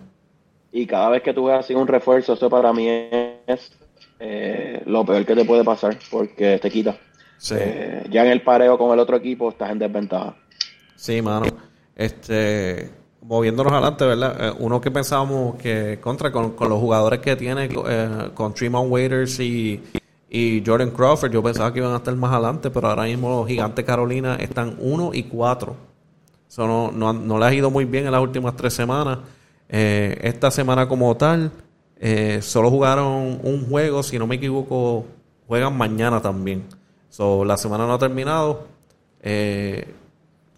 Y 0.71 0.85
cada 0.85 1.09
vez 1.09 1.23
que 1.23 1.33
tú 1.33 1.45
ves 1.45 1.59
así 1.59 1.73
un 1.73 1.87
refuerzo, 1.87 2.33
eso 2.33 2.49
para 2.49 2.71
mí 2.73 2.87
es 2.87 3.71
eh, 4.19 4.83
lo 4.85 5.05
peor 5.05 5.25
que 5.25 5.35
te 5.35 5.45
puede 5.45 5.63
pasar 5.63 5.97
porque 6.11 6.59
te 6.59 6.69
quita. 6.69 6.97
Sí. 7.37 7.55
Eh, 7.57 8.05
ya 8.09 8.25
en 8.25 8.31
el 8.31 8.41
pareo 8.41 8.77
con 8.77 8.91
el 8.91 8.99
otro 8.99 9.17
equipo 9.17 9.49
estás 9.49 9.71
en 9.71 9.79
desventaja. 9.79 10.35
Sí, 10.95 11.21
mano. 11.21 11.45
Este, 11.95 12.91
moviéndonos 13.21 13.73
adelante, 13.73 14.05
¿verdad? 14.05 14.55
uno 14.59 14.79
que 14.79 14.91
pensábamos 14.91 15.55
que 15.55 15.99
contra 15.99 16.31
con, 16.31 16.55
los 16.59 16.79
jugadores 16.79 17.19
que 17.19 17.35
tiene 17.35 17.69
con 18.33 18.53
Tremont 18.53 18.91
Waiters 18.91 19.39
y, 19.39 19.81
y 20.29 20.63
Jordan 20.65 20.91
Crawford, 20.91 21.31
yo 21.31 21.41
pensaba 21.41 21.71
que 21.71 21.79
iban 21.79 21.93
a 21.93 21.97
estar 21.97 22.15
más 22.15 22.33
adelante, 22.33 22.69
pero 22.69 22.89
ahora 22.89 23.03
mismo 23.03 23.29
los 23.29 23.47
gigantes 23.47 23.85
Carolina 23.85 24.35
están 24.35 24.75
1 24.79 25.11
y 25.13 25.23
4 25.23 25.87
no, 26.57 26.91
no, 26.91 27.39
le 27.39 27.45
ha 27.45 27.53
ido 27.53 27.69
muy 27.69 27.85
bien 27.85 28.05
en 28.05 28.11
las 28.11 28.21
últimas 28.21 28.55
tres 28.55 28.73
semanas. 28.73 29.19
Eh, 29.69 30.17
esta 30.23 30.49
semana 30.49 30.87
como 30.87 31.15
tal, 31.17 31.51
eh, 31.99 32.39
solo 32.41 32.69
jugaron 32.69 33.39
un 33.43 33.65
juego, 33.69 34.01
si 34.01 34.17
no 34.17 34.25
me 34.27 34.35
equivoco, 34.35 35.05
juegan 35.47 35.77
mañana 35.77 36.21
también. 36.21 36.63
So, 37.09 37.43
la 37.43 37.57
semana 37.57 37.85
no 37.85 37.93
ha 37.93 37.99
terminado. 37.99 38.67
Eh, 39.21 39.93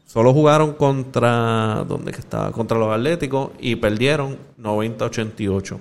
solo 0.06 0.34
jugaron 0.34 0.74
contra, 0.74 1.84
¿dónde 1.88 2.12
que 2.12 2.20
estaba? 2.20 2.52
Contra 2.52 2.78
los 2.78 2.94
Atléticos 2.94 3.52
y 3.60 3.76
perdieron 3.76 4.38
90-88. 4.60 5.78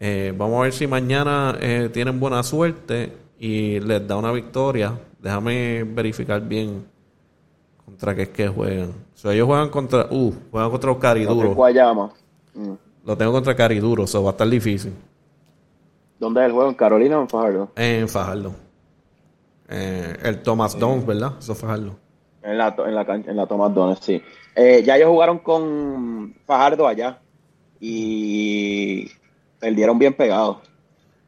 Vamos 0.00 0.58
a 0.58 0.62
ver 0.62 0.72
si 0.72 0.86
mañana 0.86 1.58
tienen 1.92 2.18
buena 2.18 2.42
suerte 2.42 3.12
y 3.38 3.80
les 3.80 4.06
da 4.06 4.16
una 4.16 4.32
victoria. 4.32 4.98
Déjame 5.18 5.84
verificar 5.84 6.40
bien 6.40 6.86
contra 7.84 8.14
qué 8.14 8.22
es 8.22 8.28
que 8.30 8.48
juegan. 8.48 8.92
So, 9.14 9.30
ellos 9.30 9.46
juegan 9.46 9.68
contra. 9.68 10.06
Uh, 10.10 10.32
juegan 10.50 10.70
contra 10.70 10.90
los 10.90 10.98
cariduros. 10.98 11.54
Guayama. 11.54 12.10
Mm. 12.54 12.72
Lo 13.04 13.16
tengo 13.16 13.32
contra 13.32 13.54
cariduros, 13.54 14.08
eso 14.08 14.22
va 14.22 14.30
a 14.30 14.32
estar 14.32 14.48
difícil. 14.48 14.92
¿Dónde 16.18 16.40
es 16.40 16.46
el 16.46 16.52
juego? 16.52 16.68
¿En 16.68 16.74
Carolina 16.74 17.18
o 17.18 17.22
en 17.22 17.28
Fajardo? 17.28 17.70
En 17.76 18.08
Fajardo. 18.08 18.54
Eh, 19.68 20.16
el 20.22 20.42
Thomas 20.42 20.78
Dons, 20.78 21.06
¿verdad? 21.06 21.32
Eso 21.38 21.54
fue 21.54 21.70
algo. 21.70 21.96
En 22.42 22.58
la, 22.58 22.74
en 22.78 22.94
la, 22.94 23.02
en 23.02 23.36
la 23.36 23.46
Thomas 23.46 23.74
Dons, 23.74 23.98
sí. 24.00 24.22
Eh, 24.54 24.82
ya 24.84 24.96
ellos 24.96 25.08
jugaron 25.08 25.38
con 25.38 26.34
Fajardo 26.44 26.86
allá 26.86 27.20
y 27.78 29.10
perdieron 29.60 29.98
bien 29.98 30.14
pegados. 30.14 30.58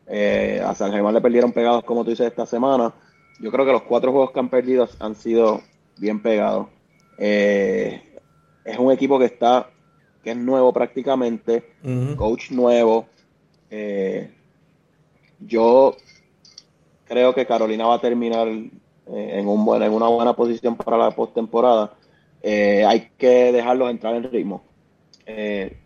Eh, 0.09 0.61
a 0.65 0.75
San 0.75 0.91
Germán 0.91 1.15
le 1.15 1.21
perdieron 1.21 1.53
pegados, 1.53 1.85
como 1.85 2.03
tú 2.03 2.11
dices, 2.11 2.27
esta 2.27 2.47
semana. 2.47 2.93
Yo 3.41 3.53
creo 3.53 3.65
que 3.65 3.73
los 3.73 3.83
cuatro 3.83 4.11
juegos 4.11 4.33
que 4.33 4.41
han 4.41 4.49
perdido 4.49 4.89
han 4.99 5.15
sido 5.15 5.61
bien 5.99 6.21
pegados. 6.21 6.67
es 7.19 8.79
un 8.79 8.93
equipo 8.93 9.19
que 9.19 9.27
está, 9.27 9.71
que 10.25 10.31
es 10.33 10.37
nuevo 10.37 10.73
prácticamente, 10.73 11.73
coach 12.17 12.51
nuevo. 12.51 13.07
yo 15.41 15.97
creo 17.13 17.35
que 17.35 17.47
Carolina 17.47 17.87
va 17.87 17.97
a 17.97 18.01
terminar 18.01 18.49
eh, 18.49 18.71
en, 19.07 19.47
un 19.47 19.65
buen, 19.65 19.83
en 19.83 19.93
una 19.93 20.09
buena 20.09 20.35
posición 20.35 20.77
para 20.77 20.97
la 20.97 21.11
postemporada. 21.11 21.93
Eh, 22.41 22.85
hay 22.87 23.11
que 23.19 23.53
dejarlos 23.53 23.91
entrar 23.91 24.15
en 24.15 24.31
ritmo. 24.31 24.63
Eh, 25.27 25.79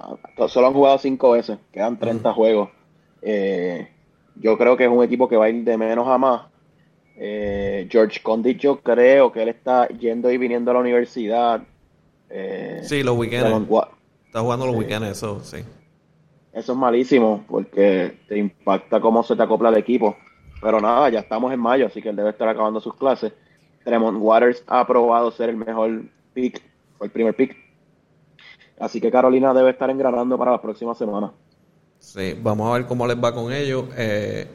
solo 0.49 0.69
han 0.69 0.73
jugado 0.73 0.99
cinco 0.99 1.33
veces, 1.33 1.59
quedan 1.73 1.99
30 1.99 2.33
juegos. 2.33 2.71
yo 3.23 4.59
creo 4.59 4.77
que 4.77 4.85
es 4.85 4.91
un 4.91 5.05
equipo 5.05 5.29
que 5.29 5.37
va 5.37 5.47
a 5.47 5.51
ir 5.51 5.65
de 5.65 5.77
menos 5.77 6.07
a 6.09 6.19
más. 6.19 6.43
George 7.17 8.21
Condit, 8.23 8.59
yo 8.59 8.81
creo 8.81 9.33
que 9.33 9.43
él 9.43 9.49
está 9.49 9.89
yendo 9.89 10.31
y 10.31 10.39
viniendo 10.39 10.71
a 10.71 10.75
la 10.75 10.81
universidad. 10.81 11.63
sí, 12.83 13.03
los 13.03 13.17
weekends. 13.17 13.69
Está 14.27 14.41
jugando 14.41 14.67
los 14.67 14.77
weekends, 14.77 15.09
eso, 15.09 15.41
sí. 15.41 15.59
Eso 16.53 16.73
es 16.73 16.79
malísimo 16.79 17.45
porque 17.47 18.19
te 18.29 18.39
impacta 18.39 18.99
cómo 18.99 19.23
se 19.23 19.37
te 19.37 19.43
acopla 19.43 19.69
el 19.69 19.77
equipo. 19.77 20.17
Pero 20.63 20.81
nada, 20.81 21.11
ya 21.11 21.21
estamos 21.21 21.53
en 21.53 21.61
mayo, 21.61 21.87
así 21.87 22.01
que 22.01 22.09
él 22.09 22.17
debe 22.17 22.31
estar 22.31 22.49
acabando 22.49 22.81
sus 22.81 22.95
clases. 22.95 23.33
Tremont 23.85 24.19
Waters 24.19 24.65
ha 24.67 24.87
probado 24.87 25.31
ser 25.31 25.51
el 25.51 25.57
mejor 25.57 26.05
pick, 26.33 26.63
fue 26.97 27.09
el 27.09 27.13
primer 27.13 27.35
pick. 27.37 27.57
Así 28.79 29.01
que 29.01 29.11
Carolina 29.11 29.55
debe 29.55 29.71
estar 29.71 29.91
engranando 29.91 30.37
para 30.37 30.53
las 30.53 30.61
próximas 30.61 30.99
semanas. 30.99 31.31
Sí, 31.99 32.39
vamos 32.41 32.71
a 32.71 32.75
ver 32.75 32.87
cómo 32.87 33.07
les 33.07 33.17
va 33.23 33.35
con 33.35 33.53
ellos. 33.53 33.87
Eh, 33.97 34.49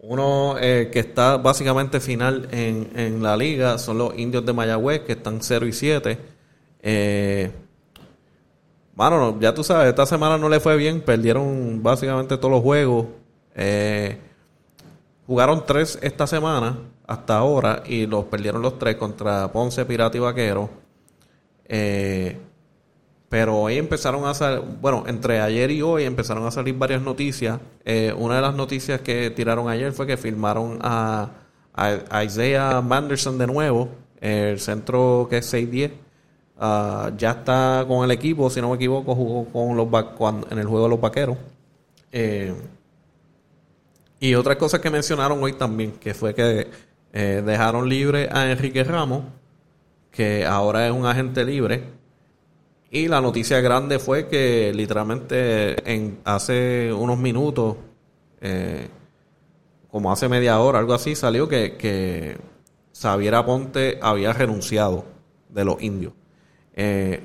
uno 0.00 0.56
eh, 0.60 0.90
que 0.92 1.00
está 1.00 1.38
básicamente 1.38 2.00
final 2.00 2.48
en, 2.52 2.90
en, 2.94 3.22
la 3.22 3.36
liga 3.36 3.78
son 3.78 3.98
los 3.98 4.16
indios 4.18 4.44
de 4.44 4.52
Mayagüez, 4.52 5.00
que 5.00 5.12
están 5.12 5.38
0 5.40 5.66
y 5.66 5.72
7. 5.72 6.18
Eh, 6.82 7.50
bueno, 8.94 9.38
ya 9.40 9.54
tú 9.54 9.64
sabes, 9.64 9.88
esta 9.88 10.06
semana 10.06 10.38
no 10.38 10.48
le 10.48 10.60
fue 10.60 10.76
bien, 10.76 11.00
perdieron 11.00 11.82
básicamente 11.82 12.36
todos 12.36 12.50
los 12.52 12.62
juegos. 12.62 13.06
Eh, 13.54 14.18
Jugaron 15.28 15.66
tres 15.66 15.98
esta 16.00 16.26
semana, 16.26 16.78
hasta 17.06 17.36
ahora, 17.36 17.82
y 17.86 18.06
los 18.06 18.24
perdieron 18.24 18.62
los 18.62 18.78
tres 18.78 18.96
contra 18.96 19.52
Ponce, 19.52 19.84
Pirata 19.84 20.16
y 20.16 20.20
Vaquero. 20.20 20.70
Eh, 21.66 22.38
pero 23.28 23.58
hoy 23.58 23.76
empezaron 23.76 24.24
a 24.24 24.34
salir, 24.34 24.62
bueno, 24.80 25.04
entre 25.06 25.40
ayer 25.40 25.70
y 25.70 25.82
hoy 25.82 26.04
empezaron 26.04 26.46
a 26.46 26.50
salir 26.50 26.74
varias 26.76 27.02
noticias. 27.02 27.60
Eh, 27.84 28.14
una 28.16 28.36
de 28.36 28.42
las 28.42 28.54
noticias 28.54 29.00
que 29.02 29.30
tiraron 29.30 29.68
ayer 29.68 29.92
fue 29.92 30.06
que 30.06 30.16
firmaron 30.16 30.78
a, 30.80 31.30
Isaiah 32.24 32.80
Manderson 32.80 33.38
de 33.38 33.46
nuevo, 33.46 33.88
el 34.20 34.58
centro 34.58 35.28
que 35.30 35.38
es 35.38 35.52
6-10. 35.54 35.92
Ah, 36.58 37.12
ya 37.16 37.30
está 37.32 37.84
con 37.86 38.04
el 38.04 38.10
equipo, 38.10 38.50
si 38.50 38.60
no 38.60 38.70
me 38.70 38.76
equivoco, 38.76 39.14
jugó 39.14 39.44
con 39.52 39.76
los 39.76 39.86
en 40.50 40.58
el 40.58 40.66
juego 40.66 40.84
de 40.84 40.90
los 40.90 41.00
vaqueros. 41.00 41.36
Eh, 42.10 42.52
y 44.20 44.34
otra 44.34 44.58
cosa 44.58 44.80
que 44.80 44.90
mencionaron 44.90 45.42
hoy 45.42 45.52
también, 45.52 45.92
que 45.92 46.14
fue 46.14 46.34
que 46.34 46.68
eh, 47.12 47.42
dejaron 47.44 47.88
libre 47.88 48.28
a 48.32 48.50
Enrique 48.50 48.82
Ramos, 48.82 49.22
que 50.10 50.44
ahora 50.44 50.86
es 50.86 50.92
un 50.92 51.06
agente 51.06 51.44
libre. 51.44 51.84
Y 52.90 53.08
la 53.08 53.20
noticia 53.20 53.60
grande 53.60 53.98
fue 53.98 54.28
que 54.28 54.72
literalmente 54.74 55.92
en 55.92 56.20
hace 56.24 56.92
unos 56.92 57.18
minutos, 57.18 57.76
eh, 58.40 58.88
como 59.90 60.10
hace 60.10 60.28
media 60.28 60.58
hora, 60.60 60.78
algo 60.78 60.94
así, 60.94 61.14
salió 61.14 61.48
que, 61.48 61.76
que 61.76 62.38
Xavier 62.98 63.44
Ponte 63.44 63.98
había 64.00 64.32
renunciado 64.32 65.04
de 65.50 65.64
los 65.64 65.82
indios. 65.82 66.14
Eh, 66.74 67.22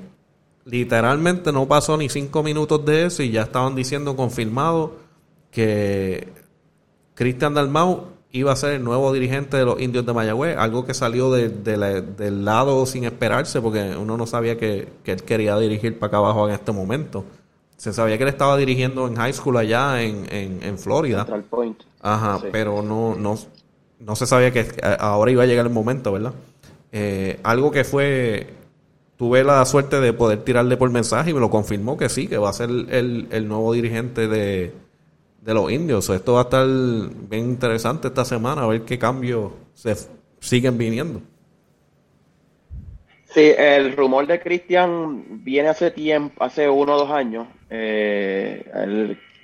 literalmente 0.64 1.52
no 1.52 1.66
pasó 1.66 1.96
ni 1.96 2.08
cinco 2.08 2.42
minutos 2.42 2.84
de 2.84 3.06
eso 3.06 3.22
y 3.22 3.30
ya 3.30 3.42
estaban 3.42 3.74
diciendo 3.74 4.16
confirmado 4.16 4.96
que 5.50 6.28
Cristian 7.14 7.54
Dalmau 7.54 8.13
iba 8.34 8.50
a 8.50 8.56
ser 8.56 8.72
el 8.72 8.84
nuevo 8.84 9.12
dirigente 9.12 9.56
de 9.56 9.64
los 9.64 9.80
indios 9.80 10.04
de 10.04 10.12
Mayagüez, 10.12 10.58
algo 10.58 10.84
que 10.84 10.92
salió 10.92 11.30
del 11.30 12.44
lado 12.44 12.84
sin 12.84 13.04
esperarse, 13.04 13.60
porque 13.60 13.96
uno 13.96 14.16
no 14.16 14.26
sabía 14.26 14.58
que, 14.58 14.88
él 15.04 15.22
quería 15.22 15.56
dirigir 15.56 16.00
para 16.00 16.08
acá 16.08 16.16
abajo 16.16 16.48
en 16.48 16.54
este 16.54 16.72
momento. 16.72 17.24
Se 17.76 17.92
sabía 17.92 18.18
que 18.18 18.24
él 18.24 18.28
estaba 18.30 18.56
dirigiendo 18.56 19.06
en 19.06 19.14
high 19.14 19.32
school 19.32 19.56
allá 19.56 20.02
en, 20.02 20.26
en, 20.30 20.78
Florida. 20.78 21.24
Point. 21.48 21.80
Ajá, 22.02 22.40
pero 22.50 22.82
no, 22.82 23.14
no, 23.14 23.38
no 24.00 24.16
se 24.16 24.26
sabía 24.26 24.52
que 24.52 24.66
ahora 24.98 25.30
iba 25.30 25.44
a 25.44 25.46
llegar 25.46 25.66
el 25.66 25.72
momento, 25.72 26.10
¿verdad? 26.10 26.32
Eh, 26.90 27.38
algo 27.44 27.70
que 27.70 27.84
fue, 27.84 28.48
tuve 29.16 29.44
la 29.44 29.64
suerte 29.64 30.00
de 30.00 30.12
poder 30.12 30.42
tirarle 30.42 30.76
por 30.76 30.90
mensaje 30.90 31.30
y 31.30 31.34
me 31.34 31.40
lo 31.40 31.50
confirmó 31.50 31.96
que 31.96 32.08
sí, 32.08 32.26
que 32.26 32.38
va 32.38 32.50
a 32.50 32.52
ser 32.52 32.68
el, 32.68 33.28
el 33.30 33.46
nuevo 33.46 33.72
dirigente 33.72 34.26
de, 34.26 34.72
de 35.44 35.54
los 35.54 35.70
indios. 35.70 36.08
Esto 36.08 36.34
va 36.34 36.40
a 36.40 36.44
estar 36.44 36.66
bien 36.66 37.50
interesante 37.50 38.08
esta 38.08 38.24
semana, 38.24 38.62
a 38.62 38.66
ver 38.66 38.82
qué 38.82 38.98
cambios 38.98 39.52
se 39.74 39.94
siguen 40.40 40.78
viniendo. 40.78 41.20
Sí, 43.26 43.52
el 43.56 43.96
rumor 43.96 44.26
de 44.26 44.40
Cristian 44.40 45.44
viene 45.44 45.68
hace 45.68 45.90
tiempo, 45.90 46.42
hace 46.42 46.68
uno 46.68 46.94
o 46.94 46.98
dos 46.98 47.10
años. 47.10 47.48
Eh, 47.68 48.64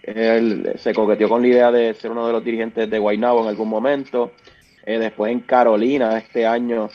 él, 0.05 0.73
se 0.77 0.95
coqueteó 0.95 1.29
con 1.29 1.43
la 1.43 1.49
idea 1.49 1.73
de 1.73 1.93
ser 1.95 2.13
uno 2.13 2.27
de 2.27 2.33
los 2.33 2.45
dirigentes 2.45 2.89
de 2.89 2.99
Guaynabo 2.99 3.43
en 3.43 3.49
algún 3.49 3.69
momento. 3.69 4.33
Eh, 4.87 4.99
después 4.99 5.31
en 5.31 5.41
Carolina 5.41 6.17
este 6.17 6.47
año 6.47 6.89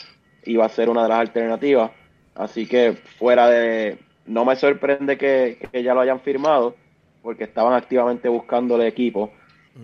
iba 0.45 0.65
a 0.65 0.69
ser 0.69 0.89
una 0.89 1.03
de 1.03 1.09
las 1.09 1.19
alternativas. 1.19 1.91
Así 2.33 2.65
que 2.65 2.93
fuera 3.19 3.49
de... 3.49 3.99
No 4.25 4.43
me 4.43 4.55
sorprende 4.55 5.17
que, 5.17 5.59
que 5.71 5.83
ya 5.83 5.93
lo 5.93 6.01
hayan 6.01 6.19
firmado 6.21 6.75
porque 7.26 7.45
estaban 7.45 7.73
activamente 7.73 8.30
buscando 8.30 8.76
el 8.76 8.84
equipo. 8.84 9.32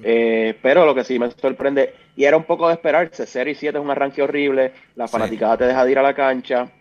Eh, 0.03 0.55
pero 0.61 0.85
lo 0.85 0.93
que 0.93 1.03
sí 1.03 1.17
me 1.17 1.31
sorprende, 1.31 1.95
y 2.15 2.23
era 2.23 2.37
un 2.37 2.43
poco 2.43 2.67
de 2.67 2.75
esperarse, 2.75 3.25
0 3.25 3.49
y 3.49 3.55
7 3.55 3.77
es 3.79 3.83
un 3.83 3.89
arranque 3.89 4.21
horrible, 4.21 4.71
la 4.95 5.07
fanaticada 5.07 5.57
te 5.57 5.65
deja 5.65 5.83
de 5.83 5.91
ir 5.91 5.97
a 5.97 6.03
la 6.03 6.13
cancha. 6.13 6.71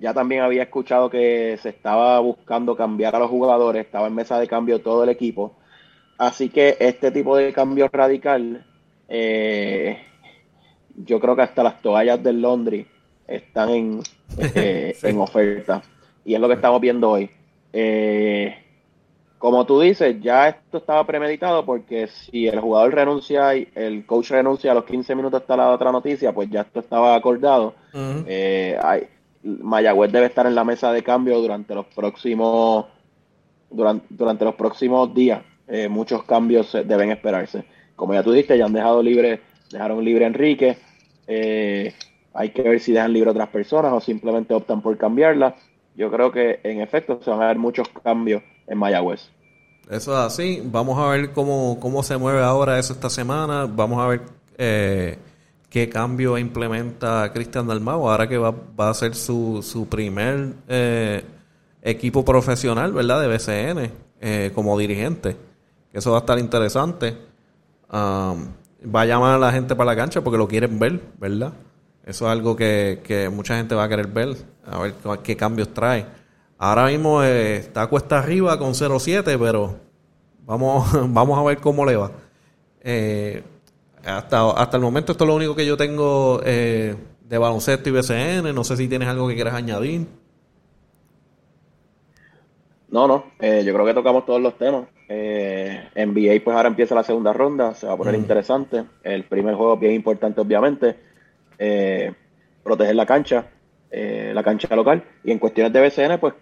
Ya 0.00 0.14
también 0.14 0.40
había 0.40 0.62
escuchado 0.62 1.10
que 1.10 1.58
se 1.60 1.68
estaba 1.68 2.18
buscando 2.20 2.74
cambiar 2.76 3.14
a 3.14 3.18
los 3.18 3.28
jugadores, 3.28 3.84
estaba 3.84 4.06
en 4.06 4.14
mesa 4.14 4.40
de 4.40 4.48
cambio 4.48 4.80
todo 4.80 5.04
el 5.04 5.10
equipo. 5.10 5.58
Así 6.16 6.48
que 6.48 6.78
este 6.80 7.10
tipo 7.10 7.36
de 7.36 7.52
cambio 7.52 7.90
radical, 7.92 8.64
eh, 9.06 9.98
yo 10.96 11.20
creo 11.20 11.36
que 11.36 11.42
hasta 11.42 11.62
las 11.62 11.82
toallas 11.82 12.22
del 12.22 12.40
Londres 12.40 12.86
están 13.26 13.68
en, 13.68 14.00
eh, 14.54 14.96
en 15.02 15.18
oferta. 15.18 15.82
Y 16.24 16.34
es 16.34 16.40
lo 16.40 16.48
que 16.48 16.54
estamos 16.54 16.80
viendo 16.80 17.10
hoy. 17.10 17.28
Eh, 17.70 18.67
como 19.38 19.64
tú 19.66 19.80
dices, 19.80 20.20
ya 20.20 20.48
esto 20.48 20.78
estaba 20.78 21.06
premeditado 21.06 21.64
porque 21.64 22.08
si 22.08 22.48
el 22.48 22.58
jugador 22.60 22.94
renuncia 22.94 23.54
y 23.56 23.68
el 23.74 24.04
coach 24.04 24.30
renuncia 24.30 24.72
a 24.72 24.74
los 24.74 24.84
15 24.84 25.14
minutos 25.14 25.40
hasta 25.40 25.56
la 25.56 25.70
otra 25.70 25.92
noticia, 25.92 26.32
pues 26.32 26.50
ya 26.50 26.62
esto 26.62 26.80
estaba 26.80 27.14
acordado. 27.14 27.74
Eh, 27.94 28.76
Mayagüez 29.44 30.10
debe 30.10 30.26
estar 30.26 30.46
en 30.46 30.56
la 30.56 30.64
mesa 30.64 30.92
de 30.92 31.04
cambio 31.04 31.40
durante 31.40 31.74
los 31.74 31.86
próximos 31.86 32.86
durante, 33.70 34.44
los 34.44 34.54
próximos 34.56 35.14
días. 35.14 35.42
Eh, 35.68 35.88
muchos 35.88 36.24
cambios 36.24 36.72
deben 36.72 37.10
esperarse. 37.10 37.64
Como 37.94 38.14
ya 38.14 38.24
tú 38.24 38.32
dijiste, 38.32 38.58
ya 38.58 38.64
han 38.64 38.72
dejado 38.72 39.02
libre, 39.02 39.40
dejaron 39.70 40.04
libre 40.04 40.24
a 40.24 40.28
Enrique. 40.28 40.78
Eh, 41.28 41.94
hay 42.34 42.50
que 42.50 42.62
ver 42.62 42.80
si 42.80 42.92
dejan 42.92 43.12
libre 43.12 43.28
a 43.28 43.32
otras 43.32 43.48
personas 43.50 43.92
o 43.92 44.00
simplemente 44.00 44.52
optan 44.52 44.82
por 44.82 44.96
cambiarla. 44.98 45.54
Yo 45.94 46.10
creo 46.10 46.32
que 46.32 46.58
en 46.64 46.80
efecto 46.80 47.20
se 47.22 47.30
van 47.30 47.42
a 47.42 47.48
ver 47.48 47.58
muchos 47.58 47.88
cambios 48.02 48.42
en 48.68 48.78
Mayagüez. 48.78 49.30
Eso 49.90 50.12
es 50.12 50.18
así. 50.18 50.62
Vamos 50.64 50.98
a 50.98 51.08
ver 51.08 51.32
cómo, 51.32 51.78
cómo 51.80 52.02
se 52.02 52.16
mueve 52.16 52.42
ahora 52.42 52.78
eso 52.78 52.92
esta 52.92 53.08
semana. 53.08 53.66
Vamos 53.66 53.98
a 53.98 54.06
ver 54.06 54.22
eh, 54.58 55.18
qué 55.70 55.88
cambio 55.88 56.36
implementa 56.36 57.30
Cristian 57.32 57.66
Dalmau 57.66 58.08
ahora 58.08 58.28
que 58.28 58.36
va, 58.36 58.54
va 58.78 58.90
a 58.90 58.94
ser 58.94 59.14
su, 59.14 59.62
su 59.62 59.88
primer 59.88 60.52
eh, 60.68 61.24
equipo 61.82 62.24
profesional, 62.24 62.92
¿verdad? 62.92 63.22
De 63.22 63.28
BCN 63.28 63.90
eh, 64.20 64.52
como 64.54 64.78
dirigente. 64.78 65.36
Eso 65.92 66.10
va 66.10 66.18
a 66.18 66.20
estar 66.20 66.38
interesante. 66.38 67.16
va 67.90 69.00
a 69.00 69.06
llamar 69.06 69.36
a 69.36 69.38
la 69.38 69.52
gente 69.52 69.74
para 69.74 69.92
la 69.92 69.96
cancha 69.96 70.20
porque 70.20 70.36
lo 70.36 70.46
quieren 70.46 70.78
ver, 70.78 71.00
¿verdad? 71.18 71.54
Eso 72.04 72.26
es 72.26 72.32
algo 72.32 72.56
que, 72.56 73.00
que 73.04 73.30
mucha 73.30 73.56
gente 73.56 73.74
va 73.74 73.84
a 73.84 73.88
querer 73.88 74.06
ver, 74.06 74.36
a 74.66 74.78
ver 74.80 74.94
qué 75.22 75.34
cambios 75.34 75.72
trae. 75.72 76.17
Ahora 76.58 76.86
mismo 76.86 77.22
eh, 77.22 77.56
está 77.56 77.86
cuesta 77.86 78.18
arriba 78.18 78.58
con 78.58 78.72
0-7, 78.72 79.38
pero 79.38 79.76
vamos, 80.44 80.88
vamos 81.12 81.38
a 81.38 81.42
ver 81.42 81.58
cómo 81.58 81.86
le 81.86 81.96
va. 81.96 82.10
Eh, 82.82 83.42
hasta, 84.04 84.50
hasta 84.50 84.76
el 84.76 84.82
momento 84.82 85.12
esto 85.12 85.24
es 85.24 85.28
lo 85.28 85.36
único 85.36 85.54
que 85.54 85.66
yo 85.66 85.76
tengo 85.76 86.40
eh, 86.44 86.96
de 87.20 87.38
baloncesto 87.38 87.88
y 87.88 87.92
BCN. 87.92 88.54
No 88.54 88.64
sé 88.64 88.76
si 88.76 88.88
tienes 88.88 89.08
algo 89.08 89.28
que 89.28 89.34
quieras 89.34 89.54
añadir. 89.54 90.06
No, 92.90 93.06
no, 93.06 93.24
eh, 93.38 93.62
yo 93.66 93.74
creo 93.74 93.84
que 93.84 93.94
tocamos 93.94 94.24
todos 94.24 94.40
los 94.40 94.56
temas. 94.56 94.86
Eh, 95.10 95.88
NBA 95.94 96.42
pues 96.44 96.56
ahora 96.56 96.68
empieza 96.68 96.94
la 96.94 97.02
segunda 97.02 97.32
ronda, 97.32 97.74
se 97.74 97.86
va 97.86 97.92
a 97.92 97.96
poner 97.96 98.14
interesante. 98.14 98.84
El 99.02 99.24
primer 99.24 99.54
juego 99.54 99.76
bien 99.76 99.92
importante 99.92 100.40
obviamente, 100.40 100.96
eh, 101.58 102.12
proteger 102.62 102.94
la 102.94 103.04
cancha, 103.04 103.46
eh, 103.90 104.32
la 104.34 104.42
cancha 104.42 104.74
local. 104.74 105.04
Y 105.22 105.32
en 105.32 105.38
cuestiones 105.38 105.72
de 105.72 105.80
BCN 105.80 106.18
pues 106.18 106.34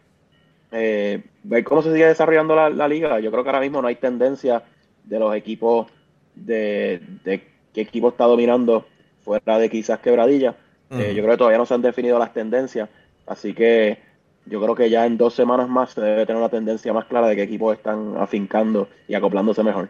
ver 0.76 1.64
cómo 1.64 1.82
se 1.82 1.92
sigue 1.92 2.06
desarrollando 2.06 2.54
la, 2.54 2.88
liga. 2.88 3.20
Yo 3.20 3.30
creo 3.30 3.42
que 3.42 3.50
ahora 3.50 3.60
mismo 3.60 3.80
no 3.82 3.88
hay 3.88 3.96
tendencia 3.96 4.62
de 5.04 5.18
los 5.18 5.34
equipos, 5.34 5.86
de, 6.34 7.00
qué 7.24 7.80
equipo 7.80 8.08
está 8.08 8.24
dominando 8.24 8.86
fuera 9.24 9.58
de 9.58 9.70
quizás 9.70 10.00
quebradilla. 10.00 10.54
yo 10.90 10.96
creo 10.98 11.30
que 11.30 11.36
todavía 11.36 11.58
no 11.58 11.66
se 11.66 11.74
han 11.74 11.82
definido 11.82 12.18
las 12.18 12.32
tendencias, 12.32 12.88
así 13.26 13.54
que 13.54 13.98
yo 14.46 14.60
creo 14.60 14.74
que 14.74 14.88
ya 14.88 15.06
en 15.06 15.18
dos 15.18 15.34
semanas 15.34 15.68
más 15.68 15.90
se 15.90 16.00
debe 16.00 16.26
tener 16.26 16.40
una 16.40 16.48
tendencia 16.48 16.92
más 16.92 17.06
clara 17.06 17.28
de 17.28 17.36
qué 17.36 17.42
equipos 17.42 17.76
están 17.76 18.16
afincando 18.16 18.88
y 19.08 19.14
acoplándose 19.14 19.62
mejor. 19.62 19.88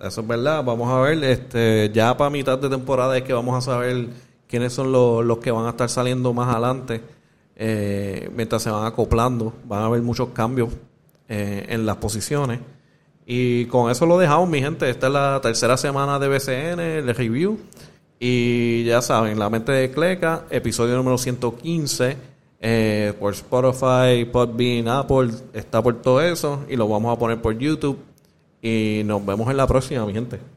Eso 0.00 0.20
es 0.20 0.26
verdad. 0.26 0.64
Vamos 0.64 0.90
a 0.90 1.00
ver, 1.00 1.22
este, 1.22 1.90
ya 1.92 2.16
para 2.16 2.30
mitad 2.30 2.58
de 2.58 2.68
temporada 2.68 3.16
es 3.16 3.22
que 3.22 3.32
vamos 3.32 3.56
a 3.56 3.60
saber 3.60 4.08
quiénes 4.48 4.72
son 4.72 4.90
los, 4.92 5.38
que 5.38 5.50
van 5.50 5.66
a 5.66 5.70
estar 5.70 5.88
saliendo 5.88 6.32
más 6.32 6.48
adelante 6.48 7.00
eh, 7.56 8.30
mientras 8.34 8.62
se 8.62 8.70
van 8.70 8.86
acoplando. 8.86 9.52
Van 9.64 9.82
a 9.82 9.86
haber 9.86 10.02
muchos 10.02 10.30
cambios 10.30 10.70
eh, 11.28 11.66
en 11.68 11.86
las 11.86 11.96
posiciones. 11.96 12.60
Y 13.26 13.66
con 13.66 13.90
eso 13.90 14.06
lo 14.06 14.18
dejamos, 14.18 14.48
mi 14.48 14.60
gente. 14.60 14.88
Esta 14.88 15.06
es 15.06 15.12
la 15.12 15.40
tercera 15.42 15.76
semana 15.76 16.18
de 16.18 16.28
BCN, 16.28 16.80
el 16.80 17.14
review. 17.14 17.58
Y 18.18 18.84
ya 18.84 19.02
saben, 19.02 19.38
La 19.38 19.50
Mente 19.50 19.72
de 19.72 19.90
Cleca, 19.90 20.44
episodio 20.50 20.96
número 20.96 21.18
115 21.18 22.34
eh, 22.66 23.12
por 23.20 23.34
Spotify, 23.34 24.24
Podbean, 24.24 24.88
Apple, 24.88 25.30
está 25.52 25.82
por 25.82 26.00
todo 26.00 26.22
eso 26.22 26.64
y 26.66 26.76
lo 26.76 26.88
vamos 26.88 27.14
a 27.14 27.18
poner 27.18 27.42
por 27.42 27.58
YouTube 27.58 27.98
y 28.62 29.02
nos 29.04 29.24
vemos 29.26 29.50
en 29.50 29.58
la 29.58 29.66
próxima, 29.66 30.06
mi 30.06 30.14
gente. 30.14 30.53